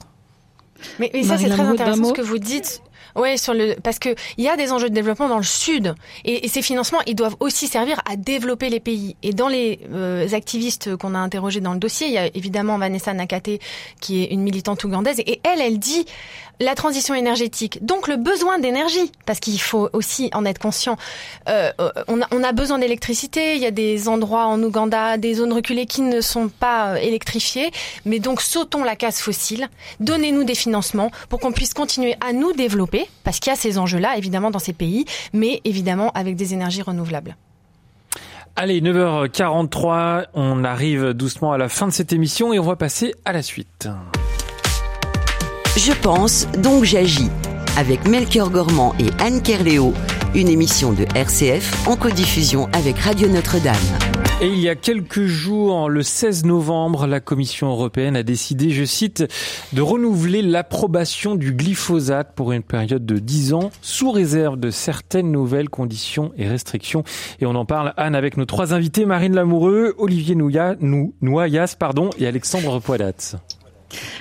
Mais, 0.98 1.10
mais 1.14 1.22
ça, 1.22 1.38
c'est 1.38 1.48
très 1.48 1.62
intéressant 1.62 2.04
ce 2.08 2.12
que 2.12 2.22
vous 2.22 2.38
dites. 2.38 2.82
Ouais, 3.14 3.36
sur 3.36 3.54
le 3.54 3.76
parce 3.82 3.98
que 3.98 4.14
il 4.36 4.44
y 4.44 4.48
a 4.48 4.56
des 4.56 4.72
enjeux 4.72 4.88
de 4.88 4.94
développement 4.94 5.28
dans 5.28 5.36
le 5.36 5.42
sud 5.42 5.94
et, 6.24 6.48
ces 6.48 6.62
financements 6.62 7.00
ils 7.06 7.14
doivent 7.14 7.36
aussi 7.40 7.66
servir 7.66 8.00
à 8.10 8.16
développer 8.16 8.68
les 8.68 8.80
pays. 8.80 9.16
Et 9.22 9.32
dans 9.32 9.48
les 9.48 9.80
euh, 9.92 10.28
activistes 10.32 10.96
qu'on 10.96 11.14
a 11.14 11.18
interrogés 11.18 11.60
dans 11.60 11.72
le 11.72 11.78
dossier, 11.78 12.06
il 12.06 12.12
y 12.12 12.18
a 12.18 12.26
évidemment 12.34 12.78
Vanessa 12.78 13.12
Nakate 13.14 13.58
qui 14.00 14.22
est 14.22 14.26
une 14.26 14.42
militante 14.42 14.82
ougandaise 14.84 15.20
et 15.20 15.40
elle, 15.44 15.60
elle 15.60 15.78
dit 15.78 16.06
la 16.62 16.74
transition 16.74 17.14
énergétique, 17.14 17.84
donc 17.84 18.08
le 18.08 18.16
besoin 18.16 18.58
d'énergie, 18.58 19.12
parce 19.26 19.40
qu'il 19.40 19.60
faut 19.60 19.88
aussi 19.92 20.30
en 20.32 20.44
être 20.44 20.58
conscient. 20.58 20.96
Euh, 21.48 21.72
euh, 21.80 21.90
on, 22.08 22.20
a, 22.20 22.26
on, 22.32 22.42
a, 22.42 22.52
besoin 22.52 22.78
d'électricité. 22.78 23.56
Il 23.56 23.60
y 23.60 23.66
a 23.66 23.70
des 23.70 24.08
endroits 24.08 24.46
en 24.46 24.62
Ouganda, 24.62 25.18
des 25.18 25.34
zones 25.34 25.52
reculées 25.52 25.86
qui 25.86 26.02
ne 26.02 26.20
sont 26.20 26.48
pas 26.48 26.92
euh, 26.92 26.96
électrifiées. 26.96 27.70
Mais 28.04 28.18
donc 28.18 28.40
sautons 28.40 28.84
la 28.84 28.96
case 28.96 29.18
fossile. 29.18 29.68
Donnez-nous 30.00 30.44
des 30.44 30.54
financements 30.54 31.10
pour 31.28 31.40
qu'on 31.40 31.52
puisse 31.52 31.74
continuer 31.74 32.16
à 32.20 32.32
nous 32.32 32.52
développer, 32.52 33.08
parce 33.24 33.40
qu'il 33.40 33.50
y 33.50 33.54
a 33.54 33.58
ces 33.58 33.78
enjeux-là 33.78 34.16
évidemment 34.16 34.50
dans 34.50 34.58
ces 34.58 34.72
pays, 34.72 35.04
mais 35.32 35.60
évidemment 35.64 36.10
avec 36.14 36.36
des 36.36 36.54
énergies 36.54 36.82
renouvelables. 36.82 37.36
Allez, 38.54 38.82
9h43, 38.82 40.26
on 40.34 40.62
arrive 40.62 41.14
doucement 41.14 41.52
à 41.52 41.58
la 41.58 41.70
fin 41.70 41.86
de 41.86 41.92
cette 41.92 42.12
émission 42.12 42.52
et 42.52 42.58
on 42.58 42.64
va 42.64 42.76
passer 42.76 43.14
à 43.24 43.32
la 43.32 43.40
suite. 43.40 43.88
Je 45.76 45.92
pense, 45.92 46.46
donc 46.58 46.84
j'agis. 46.84 47.30
Avec 47.78 48.06
Melchior 48.06 48.50
Gormand 48.50 48.94
et 49.00 49.06
Anne 49.22 49.40
Kerléo, 49.40 49.94
une 50.34 50.48
émission 50.48 50.92
de 50.92 51.06
RCF 51.14 51.88
en 51.88 51.96
codiffusion 51.96 52.68
avec 52.74 52.98
Radio 52.98 53.26
Notre-Dame. 53.28 53.74
Et 54.42 54.48
il 54.48 54.58
y 54.58 54.68
a 54.68 54.74
quelques 54.74 55.24
jours, 55.24 55.88
le 55.88 56.02
16 56.02 56.44
novembre, 56.44 57.06
la 57.06 57.20
Commission 57.20 57.68
européenne 57.70 58.16
a 58.16 58.22
décidé, 58.22 58.68
je 58.68 58.84
cite, 58.84 59.24
de 59.72 59.80
renouveler 59.80 60.42
l'approbation 60.42 61.36
du 61.36 61.54
glyphosate 61.54 62.34
pour 62.34 62.52
une 62.52 62.62
période 62.62 63.06
de 63.06 63.18
10 63.18 63.54
ans, 63.54 63.70
sous 63.80 64.10
réserve 64.10 64.60
de 64.60 64.68
certaines 64.68 65.32
nouvelles 65.32 65.70
conditions 65.70 66.32
et 66.36 66.46
restrictions. 66.46 67.02
Et 67.40 67.46
on 67.46 67.54
en 67.54 67.64
parle, 67.64 67.94
Anne, 67.96 68.14
avec 68.14 68.36
nos 68.36 68.44
trois 68.44 68.74
invités, 68.74 69.06
Marine 69.06 69.34
Lamoureux, 69.34 69.94
Olivier 69.96 70.34
Noyas, 70.34 71.76
pardon, 71.78 72.10
et 72.18 72.26
Alexandre 72.26 72.78
Poidat. 72.78 73.38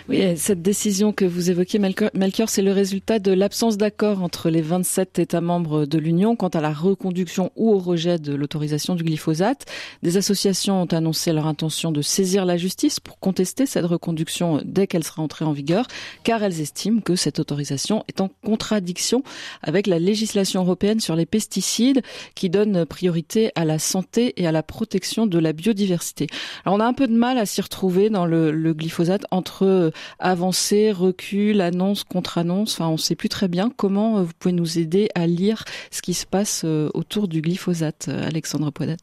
Oui, 0.10 0.22
cette 0.38 0.62
décision 0.62 1.14
que 1.14 1.26
vous 1.26 1.50
évoquez, 1.50 1.80
Melchior, 1.80 2.50
c'est 2.50 2.62
le 2.62 2.72
résultat 2.72 3.20
de 3.20 3.32
l'absence 3.32 3.78
d'accord 3.78 4.22
entre 4.24 4.50
les 4.50 4.62
27 4.62 5.20
États 5.20 5.42
membres 5.42 5.86
de 5.86 5.98
l'Union 5.98 6.36
quant 6.36 6.50
à 6.50 6.62
la 6.62 6.72
reconduction 6.72 7.52
ou 7.56 7.72
au 7.72 7.78
rejet 7.78 8.20
de 8.20 8.34
l'autorisation 8.34 8.96
du 8.96 9.04
glyphosate. 9.04 9.66
Des 10.04 10.18
associations 10.18 10.82
ont 10.82 10.86
annoncé 10.86 11.32
leur 11.34 11.48
intention 11.48 11.92
de 11.92 12.02
saisir 12.02 12.46
la 12.46 12.58
justice 12.58 13.00
pour 13.00 13.20
contester 13.20 13.66
cette 13.66 13.86
reconduction 13.86 14.62
dès 14.66 14.88
qu'elle 14.88 15.04
sera 15.04 15.22
entrée 15.22 15.46
en 15.46 15.52
vigueur, 15.52 15.88
car 16.24 16.44
elles 16.44 16.62
estiment 16.62 17.02
que 17.02 17.16
cette 17.16 17.40
autorisation 17.40 18.04
est 18.08 18.22
en 18.22 18.30
contradiction 18.44 19.24
avec 19.62 19.88
la 19.88 20.00
législation 20.00 20.62
européenne 20.62 21.00
sur 21.00 21.16
les 21.16 21.26
pesticides 21.26 22.02
qui 22.36 22.50
donne 22.50 22.86
priorité 22.86 23.52
à 23.56 23.66
la 23.66 23.80
santé 23.80 24.34
et 24.38 24.48
à 24.48 24.52
la 24.52 24.64
protection 24.64 25.28
de 25.28 25.40
la 25.40 25.54
biodiversité. 25.54 26.28
Alors 26.66 26.78
on 26.78 26.80
a 26.80 26.86
un 26.86 26.94
peu 26.94 27.08
de 27.08 27.16
mal 27.16 27.38
à 27.38 27.46
s'y 27.46 27.62
retrouver 27.62 28.10
dans 28.10 28.26
le, 28.26 28.52
le 28.52 28.74
glyphosate 28.74 29.26
entre 29.32 29.61
euh, 29.66 29.92
avancée, 30.20 30.92
recul, 30.92 31.62
annonce, 31.62 32.04
contre-annonce. 32.04 32.74
Enfin, 32.74 32.88
on 32.88 32.94
ne 32.94 32.98
sait 32.98 33.16
plus 33.16 33.30
très 33.30 33.48
bien 33.48 33.72
comment 33.76 34.18
euh, 34.18 34.24
vous 34.24 34.34
pouvez 34.38 34.54
nous 34.54 34.80
aider 34.80 35.10
à 35.16 35.28
lire 35.28 35.64
ce 35.92 36.02
qui 36.02 36.14
se 36.14 36.26
passe 36.26 36.64
euh, 36.66 36.90
autour 36.94 37.28
du 37.28 37.42
glyphosate, 37.42 38.10
Alexandre 38.10 38.72
Poidat. 38.72 38.98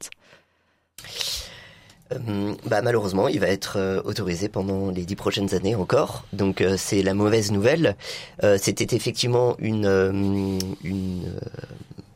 Bah, 2.67 2.83
malheureusement, 2.83 3.29
il 3.29 3.41
va 3.41 3.49
être 3.49 4.03
autorisé 4.05 4.49
pendant 4.49 4.91
les 4.91 5.05
dix 5.05 5.17
prochaines 5.17 5.55
années 5.55 5.75
encore. 5.75 6.25
Donc 6.33 6.65
c'est 6.77 7.03
la 7.03 7.15
mauvaise 7.15 7.53
nouvelle. 7.53 7.97
C'était 8.59 8.97
effectivement 8.97 9.57
une, 9.59 10.59
une 10.83 11.23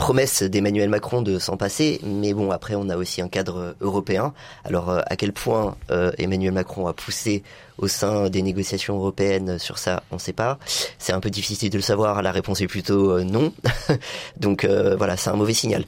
promesse 0.02 0.42
d'Emmanuel 0.42 0.88
Macron 0.88 1.22
de 1.22 1.38
s'en 1.38 1.56
passer, 1.56 2.00
mais 2.02 2.34
bon, 2.34 2.50
après, 2.50 2.74
on 2.74 2.88
a 2.88 2.96
aussi 2.96 3.22
un 3.22 3.28
cadre 3.28 3.76
européen. 3.80 4.34
Alors, 4.64 4.90
euh, 4.90 5.00
à 5.06 5.14
quel 5.14 5.32
point 5.32 5.76
euh, 5.92 6.10
Emmanuel 6.18 6.50
Macron 6.50 6.88
a 6.88 6.92
poussé 6.92 7.44
au 7.78 7.86
sein 7.86 8.28
des 8.28 8.42
négociations 8.42 8.96
européennes 8.96 9.60
sur 9.60 9.78
ça, 9.78 10.02
on 10.10 10.16
ne 10.16 10.20
sait 10.20 10.32
pas. 10.32 10.58
C'est 10.98 11.12
un 11.12 11.20
peu 11.20 11.30
difficile 11.30 11.70
de 11.70 11.76
le 11.76 11.82
savoir. 11.82 12.20
La 12.20 12.32
réponse 12.32 12.60
est 12.60 12.66
plutôt 12.66 13.12
euh, 13.12 13.22
non. 13.22 13.52
Donc 14.38 14.64
voilà, 14.64 15.16
c'est 15.16 15.30
un 15.30 15.36
mauvais 15.36 15.54
signal. 15.54 15.84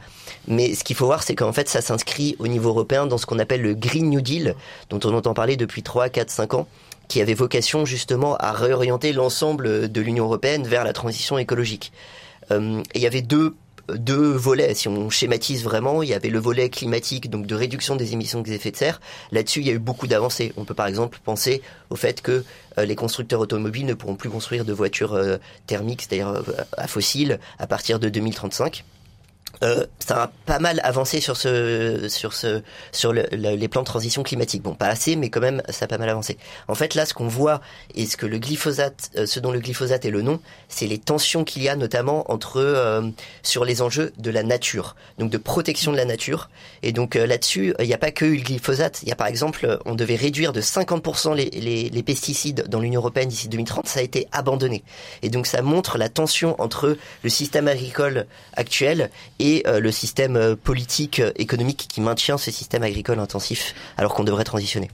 Mais 0.49 0.75
ce 0.75 0.85
qu'il 0.85 0.97
faut 0.97 1.07
voir, 1.07 1.23
c'est 1.23 1.35
qu'en 1.35 1.53
fait, 1.53 1.69
ça 1.69 1.81
s'inscrit 1.81 2.37
au 2.39 2.49
niveau 2.49 2.71
européen 2.71 3.07
dans 3.07 3.19
ce 3.19 3.27
qu'on 3.27 3.39
appelle 3.39 3.63
le 3.63 3.75
Green 3.75 4.11
New 4.11 4.21
Deal, 4.21 4.55
dont 4.91 5.01
on 5.05 5.15
entend 5.15 5.35
parler 5.35 5.57
depuis 5.57 5.83
3, 5.83 6.09
4, 6.09 6.31
5 6.31 6.55
ans 6.55 6.67
qui 7.07 7.21
avait 7.21 7.35
vocation 7.35 7.85
justement 7.85 8.35
à 8.37 8.53
réorienter 8.53 9.13
l'ensemble 9.13 9.93
de 9.93 10.01
l'Union 10.01 10.25
européenne 10.25 10.67
vers 10.67 10.85
la 10.85 10.95
transition 10.95 11.37
écologique. 11.37 11.93
et 12.51 12.83
il 12.95 13.01
y 13.01 13.07
avait 13.07 13.21
deux 13.21 13.55
deux 13.89 14.33
volets. 14.33 14.75
Si 14.75 14.89
on 14.89 15.11
schématise 15.11 15.63
vraiment, 15.65 16.03
il 16.03 16.09
y 16.09 16.15
avait 16.15 16.31
le 16.31 16.39
volet 16.39 16.71
climatique, 16.71 17.31
donc 17.31 17.47
de 17.47 17.55
réduction 17.55 17.97
des 17.97 18.13
émissions 18.13 18.41
de 18.41 18.45
gaz 18.45 18.53
à 18.53 18.57
effet 18.57 18.71
de 18.71 18.77
serre. 18.77 19.01
Là-dessus, 19.33 19.61
il 19.61 19.67
y 19.67 19.71
a 19.71 19.75
eu 19.75 19.79
beaucoup 19.79 20.07
d'avancées. 20.07 20.53
On 20.57 20.65
peut 20.65 20.75
par 20.75 20.87
exemple 20.87 21.19
penser 21.25 21.63
au 21.91 21.97
fait 21.97 22.23
que 22.23 22.45
euh, 22.79 22.85
les 22.85 22.97
constructeurs 22.97 23.41
automobiles 23.41 23.87
ne 23.87 23.95
pourront 23.95 24.17
plus 24.17 24.31
construire 24.31 24.65
de 24.65 24.73
voitures 24.73 25.15
euh, 25.15 25.37
thermiques, 25.67 26.03
c'est-à-dire 26.03 26.29
euh, 26.29 26.43
à 26.77 26.87
fossiles, 26.87 27.39
à 27.59 27.67
partir 27.67 27.99
de 27.99 28.09
2035. 28.09 28.85
Euh, 29.63 29.87
ça 29.99 30.25
a 30.25 30.31
pas 30.47 30.59
mal 30.59 30.81
avancé 30.85 31.21
sur 31.21 31.37
ce, 31.37 32.07
sur 32.09 32.33
ce, 32.33 32.63
sur 32.93 33.13
le, 33.13 33.27
les 33.31 33.69
plans 33.69 33.83
de 33.83 33.87
transition 33.87 34.23
climatique. 34.23 34.63
Bon, 34.63 34.75
pas 34.75 34.89
assez, 34.89 35.17
mais 35.17 35.31
quand 35.31 35.41
même, 35.41 35.63
ça 35.69 35.85
a 35.85 35.89
pas 35.89 35.99
mal 35.99 36.09
avancé. 36.09 36.39
En 36.69 36.75
fait, 36.75 36.95
là, 36.95 37.07
ce 37.07 37.15
qu'on 37.15 37.29
voit 37.29 37.61
et 37.95 38.07
ce 38.07 38.17
que 38.17 38.27
le 38.27 38.39
glyphosate, 38.39 39.11
euh, 39.17 39.27
ce 39.27 39.41
dont 39.41 39.53
le 39.53 39.61
glyphosate 39.61 40.05
est 40.05 40.11
le 40.11 40.23
nom, 40.23 40.41
c'est 40.69 40.87
les 40.87 40.99
tensions 40.99 41.45
qu'il 41.45 41.63
y 41.63 41.69
a 41.69 41.77
notamment 41.77 42.31
entre 42.31 42.61
euh, 42.61 43.03
sur 43.43 43.65
les 43.65 43.83
enjeux 43.83 44.13
de 44.19 44.31
la 44.31 44.43
nature, 44.43 44.97
donc 45.19 45.31
de 45.31 45.39
protection 45.39 45.93
de 45.93 45.97
la 45.97 46.05
nature. 46.05 46.51
Et 46.83 46.93
donc 46.93 47.15
là-dessus, 47.15 47.75
il 47.79 47.87
n'y 47.87 47.95
a 47.95 47.99
pas 47.99 48.11
que 48.11 48.25
le 48.25 48.37
glyphosate. 48.37 49.03
Il 49.03 49.09
y 49.09 49.13
a 49.13 49.17
par 49.17 49.27
exemple, 49.27 49.79
on 49.85 49.95
devait 49.95 50.17
réduire 50.17 50.53
de 50.53 50.61
50% 50.61 51.35
les, 51.35 51.51
les, 51.51 51.89
les 51.89 52.03
pesticides 52.03 52.67
dans 52.69 52.81
l'Union 52.81 53.01
européenne 53.01 53.29
d'ici 53.29 53.49
2030. 53.49 53.87
Ça 53.87 54.01
a 54.01 54.03
été 54.03 54.29
abandonné. 54.33 54.85
Et 55.23 55.31
donc 55.31 55.47
ça 55.47 55.63
montre 55.63 55.99
la 55.99 56.09
tension 56.09 56.61
entre 56.61 56.97
le 57.23 57.31
système 57.31 57.69
agricole 57.69 58.27
actuel 58.55 59.11
et 59.45 59.63
euh, 59.67 59.79
le 59.79 59.93
système 59.93 60.37
euh, 60.37 60.57
politique 60.57 61.21
euh, 61.21 61.31
économique 61.37 61.87
qui 61.89 62.01
maintient 62.01 62.39
ce 62.39 62.51
système 62.51 62.83
agricole 62.83 63.19
intensif 63.19 63.75
alors 63.99 64.15
qu'on 64.15 64.25
devrait 64.25 64.45
transitionner 64.45 64.89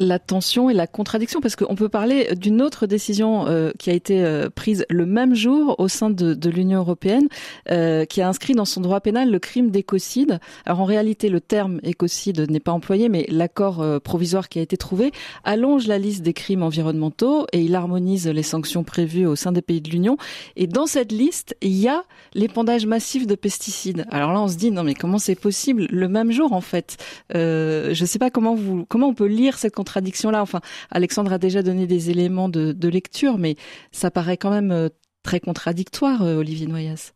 la 0.00 0.18
tension 0.18 0.70
et 0.70 0.74
la 0.74 0.86
contradiction 0.86 1.40
parce 1.40 1.56
qu'on 1.56 1.74
peut 1.74 1.90
parler 1.90 2.34
d'une 2.34 2.62
autre 2.62 2.86
décision 2.86 3.46
euh, 3.46 3.70
qui 3.78 3.90
a 3.90 3.92
été 3.92 4.24
euh, 4.24 4.48
prise 4.48 4.86
le 4.88 5.04
même 5.04 5.34
jour 5.34 5.76
au 5.78 5.88
sein 5.88 6.08
de, 6.08 6.32
de 6.32 6.50
l'Union 6.50 6.80
européenne 6.80 7.28
euh, 7.70 8.06
qui 8.06 8.22
a 8.22 8.28
inscrit 8.28 8.54
dans 8.54 8.64
son 8.64 8.80
droit 8.80 9.00
pénal 9.00 9.30
le 9.30 9.38
crime 9.38 9.70
d'écocide. 9.70 10.40
Alors 10.64 10.80
en 10.80 10.86
réalité 10.86 11.28
le 11.28 11.40
terme 11.40 11.80
écocide 11.82 12.50
n'est 12.50 12.60
pas 12.60 12.72
employé 12.72 13.10
mais 13.10 13.26
l'accord 13.28 13.84
provisoire 14.00 14.48
qui 14.48 14.58
a 14.58 14.62
été 14.62 14.78
trouvé 14.78 15.12
allonge 15.44 15.86
la 15.86 15.98
liste 15.98 16.22
des 16.22 16.32
crimes 16.32 16.62
environnementaux 16.62 17.46
et 17.52 17.60
il 17.60 17.74
harmonise 17.74 18.26
les 18.26 18.42
sanctions 18.42 18.84
prévues 18.84 19.26
au 19.26 19.36
sein 19.36 19.52
des 19.52 19.62
pays 19.62 19.82
de 19.82 19.90
l'Union 19.90 20.16
et 20.56 20.66
dans 20.66 20.86
cette 20.86 21.12
liste 21.12 21.54
il 21.60 21.76
y 21.76 21.88
a 21.88 22.04
l'épandage 22.32 22.86
massif 22.86 23.26
de 23.26 23.34
pesticides. 23.34 24.06
Alors 24.10 24.32
là 24.32 24.40
on 24.40 24.48
se 24.48 24.56
dit 24.56 24.70
non 24.70 24.82
mais 24.82 24.94
comment 24.94 25.18
c'est 25.18 25.34
possible 25.38 25.86
le 25.90 26.08
même 26.08 26.32
jour 26.32 26.54
en 26.54 26.62
fait? 26.62 26.96
je 27.34 28.00
ne 28.00 28.06
sais 28.06 28.18
pas 28.18 28.30
comment 28.30 28.54
vous 28.54 28.86
comment 28.88 29.08
on 29.08 29.14
peut 29.14 29.26
lire 29.26 29.58
cette 29.58 29.74
contradiction 29.74 29.89
Enfin, 30.42 30.60
Alexandre 30.90 31.32
a 31.32 31.38
déjà 31.38 31.62
donné 31.62 31.86
des 31.86 32.10
éléments 32.10 32.48
de, 32.48 32.72
de 32.72 32.88
lecture, 32.88 33.38
mais 33.38 33.56
ça 33.92 34.10
paraît 34.10 34.36
quand 34.36 34.50
même 34.50 34.72
euh, 34.72 34.88
très 35.22 35.40
contradictoire, 35.40 36.22
euh, 36.22 36.36
Olivier 36.36 36.66
Noyas. 36.66 37.12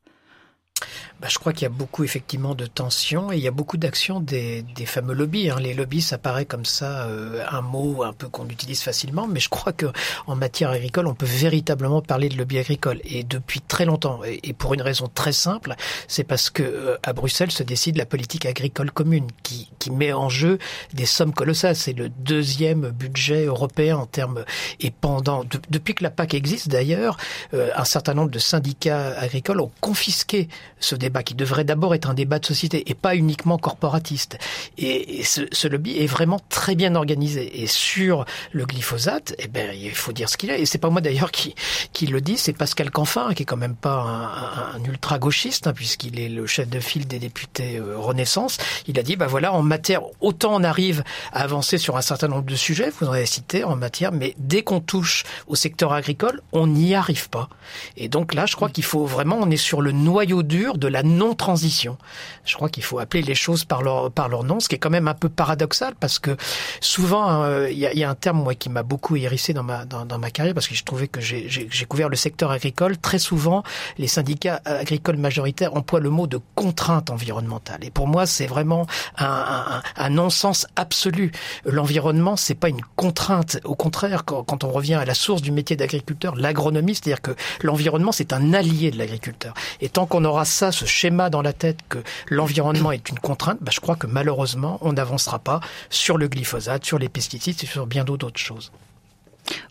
Bah, 1.25 1.31
je 1.31 1.39
crois 1.39 1.55
qu'il 1.55 1.63
y 1.63 1.65
a 1.65 1.71
beaucoup 1.71 2.05
effectivement 2.05 2.55
de 2.55 2.67
tensions 2.67 3.33
et 3.33 3.39
il 3.39 3.43
y 3.43 3.49
a 3.49 3.51
beaucoup 3.51 3.79
d'actions 3.79 4.21
des, 4.21 4.61
des, 4.61 4.85
fameux 4.85 5.15
lobbies. 5.15 5.49
Hein. 5.49 5.57
Les 5.59 5.73
lobbies, 5.73 6.03
ça 6.03 6.19
paraît 6.19 6.45
comme 6.45 6.67
ça 6.67 7.07
euh, 7.07 7.43
un 7.51 7.63
mot 7.63 8.03
un 8.03 8.13
peu 8.13 8.29
qu'on 8.29 8.47
utilise 8.51 8.83
facilement, 8.83 9.27
mais 9.27 9.41
je 9.41 9.49
crois 9.49 9.73
que 9.73 9.87
en 10.27 10.37
matière 10.37 10.69
agricole, 10.69 11.07
on 11.07 11.15
peut 11.15 11.25
véritablement 11.25 12.03
parler 12.03 12.29
de 12.29 12.37
lobby 12.37 12.59
agricole 12.59 13.01
et 13.05 13.23
depuis 13.25 13.63
très 13.63 13.87
longtemps. 13.87 14.21
Et, 14.27 14.53
pour 14.53 14.75
une 14.75 14.83
raison 14.83 15.09
très 15.15 15.33
simple, 15.33 15.75
c'est 16.09 16.25
parce 16.25 16.51
que 16.51 16.63
euh, 16.63 16.99
à 17.03 17.15
Bruxelles 17.15 17.53
se 17.53 17.63
décide 17.63 17.97
la 17.97 18.05
politique 18.05 18.45
agricole 18.45 18.91
commune 18.91 19.29
qui, 19.43 19.71
qui 19.79 19.91
met 19.91 20.13
en 20.13 20.29
jeu 20.29 20.59
des 20.93 21.07
sommes 21.07 21.33
colossales. 21.33 21.75
C'est 21.75 21.95
le 21.95 22.11
deuxième 22.11 22.91
budget 22.91 23.47
européen 23.47 23.97
en 23.97 24.05
termes 24.05 24.45
et 24.79 24.91
pendant 24.91 25.43
depuis 25.71 25.95
que 25.95 26.03
la 26.03 26.11
PAC 26.11 26.35
existe 26.35 26.69
d'ailleurs, 26.69 27.17
euh, 27.55 27.71
un 27.75 27.85
certain 27.87 28.13
nombre 28.13 28.31
de 28.31 28.39
syndicats 28.39 29.19
agricoles 29.19 29.63
ont 29.63 29.73
confisqué 29.81 30.49
ce 30.81 30.95
débat 30.95 31.14
qui 31.23 31.35
devrait 31.35 31.65
d'abord 31.65 31.95
être 31.95 32.11
un 32.11 32.15
débat 32.15 32.39
de 32.39 32.47
société 32.47 32.91
et 32.91 32.95
pas 32.95 33.15
uniquement 33.15 33.59
corporatiste. 33.59 34.39
Et, 34.79 35.23
ce, 35.25 35.43
ce, 35.53 35.69
lobby 35.69 35.99
est 35.99 36.07
vraiment 36.07 36.41
très 36.49 36.75
bien 36.75 36.95
organisé. 36.95 37.63
Et 37.63 37.67
sur 37.67 38.25
le 38.53 38.67
glyphosate, 38.67 39.35
eh 39.39 39.49
ben, 39.49 39.75
il 39.75 39.95
faut 39.95 40.13
dire 40.13 40.29
ce 40.29 40.37
qu'il 40.37 40.51
est. 40.51 40.61
Et 40.61 40.67
c'est 40.67 40.79
pas 40.79 40.91
moi 40.91 41.01
d'ailleurs 41.01 41.31
qui, 41.31 41.55
qui 41.93 42.07
le 42.07 42.21
dit, 42.21 42.37
c'est 42.37 42.53
Pascal 42.53 42.91
Canfin, 42.91 43.35
qui 43.35 43.43
est 43.43 43.47
quand 43.47 43.57
même 43.57 43.77
pas 43.77 43.97
un, 43.97 44.77
un, 44.77 44.85
ultra 44.85 45.19
gauchiste, 45.19 45.67
hein, 45.67 45.73
puisqu'il 45.73 46.19
est 46.19 46.29
le 46.29 46.47
chef 46.47 46.69
de 46.69 46.81
file 46.81 47.07
des 47.07 47.19
députés 47.19 47.77
euh, 47.77 47.97
Renaissance. 47.97 48.59
Il 48.87 48.99
a 48.99 49.03
dit, 49.03 49.17
bah 49.17 49.27
voilà, 49.27 49.53
en, 49.53 49.63
matière, 49.63 50.03
autant 50.21 50.55
on 50.55 50.65
arrive 50.65 51.05
à 51.33 51.43
avancer 51.43 51.79
sur 51.79 51.97
un 51.97 52.03
certain 52.03 52.29
nombre 52.29 52.45
de 52.45 52.57
sujets, 52.57 52.91
vous 53.01 53.07
en 53.07 53.13
avez 53.13 53.27
cité 53.27 53.65
en 53.65 53.77
matière, 53.77 54.13
mais 54.13 54.35
dès 54.39 54.63
qu'on 54.63 54.81
touche 54.81 55.25
au 55.47 55.55
secteur 55.55 55.93
agricole, 55.93 56.41
on 56.53 56.67
n'y 56.67 56.95
arrive 56.95 57.29
pas. 57.29 57.49
Et 57.97 58.09
donc 58.09 58.35
là, 58.35 58.47
je 58.47 58.57
crois 58.57 58.69
qu'il 58.69 58.85
faut 58.85 59.07
vraiment, 59.07 59.39
on 59.41 59.51
est 59.51 59.57
sur 59.57 59.81
le 59.81 59.93
noyau 59.93 60.43
dur 60.43 60.79
de 60.79 60.89
la 60.89 61.03
non-transition. 61.05 61.99
Je 62.45 62.55
crois 62.55 62.69
qu'il 62.69 62.83
faut 62.83 62.99
appeler 62.99 63.23
les 63.23 63.35
choses 63.35 63.65
par 63.65 63.83
leur, 63.83 64.11
par 64.11 64.29
leur 64.29 64.45
nom, 64.45 64.61
ce 64.61 64.69
qui 64.69 64.75
est 64.75 64.79
quand 64.79 64.91
même 64.91 65.09
un 65.09 65.15
peu 65.15 65.29
paradoxal 65.29 65.95
parce 65.99 66.19
que 66.19 66.37
souvent, 66.81 67.43
euh, 67.43 67.71
il 67.71 67.79
y, 67.79 67.87
a, 67.87 67.95
y, 67.95 68.05
a, 68.05 68.11
un 68.11 68.15
terme, 68.15 68.43
moi, 68.43 68.55
qui 68.55 68.71
m'a 68.71 68.83
beaucoup 68.83 69.17
hérissé 69.17 69.53
dans 69.53 69.63
ma, 69.63 69.85
dans, 69.85 70.19
ma 70.19 70.31
carrière 70.31 70.55
parce 70.55 70.69
que 70.69 70.75
je 70.75 70.85
trouvais 70.85 71.09
que 71.09 71.21
j'ai 71.21 71.87
couvert 71.89 72.09
le 72.09 72.17
secteur 72.17 72.51
agricole. 72.51 72.99
Très 72.99 73.19
souvent, 73.19 73.63
les 73.99 74.09
syndicats 74.09 74.61
agricoles 74.65 75.17
majoritaires 75.17 75.75
emploient 75.77 76.01
le 76.01 76.11
mot 76.11 76.27
de 76.27 76.41
contrainte 76.55 77.11
environnementale. 77.11 77.85
Et 77.85 77.91
pour 77.91 78.07
moi, 78.07 78.27
c'est 78.27 78.47
vraiment 78.47 78.87
un, 79.19 79.27
un, 79.27 79.83
un 79.97 80.11
non-sens 80.11 80.67
absolu. 80.77 81.33
L'environnement, 81.65 82.37
c'est 82.37 82.55
pas 82.55 82.69
une 82.69 82.83
contrainte. 82.97 83.59
Au 83.65 83.75
contraire, 83.75 84.25
quand, 84.25 84.43
quand, 84.43 84.65
on 84.65 84.71
revient 84.71 84.95
à 84.95 85.05
la 85.05 85.15
source 85.15 85.43
du 85.43 85.53
métier 85.53 85.77
d'agriculteur, 85.77 86.35
l'agronomie, 86.37 86.95
c'est-à-dire 86.95 87.23
que 87.23 87.33
l'environnement, 87.63 88.13
c'est 88.13 88.33
un 88.33 88.53
allié 88.53 88.91
de 88.91 88.99
l'agriculteur. 88.99 89.55
Et 89.81 89.89
tant 89.89 90.07
qu'on 90.07 90.25
aura 90.25 90.45
ça, 90.45 90.71
schéma 90.85 91.31
dans 91.31 91.43
la 91.43 91.53
tête 91.53 91.79
que 91.89 91.99
l'environnement 92.29 92.93
est 92.93 93.09
une 93.09 93.19
contrainte, 93.19 93.59
bah, 93.61 93.73
je 93.73 93.81
crois 93.81 93.97
que 93.97 94.07
malheureusement, 94.07 94.79
on 94.83 94.93
n'avancera 94.93 95.39
pas 95.39 95.61
sur 95.91 96.19
le 96.19 96.29
glyphosate, 96.29 96.85
sur 96.85 96.99
les 96.99 97.09
pesticides 97.09 97.63
et 97.63 97.67
sur 97.67 97.87
bien 97.87 98.05
d'autres 98.05 98.41
choses. 98.41 98.73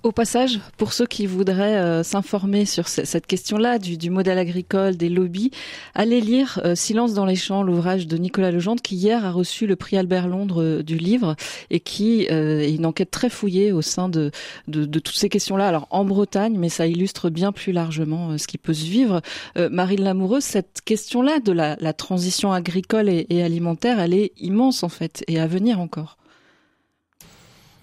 Au 0.03 0.11
passage, 0.11 0.59
pour 0.78 0.93
ceux 0.93 1.05
qui 1.05 1.26
voudraient 1.26 1.78
euh, 1.78 2.03
s'informer 2.03 2.65
sur 2.65 2.88
cette 2.88 3.26
question-là 3.26 3.80
du, 3.80 3.97
du, 3.97 4.09
modèle 4.09 4.38
agricole, 4.38 4.97
des 4.97 5.09
lobbies, 5.09 5.51
allez 5.95 6.21
lire 6.21 6.59
euh, 6.65 6.76
Silence 6.76 7.13
dans 7.13 7.26
les 7.26 7.36
champs, 7.36 7.63
l'ouvrage 7.63 8.07
de 8.07 8.17
Nicolas 8.17 8.51
Legendre, 8.51 8.82
qui 8.82 8.95
hier 8.95 9.26
a 9.26 9.32
reçu 9.32 9.65
le 9.65 9.76
prix 9.76 9.97
Albert 9.97 10.28
Londres 10.28 10.61
euh, 10.61 10.84
du 10.84 10.97
livre 10.97 11.36
et 11.69 11.80
qui 11.80 12.24
est 12.24 12.74
une 12.74 12.86
enquête 12.86 13.11
très 13.11 13.30
fouillée 13.30 13.71
au 13.71 13.82
sein 13.82 14.09
de, 14.09 14.32
toutes 14.67 15.15
ces 15.15 15.30
questions-là. 15.30 15.67
Alors 15.67 15.88
en 15.89 16.05
Bretagne, 16.05 16.57
mais 16.57 16.69
ça 16.69 16.88
illustre 16.88 17.30
bien 17.30 17.51
plus 17.51 17.71
largement 17.71 18.38
ce 18.38 18.47
qui 18.47 18.57
peut 18.57 18.74
se 18.74 18.86
vivre. 18.86 19.21
Marine 19.55 20.03
Lamoureux, 20.03 20.41
cette 20.41 20.82
question-là 20.84 21.39
de 21.39 21.51
la, 21.51 21.93
transition 21.93 22.51
agricole 22.51 23.09
et 23.09 23.43
alimentaire, 23.43 23.99
elle 23.99 24.13
est 24.13 24.32
immense 24.38 24.84
en 24.84 24.89
fait 24.89 25.24
et 25.28 25.39
à 25.39 25.47
venir 25.47 25.80
encore. 25.80 26.17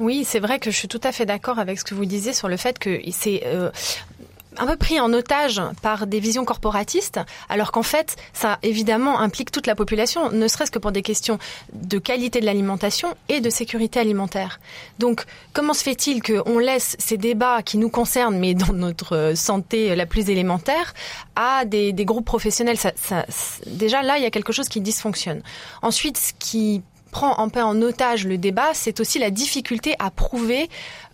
Oui, 0.01 0.25
c'est 0.25 0.41
vrai 0.41 0.59
que 0.59 0.71
je 0.71 0.77
suis 0.77 0.89
tout 0.89 1.01
à 1.05 1.13
fait 1.13 1.27
d'accord 1.27 1.59
avec 1.59 1.79
ce 1.79 1.85
que 1.85 1.95
vous 1.95 2.07
disiez 2.07 2.33
sur 2.33 2.49
le 2.49 2.57
fait 2.57 2.79
que 2.79 3.01
c'est 3.13 3.43
euh, 3.45 3.71
un 4.57 4.67
peu 4.67 4.77
pris 4.77 4.99
en 4.99 5.13
otage 5.13 5.61
par 5.83 6.07
des 6.07 6.21
visions 6.21 6.47
corporatistes, 6.47 7.21
alors 7.51 7.71
qu'en 7.71 7.83
fait, 7.83 8.17
ça 8.33 8.59
évidemment 8.63 9.21
implique 9.21 9.51
toute 9.51 9.67
la 9.67 9.75
population, 9.75 10.31
ne 10.31 10.49
serait-ce 10.49 10.71
que 10.71 10.79
pour 10.79 10.93
des 10.93 11.03
questions 11.03 11.39
de 11.75 11.99
qualité 11.99 12.41
de 12.41 12.47
l'alimentation 12.47 13.15
et 13.29 13.41
de 13.41 13.51
sécurité 13.51 14.01
alimentaire. 14.01 14.59
Donc, 14.99 15.25
comment 15.53 15.75
se 15.75 15.83
fait-il 15.83 16.23
qu'on 16.23 16.59
laisse 16.59 16.97
ces 16.99 17.19
débats 17.19 17.63
qui 17.63 17.77
nous 17.77 17.91
concernent, 17.91 18.39
mais 18.39 18.55
dans 18.55 18.73
notre 18.73 19.33
santé 19.37 19.95
la 19.95 20.07
plus 20.07 20.31
élémentaire, 20.31 20.95
à 21.37 21.67
des, 21.67 21.93
des 21.93 22.05
groupes 22.07 22.27
professionnels? 22.27 22.79
Ça, 22.79 22.93
ça, 22.97 23.27
Déjà 23.67 24.03
là, 24.03 24.17
il 24.17 24.23
y 24.23 24.27
a 24.27 24.31
quelque 24.31 24.53
chose 24.55 24.71
qui 24.71 24.81
dysfonctionne. 24.81 25.43
Ensuite, 25.83 26.17
ce 26.17 26.33
qui 26.39 26.83
prend 27.11 27.39
en 27.39 27.49
paix 27.49 27.63
en 27.63 27.81
otage 27.83 28.27
le 28.27 28.39
débat, 28.39 28.71
c'est 28.75 29.01
aussi 29.01 29.19
la 29.19 29.31
difficulté 29.31 29.95
à 29.99 30.11
prouver 30.11 30.69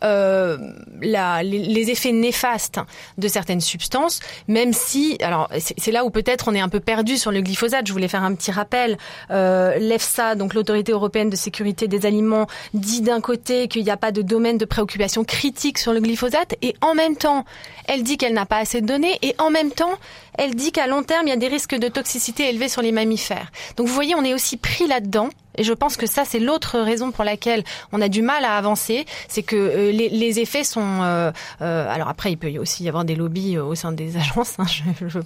euh, 0.04 0.58
les, 1.00 1.90
effets 1.90 2.12
néfastes 2.12 2.80
de 3.16 3.28
certaines 3.28 3.60
substances, 3.60 4.20
même 4.48 4.72
si, 4.72 5.16
alors 5.20 5.48
c'est 5.58 5.92
là 5.92 6.04
où 6.04 6.10
peut-être 6.10 6.48
on 6.48 6.54
est 6.54 6.60
un 6.60 6.68
peu 6.68 6.80
perdu 6.80 7.16
sur 7.16 7.30
le 7.30 7.40
glyphosate. 7.40 7.86
Je 7.86 7.92
voulais 7.92 8.08
faire 8.08 8.24
un 8.24 8.34
petit 8.34 8.50
rappel. 8.50 8.98
Euh, 9.30 9.78
L'EFSA, 9.78 10.34
donc 10.34 10.54
l'autorité 10.54 10.92
européenne 10.92 11.30
de 11.30 11.36
sécurité 11.36 11.86
des 11.88 12.06
aliments, 12.06 12.46
dit 12.74 13.00
d'un 13.00 13.20
côté 13.20 13.68
qu'il 13.68 13.84
n'y 13.84 13.90
a 13.90 13.96
pas 13.96 14.12
de 14.12 14.22
domaine 14.22 14.58
de 14.58 14.64
préoccupation 14.64 15.24
critique 15.24 15.78
sur 15.78 15.92
le 15.92 16.00
glyphosate, 16.00 16.54
et 16.62 16.74
en 16.80 16.94
même 16.94 17.16
temps, 17.16 17.44
elle 17.86 18.02
dit 18.02 18.16
qu'elle 18.16 18.34
n'a 18.34 18.46
pas 18.46 18.58
assez 18.58 18.80
de 18.80 18.86
données, 18.86 19.18
et 19.22 19.34
en 19.38 19.50
même 19.50 19.70
temps, 19.70 19.98
elle 20.38 20.54
dit 20.54 20.72
qu'à 20.72 20.86
long 20.86 21.02
terme, 21.02 21.26
il 21.26 21.30
y 21.30 21.32
a 21.32 21.36
des 21.36 21.48
risques 21.48 21.74
de 21.74 21.88
toxicité 21.88 22.48
élevés 22.48 22.68
sur 22.68 22.82
les 22.82 22.92
mammifères. 22.92 23.50
Donc 23.76 23.86
vous 23.86 23.94
voyez, 23.94 24.14
on 24.14 24.24
est 24.24 24.34
aussi 24.34 24.56
pris 24.56 24.86
là-dedans. 24.86 25.30
Et 25.58 25.64
je 25.64 25.72
pense 25.72 25.96
que 25.96 26.06
ça, 26.06 26.24
c'est 26.24 26.38
l'autre 26.38 26.78
raison 26.78 27.10
pour 27.10 27.24
laquelle 27.24 27.64
on 27.92 28.02
a 28.02 28.08
du 28.08 28.22
mal 28.22 28.44
à 28.44 28.56
avancer, 28.56 29.06
c'est 29.28 29.42
que 29.42 29.56
euh, 29.56 29.85
les, 29.90 30.40
effets 30.40 30.64
sont. 30.64 31.02
Euh, 31.02 31.32
euh, 31.62 31.92
alors 31.92 32.08
après, 32.08 32.32
il 32.32 32.36
peut 32.36 32.56
aussi 32.58 32.84
y 32.84 32.88
avoir 32.88 33.04
des 33.04 33.14
lobbies 33.14 33.58
au 33.58 33.74
sein 33.74 33.92
des 33.92 34.16
agences. 34.16 34.54
Hein, 34.58 34.66
je, 34.66 35.08
je, 35.08 35.18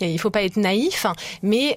il 0.00 0.12
ne 0.12 0.18
faut 0.18 0.30
pas 0.30 0.42
être 0.42 0.56
naïf, 0.56 1.06
mais 1.42 1.76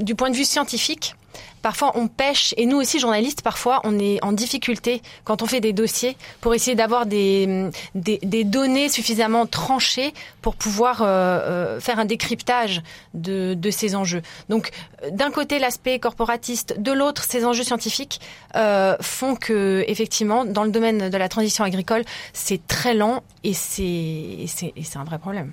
du 0.00 0.14
point 0.14 0.30
de 0.30 0.36
vue 0.36 0.44
scientifique, 0.44 1.14
parfois 1.62 1.92
on 1.96 2.08
pêche 2.08 2.54
et 2.56 2.66
nous 2.66 2.76
aussi 2.76 2.98
journalistes 2.98 3.42
parfois 3.42 3.80
on 3.84 3.98
est 3.98 4.22
en 4.22 4.32
difficulté 4.32 5.02
quand 5.24 5.42
on 5.42 5.46
fait 5.46 5.60
des 5.60 5.72
dossiers 5.72 6.16
pour 6.40 6.54
essayer 6.54 6.76
d'avoir 6.76 7.06
des, 7.06 7.70
données 7.94 8.88
suffisamment 8.88 9.46
tranchées 9.46 10.14
pour 10.42 10.54
pouvoir 10.54 11.02
euh, 11.02 11.06
euh, 11.06 11.80
faire 11.80 11.98
un 11.98 12.04
décryptage 12.04 12.82
de, 13.14 13.56
ces 13.70 13.96
enjeux. 13.96 14.22
Donc 14.48 14.70
d'un 15.10 15.30
côté 15.30 15.58
l'aspect 15.58 15.98
corporatiste, 15.98 16.80
de 16.80 16.92
l'autre 16.92 17.24
ces 17.24 17.44
enjeux 17.44 17.64
scientifiques 17.64 18.20
euh, 18.54 18.96
font 19.00 19.34
que 19.34 19.84
effectivement 19.88 20.44
dans 20.44 20.64
le 20.64 20.70
domaine 20.70 21.10
de 21.10 21.16
la 21.16 21.28
transition 21.28 21.64
agricole 21.64 22.04
c'est 22.32 22.64
très 22.66 22.94
lent 22.94 23.22
et 23.42 23.54
c'est 23.54 24.46
un 24.96 25.04
vrai 25.04 25.18
problème. 25.18 25.52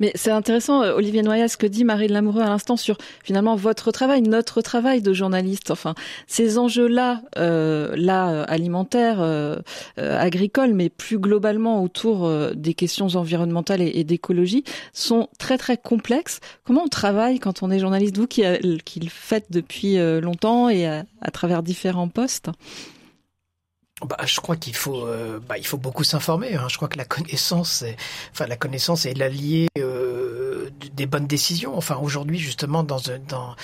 Mais 0.00 0.12
c'est 0.14 0.30
intéressant, 0.30 0.82
euh, 0.82 0.94
Olivier 0.94 1.22
Noyat, 1.22 1.48
ce 1.48 1.56
que 1.56 1.66
dit 1.66 1.84
Marie 1.84 2.08
de 2.08 2.12
Lamoureux 2.12 2.42
à 2.42 2.48
l'instant 2.48 2.76
sur 2.76 2.96
finalement 3.22 3.56
votre 3.56 3.90
travail, 3.92 4.22
notre 4.22 4.62
travail 4.62 5.02
de 5.02 5.12
journaliste. 5.12 5.70
Enfin, 5.70 5.94
ces 6.26 6.58
enjeux-là, 6.58 7.22
euh, 7.36 7.94
là 7.96 8.30
euh, 8.30 8.44
alimentaires, 8.48 9.20
euh, 9.20 9.56
euh, 9.98 10.18
agricoles, 10.18 10.74
mais 10.74 10.88
plus 10.88 11.18
globalement 11.18 11.82
autour 11.82 12.30
des 12.54 12.74
questions 12.74 13.06
environnementales 13.06 13.82
et, 13.82 14.04
d'écologie, 14.04 14.64
sont 14.92 15.28
très 15.38 15.58
très 15.58 15.76
complexes. 15.76 16.40
Comment 16.64 16.84
on 16.84 16.88
travaille 16.88 17.38
quand 17.38 17.62
on 17.62 17.70
est 17.70 17.78
journaliste, 17.78 18.16
vous 18.16 18.26
qui, 18.26 18.42
le 18.42 19.08
faites 19.08 19.46
depuis 19.50 19.96
longtemps 20.20 20.68
et 20.68 20.86
à 20.86 21.30
travers 21.32 21.62
différents 21.62 22.08
postes? 22.08 22.50
Bah, 24.06 24.16
je 24.24 24.40
crois 24.40 24.56
qu'il 24.56 24.76
faut, 24.76 25.06
euh, 25.06 25.40
bah, 25.48 25.58
il 25.58 25.66
faut 25.66 25.76
beaucoup 25.76 26.04
s'informer. 26.04 26.54
Hein. 26.54 26.68
Je 26.68 26.76
crois 26.76 26.88
que 26.88 26.98
la 26.98 27.04
connaissance, 27.04 27.82
est, 27.82 27.96
enfin 28.32 28.46
la 28.46 28.56
connaissance 28.56 29.06
est 29.06 29.14
l'allié 29.14 29.68
euh, 29.78 30.47
des 30.94 31.06
bonnes 31.06 31.26
décisions. 31.26 31.76
Enfin 31.76 31.96
aujourd'hui 32.00 32.38
justement 32.38 32.82
dans 32.82 33.10
un 33.10 33.18
dans 33.28 33.54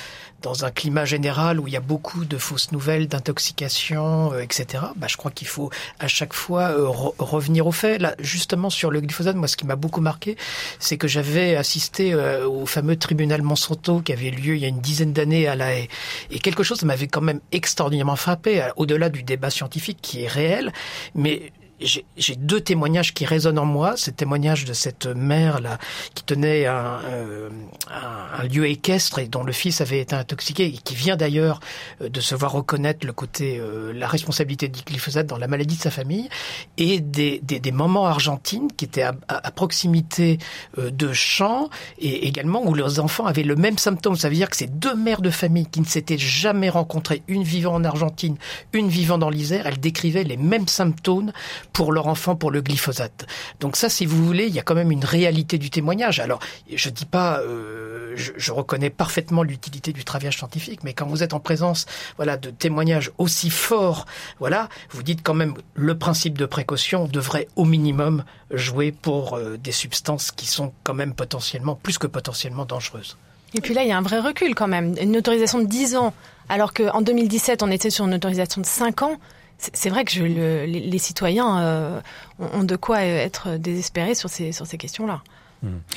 dans 0.44 0.66
un 0.66 0.70
climat 0.70 1.06
général 1.06 1.58
où 1.58 1.66
il 1.66 1.72
y 1.72 1.76
a 1.76 1.80
beaucoup 1.80 2.26
de 2.26 2.36
fausses 2.36 2.70
nouvelles, 2.70 3.08
d'intoxication, 3.08 4.32
euh, 4.34 4.40
etc. 4.40 4.84
Bah, 4.94 5.06
je 5.08 5.16
crois 5.16 5.30
qu'il 5.30 5.48
faut 5.48 5.70
à 5.98 6.06
chaque 6.06 6.34
fois 6.34 6.64
euh, 6.64 6.86
re 6.86 7.14
revenir 7.18 7.66
aux 7.66 7.72
faits. 7.72 8.00
Là 8.00 8.14
justement 8.18 8.68
sur 8.68 8.90
le 8.90 9.00
glyphosate, 9.00 9.36
moi 9.36 9.48
ce 9.48 9.56
qui 9.56 9.66
m'a 9.66 9.76
beaucoup 9.76 10.02
marqué, 10.02 10.36
c'est 10.78 10.98
que 10.98 11.08
j'avais 11.08 11.56
assisté 11.56 12.12
euh, 12.12 12.46
au 12.46 12.66
fameux 12.66 12.96
tribunal 12.96 13.40
Monsanto 13.42 14.00
qui 14.00 14.12
avait 14.12 14.30
lieu 14.30 14.54
il 14.54 14.60
y 14.60 14.66
a 14.66 14.68
une 14.68 14.80
dizaine 14.80 15.14
d'années 15.14 15.48
à 15.48 15.56
La 15.56 15.74
Haye, 15.74 15.88
et 16.30 16.38
quelque 16.38 16.62
chose 16.62 16.82
m'avait 16.84 17.08
quand 17.08 17.22
même 17.22 17.40
extraordinairement 17.50 18.16
frappé 18.16 18.68
au-delà 18.76 19.08
du 19.08 19.22
débat 19.22 19.48
scientifique 19.48 19.98
qui 20.02 20.24
est 20.24 20.28
réel, 20.28 20.72
mais 21.14 21.52
j'ai 21.80 22.36
deux 22.36 22.60
témoignages 22.60 23.14
qui 23.14 23.24
résonnent 23.24 23.58
en 23.58 23.64
moi. 23.64 23.94
C'est 23.96 24.16
témoignage 24.16 24.64
de 24.64 24.72
cette 24.72 25.06
mère 25.06 25.60
là 25.60 25.78
qui 26.14 26.22
tenait 26.22 26.66
un, 26.66 27.00
euh, 27.04 27.50
un, 27.90 28.40
un, 28.40 28.44
lieu 28.44 28.66
équestre 28.66 29.18
et 29.18 29.26
dont 29.26 29.42
le 29.42 29.52
fils 29.52 29.80
avait 29.80 30.00
été 30.00 30.14
intoxiqué 30.14 30.66
et 30.66 30.72
qui 30.72 30.94
vient 30.94 31.16
d'ailleurs 31.16 31.60
euh, 32.00 32.08
de 32.08 32.20
se 32.20 32.34
voir 32.34 32.52
reconnaître 32.52 33.06
le 33.06 33.12
côté 33.12 33.58
euh, 33.58 33.92
la 33.92 34.06
responsabilité 34.06 34.68
du 34.68 34.82
glyphosate 34.82 35.26
dans 35.26 35.36
la 35.38 35.48
maladie 35.48 35.76
de 35.76 35.82
sa 35.82 35.90
famille 35.90 36.28
et 36.76 37.00
des, 37.00 37.40
des, 37.42 37.60
des 37.60 37.72
moments 37.72 38.06
argentines 38.06 38.68
qui 38.76 38.84
étaient 38.84 39.02
à, 39.02 39.14
à, 39.28 39.46
à 39.46 39.50
proximité 39.50 40.38
euh, 40.78 40.90
de 40.90 41.12
champs 41.12 41.68
et 41.98 42.26
également 42.26 42.64
où 42.64 42.74
leurs 42.74 43.00
enfants 43.00 43.26
avaient 43.26 43.42
le 43.42 43.56
même 43.56 43.78
symptôme. 43.78 44.16
Ça 44.16 44.28
veut 44.28 44.34
dire 44.36 44.48
que 44.48 44.56
ces 44.56 44.66
deux 44.68 44.94
mères 44.94 45.20
de 45.22 45.30
famille 45.30 45.66
qui 45.66 45.80
ne 45.80 45.86
s'étaient 45.86 46.18
jamais 46.18 46.70
rencontrées, 46.70 47.22
une 47.28 47.42
vivant 47.42 47.74
en 47.74 47.84
Argentine, 47.84 48.36
une 48.72 48.88
vivant 48.88 49.18
dans 49.18 49.30
l'Isère, 49.30 49.66
elles 49.66 49.80
décrivaient 49.80 50.24
les 50.24 50.36
mêmes 50.36 50.68
symptômes 50.68 51.32
pour 51.74 51.92
leur 51.92 52.06
enfant 52.06 52.36
pour 52.36 52.50
le 52.50 52.62
glyphosate. 52.62 53.26
Donc 53.60 53.76
ça, 53.76 53.90
si 53.90 54.06
vous 54.06 54.24
voulez, 54.24 54.46
il 54.46 54.54
y 54.54 54.58
a 54.58 54.62
quand 54.62 54.76
même 54.76 54.92
une 54.92 55.04
réalité 55.04 55.58
du 55.58 55.68
témoignage. 55.68 56.20
Alors, 56.20 56.38
je 56.72 56.88
dis 56.88 57.04
pas, 57.04 57.40
euh, 57.40 58.14
je, 58.14 58.32
je, 58.36 58.52
reconnais 58.52 58.90
parfaitement 58.90 59.42
l'utilité 59.42 59.92
du 59.92 60.04
travail 60.04 60.32
scientifique, 60.32 60.84
mais 60.84 60.94
quand 60.94 61.06
vous 61.06 61.22
êtes 61.22 61.34
en 61.34 61.40
présence, 61.40 61.86
voilà, 62.16 62.36
de 62.36 62.50
témoignages 62.50 63.10
aussi 63.18 63.50
forts, 63.50 64.06
voilà, 64.38 64.68
vous 64.90 65.02
dites 65.02 65.22
quand 65.22 65.34
même 65.34 65.54
le 65.74 65.98
principe 65.98 66.38
de 66.38 66.46
précaution 66.46 67.06
devrait 67.06 67.48
au 67.56 67.64
minimum 67.64 68.24
jouer 68.52 68.92
pour 68.92 69.34
euh, 69.34 69.56
des 69.56 69.72
substances 69.72 70.30
qui 70.30 70.46
sont 70.46 70.72
quand 70.84 70.94
même 70.94 71.12
potentiellement, 71.12 71.74
plus 71.74 71.98
que 71.98 72.06
potentiellement 72.06 72.64
dangereuses. 72.64 73.16
Et 73.54 73.60
puis 73.60 73.74
là, 73.74 73.82
il 73.82 73.88
y 73.88 73.92
a 73.92 73.98
un 73.98 74.02
vrai 74.02 74.20
recul 74.20 74.54
quand 74.54 74.68
même. 74.68 74.94
Une 75.00 75.16
autorisation 75.16 75.58
de 75.58 75.66
10 75.66 75.96
ans, 75.96 76.14
alors 76.48 76.72
qu'en 76.72 77.02
2017, 77.02 77.64
on 77.64 77.70
était 77.70 77.90
sur 77.90 78.04
une 78.04 78.14
autorisation 78.14 78.60
de 78.60 78.66
5 78.66 79.02
ans 79.02 79.18
c'est 79.58 79.88
vrai 79.88 80.04
que 80.04 80.18
les, 80.20 80.98
citoyens 80.98 81.58
euh, 81.60 82.00
ont 82.38 82.64
de 82.64 82.76
quoi 82.76 83.02
être 83.02 83.56
désespérés 83.56 84.14
sur 84.14 84.28
ces 84.28 84.78
questions-là. 84.78 85.22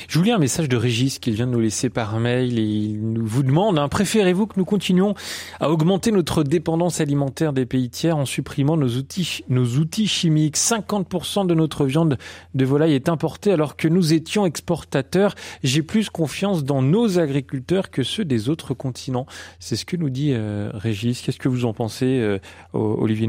Je 0.08 0.18
vous 0.18 0.24
lis 0.24 0.30
un 0.32 0.38
message 0.38 0.68
de 0.68 0.76
Régis 0.76 1.18
qu'il 1.18 1.34
vient 1.34 1.46
de 1.46 1.52
nous 1.52 1.60
laisser 1.60 1.90
par 1.90 2.18
mail 2.18 2.58
et 2.58 2.62
il 2.62 3.12
nous 3.12 3.26
vous 3.26 3.42
demande 3.42 3.78
hein, 3.78 3.88
préférez-vous 3.88 4.46
que 4.46 4.54
nous 4.56 4.64
continuions 4.64 5.14
à 5.60 5.70
augmenter 5.70 6.12
notre 6.12 6.42
dépendance 6.42 7.00
alimentaire 7.00 7.52
des 7.52 7.66
pays 7.66 7.90
tiers 7.90 8.16
en 8.16 8.24
supprimant 8.24 8.76
nos 8.76 8.88
outils, 8.96 10.06
chimiques? 10.06 10.56
50% 10.56 11.46
de 11.46 11.54
notre 11.54 11.84
viande 11.86 12.18
de 12.54 12.64
volaille 12.64 12.94
est 12.94 13.08
importée 13.08 13.52
alors 13.52 13.76
que 13.76 13.88
nous 13.88 14.12
étions 14.12 14.46
exportateurs. 14.46 15.34
J'ai 15.62 15.82
plus 15.82 16.10
confiance 16.10 16.64
dans 16.64 16.82
nos 16.82 17.18
agriculteurs 17.18 17.90
que 17.90 18.02
ceux 18.02 18.24
des 18.24 18.48
autres 18.48 18.74
continents. 18.74 19.26
C'est 19.58 19.76
ce 19.76 19.84
que 19.84 19.96
nous 19.96 20.10
dit 20.10 20.32
euh, 20.32 20.70
Régis. 20.74 21.20
Qu'est-ce 21.20 21.38
que 21.38 21.48
vous 21.48 21.64
en 21.64 21.72
pensez, 21.72 22.20
euh, 22.20 22.38
Olivier 22.72 23.28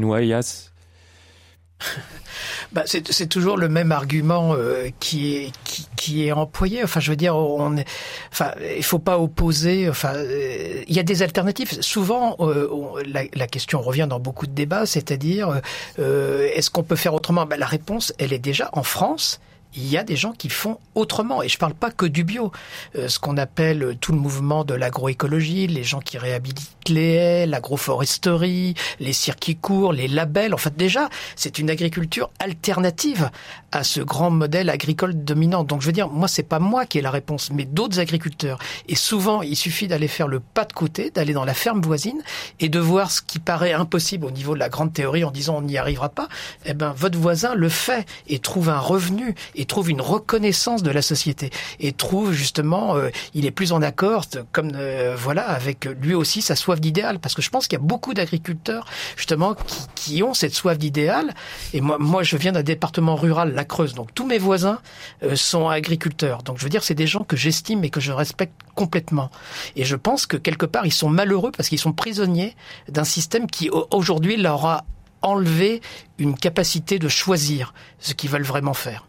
bah, 2.72 2.82
c'est 2.86 3.28
toujours 3.28 3.56
le 3.56 3.68
même 3.68 3.92
argument 3.92 4.54
euh, 4.54 4.88
qui, 5.00 5.34
est, 5.36 5.52
qui, 5.64 5.86
qui, 5.96 6.26
est 6.26 6.32
employé. 6.32 6.82
Enfin, 6.84 7.00
je 7.00 7.10
veux 7.10 7.16
dire, 7.16 7.36
on 7.36 7.76
est, 7.76 7.86
enfin, 8.32 8.52
il 8.76 8.84
faut 8.84 8.98
pas 8.98 9.18
opposer. 9.18 9.88
Enfin, 9.88 10.14
euh, 10.14 10.82
il 10.86 10.94
y 10.94 10.98
a 10.98 11.02
des 11.02 11.22
alternatives. 11.22 11.80
Souvent, 11.80 12.36
euh, 12.40 12.68
la, 13.06 13.22
la, 13.34 13.46
question 13.46 13.80
revient 13.80 14.06
dans 14.08 14.20
beaucoup 14.20 14.46
de 14.46 14.52
débats, 14.52 14.86
c'est-à-dire, 14.86 15.60
est-ce 15.98 16.70
qu'on 16.70 16.82
peut 16.82 16.96
faire 16.96 17.14
autrement? 17.14 17.46
Bah, 17.46 17.56
La 17.56 17.66
réponse, 17.66 18.12
elle 18.18 18.32
est 18.32 18.38
déjà 18.38 18.70
en 18.72 18.82
France 18.82 19.40
il 19.74 19.86
y 19.88 19.96
a 19.96 20.04
des 20.04 20.16
gens 20.16 20.32
qui 20.32 20.48
font 20.48 20.78
autrement. 20.94 21.42
Et 21.42 21.48
je 21.48 21.58
parle 21.58 21.74
pas 21.74 21.90
que 21.90 22.06
du 22.06 22.24
bio. 22.24 22.52
Euh, 22.96 23.08
ce 23.08 23.18
qu'on 23.18 23.36
appelle 23.36 23.96
tout 24.00 24.12
le 24.12 24.18
mouvement 24.18 24.64
de 24.64 24.74
l'agroécologie, 24.74 25.66
les 25.66 25.84
gens 25.84 26.00
qui 26.00 26.18
réhabilitent 26.18 26.76
les 26.90 27.12
haies, 27.14 27.46
l'agroforesterie, 27.46 28.74
les 28.98 29.12
circuits 29.12 29.56
courts, 29.56 29.92
les 29.92 30.08
labels. 30.08 30.54
En 30.54 30.58
fait, 30.58 30.76
déjà, 30.76 31.08
c'est 31.36 31.58
une 31.58 31.70
agriculture 31.70 32.30
alternative 32.38 33.30
à 33.72 33.84
ce 33.84 34.00
grand 34.00 34.30
modèle 34.30 34.68
agricole 34.68 35.24
dominant. 35.24 35.64
Donc, 35.64 35.80
je 35.80 35.86
veux 35.86 35.92
dire, 35.92 36.08
moi, 36.08 36.28
c'est 36.28 36.42
pas 36.42 36.58
moi 36.58 36.86
qui 36.86 36.98
ai 36.98 37.02
la 37.02 37.10
réponse, 37.10 37.50
mais 37.52 37.64
d'autres 37.64 38.00
agriculteurs. 38.00 38.58
Et 38.88 38.94
souvent, 38.94 39.42
il 39.42 39.56
suffit 39.56 39.88
d'aller 39.88 40.08
faire 40.08 40.28
le 40.28 40.40
pas 40.40 40.64
de 40.64 40.72
côté, 40.72 41.10
d'aller 41.10 41.32
dans 41.32 41.44
la 41.44 41.54
ferme 41.54 41.80
voisine 41.80 42.20
et 42.58 42.68
de 42.68 42.78
voir 42.78 43.10
ce 43.10 43.22
qui 43.22 43.38
paraît 43.38 43.72
impossible 43.72 44.26
au 44.26 44.30
niveau 44.30 44.54
de 44.54 44.58
la 44.58 44.68
grande 44.68 44.92
théorie 44.92 45.24
en 45.24 45.30
disant 45.30 45.56
on 45.58 45.62
n'y 45.62 45.78
arrivera 45.78 46.08
pas. 46.08 46.28
Eh 46.66 46.74
ben, 46.74 46.92
votre 46.96 47.18
voisin 47.18 47.54
le 47.54 47.68
fait 47.68 48.06
et 48.28 48.38
trouve 48.38 48.68
un 48.68 48.78
revenu 48.78 49.34
et 49.54 49.64
trouve 49.64 49.90
une 49.90 50.00
reconnaissance 50.00 50.82
de 50.82 50.90
la 50.90 51.02
société 51.02 51.50
et 51.78 51.92
trouve 51.92 52.32
justement, 52.32 52.96
euh, 52.96 53.10
il 53.34 53.46
est 53.46 53.50
plus 53.50 53.72
en 53.72 53.82
accord, 53.82 54.24
comme 54.52 54.72
euh, 54.74 55.14
voilà, 55.18 55.48
avec 55.48 55.84
lui 55.84 56.14
aussi 56.14 56.42
sa 56.42 56.56
soif 56.56 56.79
d'idéal, 56.80 57.18
parce 57.18 57.34
que 57.34 57.42
je 57.42 57.50
pense 57.50 57.68
qu'il 57.68 57.78
y 57.78 57.82
a 57.82 57.84
beaucoup 57.84 58.14
d'agriculteurs 58.14 58.86
justement 59.16 59.54
qui, 59.54 59.86
qui, 59.94 60.22
ont 60.22 60.34
cette 60.34 60.54
soif 60.54 60.78
d'idéal. 60.78 61.34
Et 61.72 61.80
moi, 61.80 61.96
moi, 61.98 62.22
je 62.22 62.36
viens 62.36 62.52
d'un 62.52 62.62
département 62.62 63.16
rural, 63.16 63.54
la 63.54 63.64
Creuse, 63.64 63.94
donc 63.94 64.14
tous 64.14 64.26
mes 64.26 64.38
voisins 64.38 64.80
euh, 65.22 65.36
sont 65.36 65.68
agriculteurs. 65.68 66.42
Donc 66.42 66.58
je 66.58 66.64
veux 66.64 66.70
dire, 66.70 66.82
c'est 66.82 66.94
des 66.94 67.06
gens 67.06 67.24
que 67.24 67.36
j'estime 67.36 67.84
et 67.84 67.90
que 67.90 68.00
je 68.00 68.12
respecte 68.12 68.54
complètement. 68.74 69.30
Et 69.76 69.84
je 69.84 69.96
pense 69.96 70.26
que 70.26 70.36
quelque 70.36 70.66
part, 70.66 70.86
ils 70.86 70.92
sont 70.92 71.10
malheureux 71.10 71.52
parce 71.56 71.68
qu'ils 71.68 71.78
sont 71.78 71.92
prisonniers 71.92 72.56
d'un 72.88 73.04
système 73.04 73.46
qui 73.46 73.70
aujourd'hui 73.90 74.36
leur 74.36 74.64
a 74.66 74.84
enlevé 75.22 75.80
une 76.18 76.34
capacité 76.34 76.98
de 76.98 77.08
choisir 77.08 77.74
ce 77.98 78.14
qu'ils 78.14 78.30
veulent 78.30 78.42
vraiment 78.42 78.74
faire. 78.74 79.06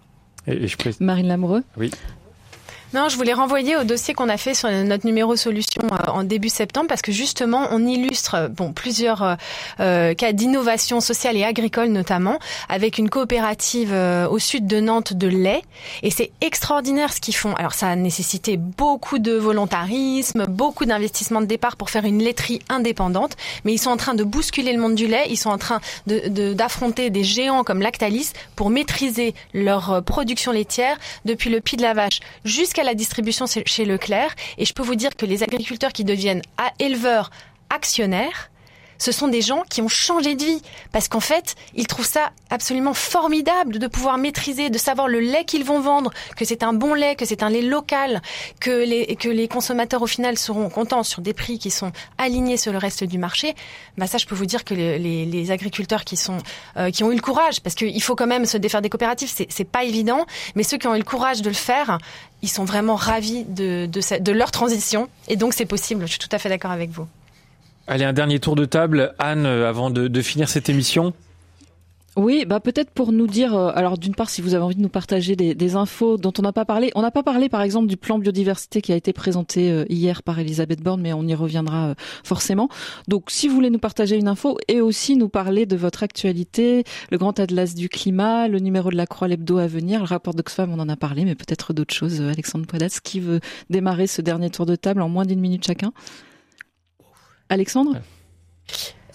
Et, 0.47 0.67
je 0.67 0.75
Marine 0.99 1.27
Lamoureux? 1.27 1.63
Oui. 1.77 1.91
Non, 2.93 3.07
je 3.07 3.15
voulais 3.15 3.31
renvoyer 3.31 3.77
au 3.77 3.85
dossier 3.85 4.13
qu'on 4.13 4.27
a 4.27 4.35
fait 4.35 4.53
sur 4.53 4.69
notre 4.69 5.05
numéro 5.05 5.37
solution 5.37 5.81
euh, 5.83 6.11
en 6.11 6.25
début 6.25 6.49
septembre 6.49 6.87
parce 6.89 7.01
que 7.01 7.13
justement, 7.13 7.69
on 7.71 7.87
illustre 7.87 8.35
euh, 8.35 8.47
bon 8.49 8.73
plusieurs 8.73 9.37
euh, 9.79 10.13
cas 10.13 10.33
d'innovation 10.33 10.99
sociale 10.99 11.37
et 11.37 11.45
agricole 11.45 11.87
notamment 11.87 12.37
avec 12.67 12.97
une 12.97 13.09
coopérative 13.09 13.93
au 14.29 14.39
sud 14.39 14.67
de 14.67 14.81
Nantes 14.81 15.13
de 15.13 15.27
lait. 15.27 15.61
Et 16.03 16.11
c'est 16.11 16.31
extraordinaire 16.41 17.13
ce 17.13 17.21
qu'ils 17.21 17.35
font. 17.35 17.53
Alors 17.53 17.73
ça 17.73 17.87
a 17.87 17.95
nécessité 17.95 18.57
beaucoup 18.57 19.19
de 19.19 19.31
volontarisme, 19.33 20.45
beaucoup 20.47 20.83
d'investissement 20.83 21.39
de 21.39 21.45
départ 21.45 21.77
pour 21.77 21.89
faire 21.89 22.03
une 22.03 22.21
laiterie 22.21 22.59
indépendante, 22.67 23.37
mais 23.63 23.71
ils 23.73 23.77
sont 23.77 23.91
en 23.91 23.97
train 23.97 24.15
de 24.15 24.25
bousculer 24.25 24.73
le 24.73 24.81
monde 24.81 24.95
du 24.95 25.07
lait, 25.07 25.27
ils 25.29 25.37
sont 25.37 25.49
en 25.49 25.57
train 25.57 25.79
de 26.07 26.51
d'affronter 26.53 27.09
des 27.09 27.23
géants 27.23 27.63
comme 27.63 27.81
Lactalis 27.81 28.31
pour 28.57 28.69
maîtriser 28.69 29.33
leur 29.53 30.03
production 30.03 30.51
laitière 30.51 30.97
depuis 31.23 31.49
le 31.49 31.61
pied 31.61 31.77
de 31.77 31.83
la 31.83 31.93
vache 31.93 32.19
jusqu'à 32.43 32.80
la 32.83 32.95
distribution 32.95 33.45
chez 33.47 33.85
Leclerc. 33.85 34.35
Et 34.57 34.65
je 34.65 34.73
peux 34.73 34.83
vous 34.83 34.95
dire 34.95 35.15
que 35.15 35.25
les 35.25 35.43
agriculteurs 35.43 35.93
qui 35.93 36.03
deviennent 36.03 36.41
éleveurs 36.79 37.31
actionnaires, 37.69 38.50
ce 39.01 39.11
sont 39.11 39.27
des 39.27 39.41
gens 39.41 39.63
qui 39.67 39.81
ont 39.81 39.87
changé 39.87 40.35
de 40.35 40.43
vie 40.43 40.61
parce 40.91 41.07
qu'en 41.07 41.19
fait, 41.19 41.55
ils 41.73 41.87
trouvent 41.87 42.05
ça 42.05 42.31
absolument 42.51 42.93
formidable 42.93 43.79
de 43.79 43.87
pouvoir 43.87 44.19
maîtriser, 44.19 44.69
de 44.69 44.77
savoir 44.77 45.07
le 45.07 45.19
lait 45.19 45.43
qu'ils 45.43 45.63
vont 45.63 45.79
vendre, 45.79 46.11
que 46.37 46.45
c'est 46.45 46.61
un 46.61 46.71
bon 46.71 46.93
lait, 46.93 47.15
que 47.15 47.25
c'est 47.25 47.41
un 47.41 47.49
lait 47.49 47.63
local, 47.63 48.21
que 48.59 48.69
les 48.69 49.15
que 49.15 49.27
les 49.27 49.47
consommateurs 49.47 50.03
au 50.03 50.07
final 50.07 50.37
seront 50.37 50.69
contents 50.69 51.01
sur 51.01 51.23
des 51.23 51.33
prix 51.33 51.57
qui 51.57 51.71
sont 51.71 51.91
alignés 52.19 52.57
sur 52.57 52.71
le 52.71 52.77
reste 52.77 53.03
du 53.03 53.17
marché. 53.17 53.55
Bah 53.97 54.05
ça, 54.05 54.19
je 54.19 54.27
peux 54.27 54.35
vous 54.35 54.45
dire 54.45 54.63
que 54.63 54.75
les, 54.75 54.99
les, 55.25 55.49
agriculteurs 55.49 56.03
qui 56.03 56.15
sont 56.15 56.37
euh, 56.77 56.91
qui 56.91 57.03
ont 57.03 57.11
eu 57.11 57.15
le 57.15 57.21
courage, 57.21 57.59
parce 57.59 57.73
qu'il 57.73 58.03
faut 58.03 58.15
quand 58.15 58.27
même 58.27 58.45
se 58.45 58.57
défaire 58.57 58.83
des 58.83 58.89
coopératives, 58.89 59.31
c'est 59.35 59.47
c'est 59.49 59.63
pas 59.65 59.83
évident, 59.83 60.27
mais 60.53 60.61
ceux 60.61 60.77
qui 60.77 60.85
ont 60.85 60.93
eu 60.93 60.99
le 60.99 61.03
courage 61.03 61.41
de 61.41 61.49
le 61.49 61.55
faire, 61.55 61.97
ils 62.43 62.49
sont 62.49 62.65
vraiment 62.65 62.97
ravis 62.97 63.45
de 63.45 63.87
de, 63.87 64.19
de 64.19 64.31
leur 64.31 64.51
transition 64.51 65.09
et 65.27 65.37
donc 65.37 65.55
c'est 65.55 65.65
possible. 65.65 66.05
Je 66.05 66.11
suis 66.11 66.19
tout 66.19 66.29
à 66.31 66.37
fait 66.37 66.49
d'accord 66.49 66.71
avec 66.71 66.91
vous. 66.91 67.07
Allez, 67.91 68.05
un 68.05 68.13
dernier 68.13 68.39
tour 68.39 68.55
de 68.55 68.63
table, 68.63 69.13
Anne, 69.19 69.45
euh, 69.45 69.67
avant 69.67 69.89
de, 69.89 70.21
finir 70.21 70.47
cette 70.47 70.69
émission. 70.69 71.11
Oui, 72.15 72.45
bah 72.47 72.61
peut-être 72.61 72.89
pour 72.89 73.11
nous 73.11 73.27
dire, 73.27 73.53
euh, 73.53 73.69
alors 73.75 73.97
d'une 73.97 74.15
part, 74.15 74.29
si 74.29 74.41
vous 74.41 74.53
avez 74.53 74.63
envie 74.63 74.77
de 74.77 74.81
nous 74.81 74.87
partager 74.87 75.35
des, 75.35 75.75
infos 75.75 76.15
dont 76.15 76.31
on 76.39 76.41
n'a 76.41 76.53
pas 76.53 76.63
parlé, 76.63 76.91
on 76.95 77.01
n'a 77.01 77.11
pas 77.11 77.21
parlé 77.21 77.49
par 77.49 77.61
exemple 77.61 77.87
du 77.87 77.97
plan 77.97 78.17
biodiversité 78.17 78.81
qui 78.81 78.93
a 78.93 78.95
été 78.95 79.11
présenté 79.11 79.69
euh, 79.69 79.83
hier 79.89 80.23
par 80.23 80.39
Elisabeth 80.39 80.81
Borne, 80.81 81.01
mais 81.01 81.11
on 81.11 81.23
y 81.23 81.35
reviendra 81.35 81.95
forcément. 82.23 82.69
Donc 83.09 83.25
si 83.27 83.49
vous 83.49 83.55
voulez 83.55 83.69
nous 83.69 83.77
partager 83.77 84.15
une 84.15 84.29
info 84.29 84.57
et 84.69 84.79
aussi 84.79 85.17
nous 85.17 85.27
parler 85.27 85.65
de 85.65 85.75
votre 85.75 86.01
actualité, 86.01 86.85
le 87.11 87.17
grand 87.17 87.37
atlas 87.41 87.75
du 87.75 87.89
climat, 87.89 88.47
le 88.47 88.59
numéro 88.59 88.89
de 88.89 88.95
la 88.95 89.05
Croix 89.05 89.27
l'hebdo 89.27 89.57
à 89.57 89.67
venir, 89.67 89.99
le 89.99 90.05
rapport 90.05 90.33
d'Oxfam, 90.33 90.71
on 90.71 90.79
en 90.79 90.87
a 90.87 90.95
parlé, 90.95 91.25
mais 91.25 91.35
peut-être 91.35 91.73
d'autres 91.73 91.93
choses. 91.93 92.21
Alexandre 92.21 92.65
Poidas, 92.67 92.99
qui 93.03 93.19
veut 93.19 93.41
démarrer 93.69 94.07
ce 94.07 94.21
dernier 94.21 94.49
tour 94.49 94.65
de 94.65 94.77
table 94.77 95.01
en 95.01 95.09
moins 95.09 95.25
d'une 95.25 95.41
minute 95.41 95.65
chacun? 95.65 95.91
Alexandre 97.51 97.97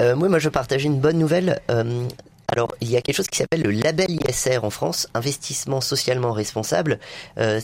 euh, 0.02 0.14
Oui, 0.14 0.28
moi 0.28 0.38
je 0.38 0.50
partage 0.50 0.84
une 0.84 1.00
bonne 1.00 1.18
nouvelle. 1.18 1.58
Euh, 1.70 2.06
alors, 2.48 2.68
il 2.80 2.90
y 2.90 2.96
a 2.96 3.00
quelque 3.00 3.16
chose 3.16 3.28
qui 3.28 3.38
s'appelle 3.38 3.62
le 3.62 3.70
label 3.70 4.08
ISR 4.10 4.58
en 4.62 4.70
France, 4.70 5.08
investissement 5.14 5.80
socialement 5.80 6.32
responsable. 6.32 7.00
Euh, 7.38 7.60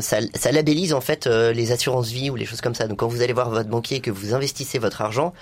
ça, 0.00 0.52
labellise 0.52 0.94
en 0.94 1.02
fait 1.02 1.26
les 1.26 1.72
assurances 1.72 2.10
vie 2.10 2.30
ou 2.30 2.36
les 2.36 2.46
choses 2.46 2.62
comme 2.62 2.74
ça. 2.74 2.86
Donc, 2.86 3.00
quand 3.00 3.08
vous 3.08 3.22
allez 3.22 3.34
voir 3.34 3.50
votre 3.50 3.68
banquier 3.68 3.98
et 3.98 4.00
que 4.00 4.12
vous 4.12 4.34
investissez 4.34 4.78
votre 4.78 5.02
argent, 5.02 5.34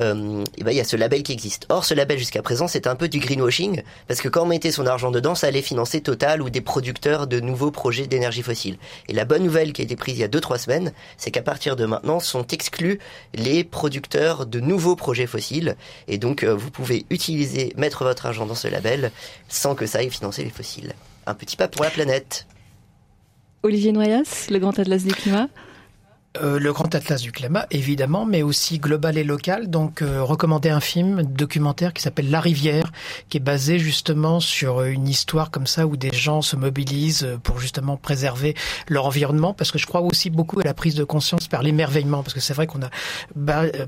euh, 0.00 0.44
et 0.58 0.64
ben 0.64 0.72
il 0.72 0.76
y 0.76 0.80
a 0.80 0.84
ce 0.84 0.96
label 0.96 1.22
qui 1.22 1.32
existe. 1.32 1.66
Or, 1.68 1.84
ce 1.84 1.94
label 1.94 2.18
jusqu'à 2.18 2.42
présent, 2.42 2.68
c'était 2.68 2.88
un 2.88 2.96
peu 2.96 3.08
du 3.08 3.18
greenwashing 3.18 3.82
parce 4.08 4.20
que 4.20 4.28
quand 4.28 4.42
on 4.42 4.46
mettait 4.46 4.72
son 4.72 4.86
argent 4.86 5.10
dedans, 5.10 5.34
ça 5.34 5.46
allait 5.46 5.62
financer 5.62 6.00
Total 6.00 6.42
ou 6.42 6.50
des 6.50 6.60
producteurs 6.60 7.26
de 7.26 7.40
nouveaux 7.40 7.70
projets 7.70 8.06
d'énergie 8.06 8.42
fossile. 8.42 8.76
Et 9.08 9.12
la 9.12 9.24
bonne 9.24 9.44
nouvelle 9.44 9.72
qui 9.72 9.82
a 9.82 9.84
été 9.84 9.96
prise 9.96 10.16
il 10.16 10.20
y 10.20 10.24
a 10.24 10.28
deux 10.28 10.40
trois 10.40 10.58
semaines, 10.58 10.92
c'est 11.16 11.30
qu'à 11.30 11.42
partir 11.42 11.76
de 11.76 11.86
maintenant, 11.86 12.20
sont 12.20 12.46
exclus 12.48 12.98
les 13.34 13.64
producteurs 13.64 14.46
de 14.46 14.60
nouveaux 14.60 14.96
projets 14.96 15.26
fossiles. 15.26 15.76
Et 16.08 16.18
donc, 16.18 16.42
euh, 16.42 16.54
vous 16.54 16.70
pouvez 16.70 17.06
utiliser, 17.10 17.72
mettre 17.76 18.04
votre 18.04 18.26
argent 18.26 18.46
dans 18.46 18.54
ce 18.54 18.68
label 18.68 19.12
sans 19.48 19.74
que 19.74 19.86
ça 19.86 19.98
aille 19.98 20.10
financer 20.10 20.44
les 20.44 20.50
fossiles. 20.50 20.92
Un 21.26 21.34
petit 21.34 21.56
pas 21.56 21.68
pour 21.68 21.84
la 21.84 21.90
planète. 21.90 22.46
Olivier 23.62 23.92
Noyas, 23.92 24.48
le 24.50 24.58
Grand 24.58 24.78
Atlas 24.78 25.04
du 25.04 25.14
climat. 25.14 25.48
Euh, 26.42 26.58
le 26.58 26.72
Grand 26.72 26.92
Atlas 26.92 27.22
du 27.22 27.30
climat, 27.30 27.64
évidemment, 27.70 28.26
mais 28.26 28.42
aussi 28.42 28.80
global 28.80 29.16
et 29.16 29.22
local. 29.22 29.70
Donc, 29.70 30.02
euh, 30.02 30.20
recommander 30.20 30.68
un 30.68 30.80
film 30.80 31.22
documentaire 31.22 31.92
qui 31.92 32.02
s'appelle 32.02 32.28
La 32.28 32.40
Rivière, 32.40 32.90
qui 33.28 33.36
est 33.36 33.40
basé 33.40 33.78
justement 33.78 34.40
sur 34.40 34.82
une 34.82 35.06
histoire 35.06 35.52
comme 35.52 35.68
ça 35.68 35.86
où 35.86 35.96
des 35.96 36.12
gens 36.12 36.42
se 36.42 36.56
mobilisent 36.56 37.38
pour 37.44 37.60
justement 37.60 37.96
préserver 37.96 38.54
leur 38.88 39.06
environnement, 39.06 39.54
parce 39.54 39.70
que 39.70 39.78
je 39.78 39.86
crois 39.86 40.00
aussi 40.00 40.28
beaucoup 40.28 40.58
à 40.58 40.64
la 40.64 40.74
prise 40.74 40.96
de 40.96 41.04
conscience 41.04 41.46
par 41.46 41.62
l'émerveillement, 41.62 42.24
parce 42.24 42.34
que 42.34 42.40
c'est 42.40 42.54
vrai 42.54 42.66
qu'on 42.66 42.82
a 42.82 42.90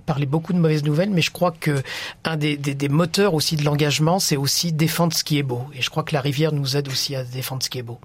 parlé 0.06 0.26
beaucoup 0.26 0.52
de 0.52 0.58
mauvaises 0.58 0.84
nouvelles, 0.84 1.10
mais 1.10 1.22
je 1.22 1.32
crois 1.32 1.50
que 1.50 1.82
un 2.22 2.36
des, 2.36 2.56
des, 2.56 2.76
des 2.76 2.88
moteurs 2.88 3.34
aussi 3.34 3.56
de 3.56 3.64
l'engagement, 3.64 4.20
c'est 4.20 4.36
aussi 4.36 4.72
défendre 4.72 5.14
ce 5.14 5.24
qui 5.24 5.38
est 5.38 5.42
beau. 5.42 5.64
Et 5.74 5.82
je 5.82 5.90
crois 5.90 6.04
que 6.04 6.14
La 6.14 6.20
Rivière 6.20 6.52
nous 6.52 6.76
aide 6.76 6.86
aussi 6.86 7.16
à 7.16 7.24
défendre 7.24 7.64
ce 7.64 7.70
qui 7.70 7.78
est 7.78 7.82
beau. 7.82 7.98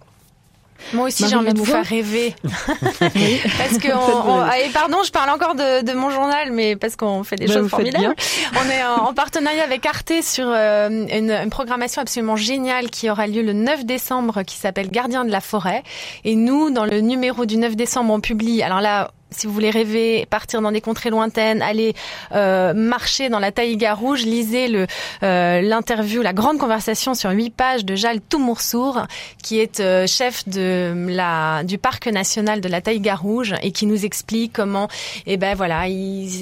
Moi 0.93 1.07
aussi, 1.07 1.27
j'ai 1.27 1.35
envie 1.35 1.53
de 1.53 1.59
vous 1.59 1.65
faire 1.65 1.85
rêver. 1.85 2.35
parce 2.43 3.77
que, 3.77 3.93
on, 3.93 4.31
on, 4.31 4.51
et 4.51 4.69
pardon, 4.73 4.97
je 5.05 5.11
parle 5.11 5.29
encore 5.29 5.55
de, 5.55 5.83
de, 5.83 5.93
mon 5.93 6.09
journal, 6.09 6.51
mais 6.51 6.75
parce 6.75 6.95
qu'on 6.95 7.23
fait 7.23 7.35
des 7.35 7.47
bah, 7.47 7.53
choses 7.53 7.69
formidables. 7.69 8.15
On 8.53 8.69
est 8.69 8.83
en, 8.83 9.09
en, 9.09 9.13
partenariat 9.13 9.63
avec 9.63 9.85
Arte 9.85 10.13
sur 10.21 10.47
euh, 10.47 10.89
une, 10.89 11.31
une, 11.31 11.49
programmation 11.49 12.01
absolument 12.01 12.35
géniale 12.35 12.89
qui 12.89 13.09
aura 13.09 13.27
lieu 13.27 13.41
le 13.41 13.53
9 13.53 13.85
décembre, 13.85 14.43
qui 14.43 14.57
s'appelle 14.57 14.89
Gardien 14.89 15.25
de 15.25 15.31
la 15.31 15.41
forêt. 15.41 15.83
Et 16.23 16.35
nous, 16.35 16.71
dans 16.71 16.85
le 16.85 17.01
numéro 17.01 17.45
du 17.45 17.57
9 17.57 17.75
décembre, 17.75 18.13
on 18.13 18.19
publie. 18.19 18.63
Alors 18.63 18.81
là, 18.81 19.11
si 19.31 19.47
vous 19.47 19.53
voulez 19.53 19.69
rêver, 19.69 20.25
partir 20.29 20.61
dans 20.61 20.71
des 20.71 20.81
contrées 20.81 21.09
lointaines, 21.09 21.61
aller 21.61 21.93
euh, 22.33 22.73
marcher 22.73 23.29
dans 23.29 23.39
la 23.39 23.51
taïga 23.51 23.93
rouge, 23.93 24.23
lisez 24.23 24.85
euh, 25.23 25.61
l'interview, 25.61 26.21
la 26.21 26.33
grande 26.33 26.57
conversation 26.57 27.13
sur 27.13 27.29
huit 27.31 27.49
pages 27.49 27.85
de 27.85 27.95
Jal 27.95 28.19
Toumoursour, 28.21 29.07
qui 29.41 29.59
est 29.59 29.79
euh, 29.79 30.05
chef 30.05 30.47
de 30.47 30.93
la 31.07 31.63
du 31.63 31.77
parc 31.77 32.07
national 32.07 32.61
de 32.61 32.67
la 32.67 32.81
taïga 32.81 33.15
rouge 33.15 33.55
et 33.61 33.71
qui 33.71 33.85
nous 33.85 34.05
explique 34.05 34.53
comment, 34.53 34.89
eh 35.25 35.37
ben 35.37 35.55
voilà, 35.55 35.85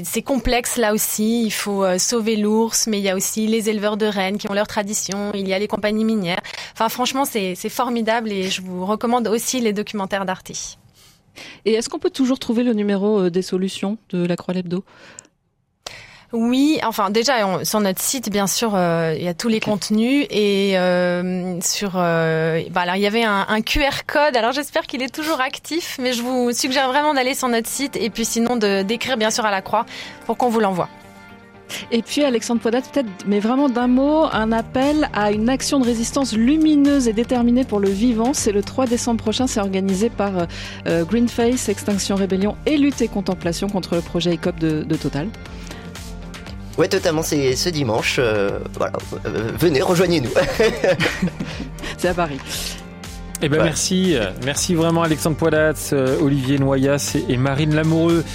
c'est 0.03 0.21
complexe 0.21 0.77
là 0.77 0.93
aussi. 0.93 1.43
Il 1.45 1.51
faut 1.51 1.85
sauver 1.97 2.35
l'ours, 2.35 2.87
mais 2.87 2.97
il 2.97 3.03
y 3.03 3.09
a 3.09 3.15
aussi 3.15 3.47
les 3.47 3.69
éleveurs 3.69 3.97
de 3.97 4.05
rennes 4.05 4.37
qui 4.37 4.49
ont 4.49 4.53
leur 4.53 4.67
tradition. 4.67 5.31
Il 5.33 5.47
y 5.47 5.53
a 5.53 5.59
les 5.59 5.67
compagnies 5.67 6.05
minières. 6.05 6.41
Enfin, 6.73 6.89
franchement, 6.89 7.25
c'est 7.25 7.55
formidable 7.69 8.31
et 8.31 8.49
je 8.49 8.61
vous 8.61 8.85
recommande 8.85 9.27
aussi 9.27 9.59
les 9.59 9.73
documentaires 9.73 10.25
d'Arte. 10.25 10.51
Et 11.65 11.73
est-ce 11.73 11.89
qu'on 11.89 11.99
peut 11.99 12.09
toujours 12.09 12.39
trouver 12.39 12.63
le 12.63 12.73
numéro 12.73 13.19
euh, 13.19 13.29
des 13.29 13.41
solutions 13.41 13.97
de 14.09 14.25
la 14.25 14.35
Croix 14.35 14.53
Lebdo? 14.53 14.83
Oui, 16.31 16.79
enfin 16.85 17.09
déjà 17.09 17.63
sur 17.65 17.79
notre 17.79 18.01
site 18.01 18.29
bien 18.29 18.45
sûr 18.45 18.75
euh, 18.75 19.15
il 19.17 19.23
y 19.23 19.27
a 19.27 19.33
tous 19.33 19.47
les 19.47 19.59
contenus 19.59 20.27
et 20.29 20.77
euh, 20.77 21.59
sur 21.59 21.93
bah, 21.93 22.81
alors 22.81 22.95
il 22.95 23.01
y 23.01 23.07
avait 23.07 23.23
un, 23.23 23.47
un 23.49 23.61
QR 23.61 24.05
code. 24.05 24.37
Alors 24.37 24.51
j'espère 24.51 24.85
qu'il 24.85 25.01
est 25.01 25.13
toujours 25.13 25.41
actif 25.41 25.97
mais 25.99 26.13
je 26.13 26.21
vous 26.21 26.51
suggère 26.51 26.87
vraiment 26.87 27.15
d'aller 27.15 27.33
sur 27.33 27.47
notre 27.47 27.67
site 27.67 27.95
et 27.95 28.11
puis 28.11 28.25
sinon 28.25 28.57
de 28.57 28.83
d'écrire 28.83 29.17
bien 29.17 29.31
sûr 29.31 29.43
à 29.43 29.49
la 29.49 29.63
Croix 29.63 29.87
pour 30.27 30.37
qu'on 30.37 30.49
vous 30.49 30.59
l'envoie. 30.59 30.87
Et 31.91 32.01
puis 32.01 32.23
Alexandre 32.23 32.61
Poidat, 32.61 32.81
peut-être, 32.81 33.09
mais 33.27 33.39
vraiment 33.39 33.69
d'un 33.69 33.87
mot, 33.87 34.25
un 34.31 34.51
appel 34.51 35.09
à 35.13 35.31
une 35.31 35.49
action 35.49 35.79
de 35.79 35.85
résistance 35.85 36.35
lumineuse 36.35 37.07
et 37.07 37.13
déterminée 37.13 37.63
pour 37.63 37.79
le 37.79 37.89
vivant. 37.89 38.33
C'est 38.33 38.51
le 38.51 38.61
3 38.61 38.87
décembre 38.87 39.21
prochain, 39.21 39.47
c'est 39.47 39.59
organisé 39.59 40.09
par 40.09 40.31
euh, 40.87 41.03
Greenface, 41.03 41.69
Extinction 41.69 42.15
Rébellion 42.15 42.55
et 42.65 42.77
Lutte 42.77 43.01
et 43.01 43.07
Contemplation 43.07 43.67
contre 43.67 43.95
le 43.95 44.01
projet 44.01 44.33
ECOP 44.33 44.59
de, 44.59 44.95
Total. 44.95 45.27
Ouais, 46.77 46.87
totalement, 46.87 47.23
c'est 47.23 47.55
ce 47.55 47.69
dimanche. 47.69 48.17
Euh, 48.19 48.59
voilà, 48.77 48.93
euh, 49.25 49.51
venez, 49.57 49.81
rejoignez-nous. 49.81 50.29
c'est 51.97 52.09
à 52.09 52.13
Paris. 52.13 52.39
Eh 53.41 53.47
ben 53.47 53.63
merci, 53.63 54.17
merci 54.43 54.75
vraiment 54.75 55.01
Alexandre 55.01 55.37
Poidat, 55.37 55.73
Olivier 56.21 56.59
Noyas 56.59 57.15
et 57.29 57.37
Marine 57.37 57.73
Lamoureux 57.73 58.25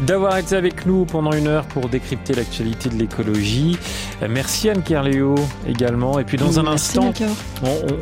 d'avoir 0.00 0.38
été 0.38 0.56
avec 0.56 0.86
nous 0.86 1.04
pendant 1.04 1.32
une 1.32 1.46
heure 1.46 1.66
pour 1.66 1.88
décrypter 1.88 2.34
l'actualité 2.34 2.88
de 2.88 2.96
l'écologie. 2.96 3.78
Euh, 4.22 4.28
merci 4.30 4.70
Anne 4.70 4.82
Kerléo 4.82 5.34
également. 5.66 6.18
Et 6.18 6.24
puis 6.24 6.38
dans 6.38 6.58
un 6.58 6.66
instant, 6.66 7.12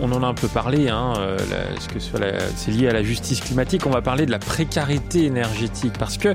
on, 0.01 0.13
en 0.13 0.23
a 0.23 0.27
un 0.27 0.35
peu 0.35 0.49
parlé, 0.49 0.89
hein, 0.89 1.15
euh, 1.19 1.37
ce 1.81 1.89
que 1.89 1.99
c'est 1.99 2.71
lié 2.71 2.89
à 2.89 2.93
la 2.93 3.03
justice 3.03 3.41
climatique. 3.41 3.87
On 3.87 3.91
va 3.91 4.03
parler 4.03 4.27
de 4.27 4.31
la 4.31 4.39
précarité 4.39 5.25
énergétique 5.25 5.95
parce 5.99 6.19
que 6.19 6.35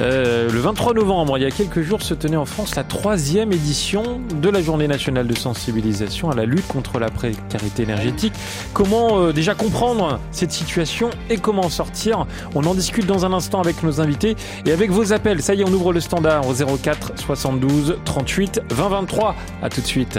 euh, 0.00 0.50
le 0.50 0.60
23 0.60 0.94
novembre, 0.94 1.36
il 1.38 1.42
y 1.42 1.46
a 1.46 1.50
quelques 1.50 1.82
jours, 1.82 2.02
se 2.02 2.14
tenait 2.14 2.36
en 2.36 2.46
France 2.46 2.76
la 2.76 2.84
troisième 2.84 3.52
édition 3.52 4.20
de 4.40 4.48
la 4.48 4.62
Journée 4.62 4.88
nationale 4.88 5.26
de 5.26 5.36
sensibilisation 5.36 6.30
à 6.30 6.34
la 6.34 6.44
lutte 6.44 6.66
contre 6.68 6.98
la 6.98 7.08
précarité 7.08 7.82
énergétique. 7.82 8.34
Comment 8.72 9.30
déjà 9.30 9.54
comprendre 9.54 10.20
cette 10.30 10.52
situation 10.52 11.10
et 11.28 11.38
comment 11.38 11.62
en 11.62 11.70
sortir? 11.70 12.26
On 12.54 12.64
en 12.64 12.74
discute 12.74 13.06
dans 13.06 13.26
un 13.26 13.32
instant 13.32 13.60
avec 13.60 13.82
nos 13.82 14.00
invités 14.00 14.36
et 14.64 14.72
avec 14.72 14.91
vos 14.92 15.12
appels. 15.12 15.42
Ça 15.42 15.54
y 15.54 15.62
est, 15.62 15.64
on 15.64 15.72
ouvre 15.72 15.92
le 15.92 16.00
standard 16.00 16.46
au 16.46 16.54
04 16.54 17.12
72 17.16 17.98
38 18.04 18.62
20 18.70 18.88
23. 18.88 19.34
À 19.62 19.68
tout 19.68 19.80
de 19.80 19.86
suite. 19.86 20.18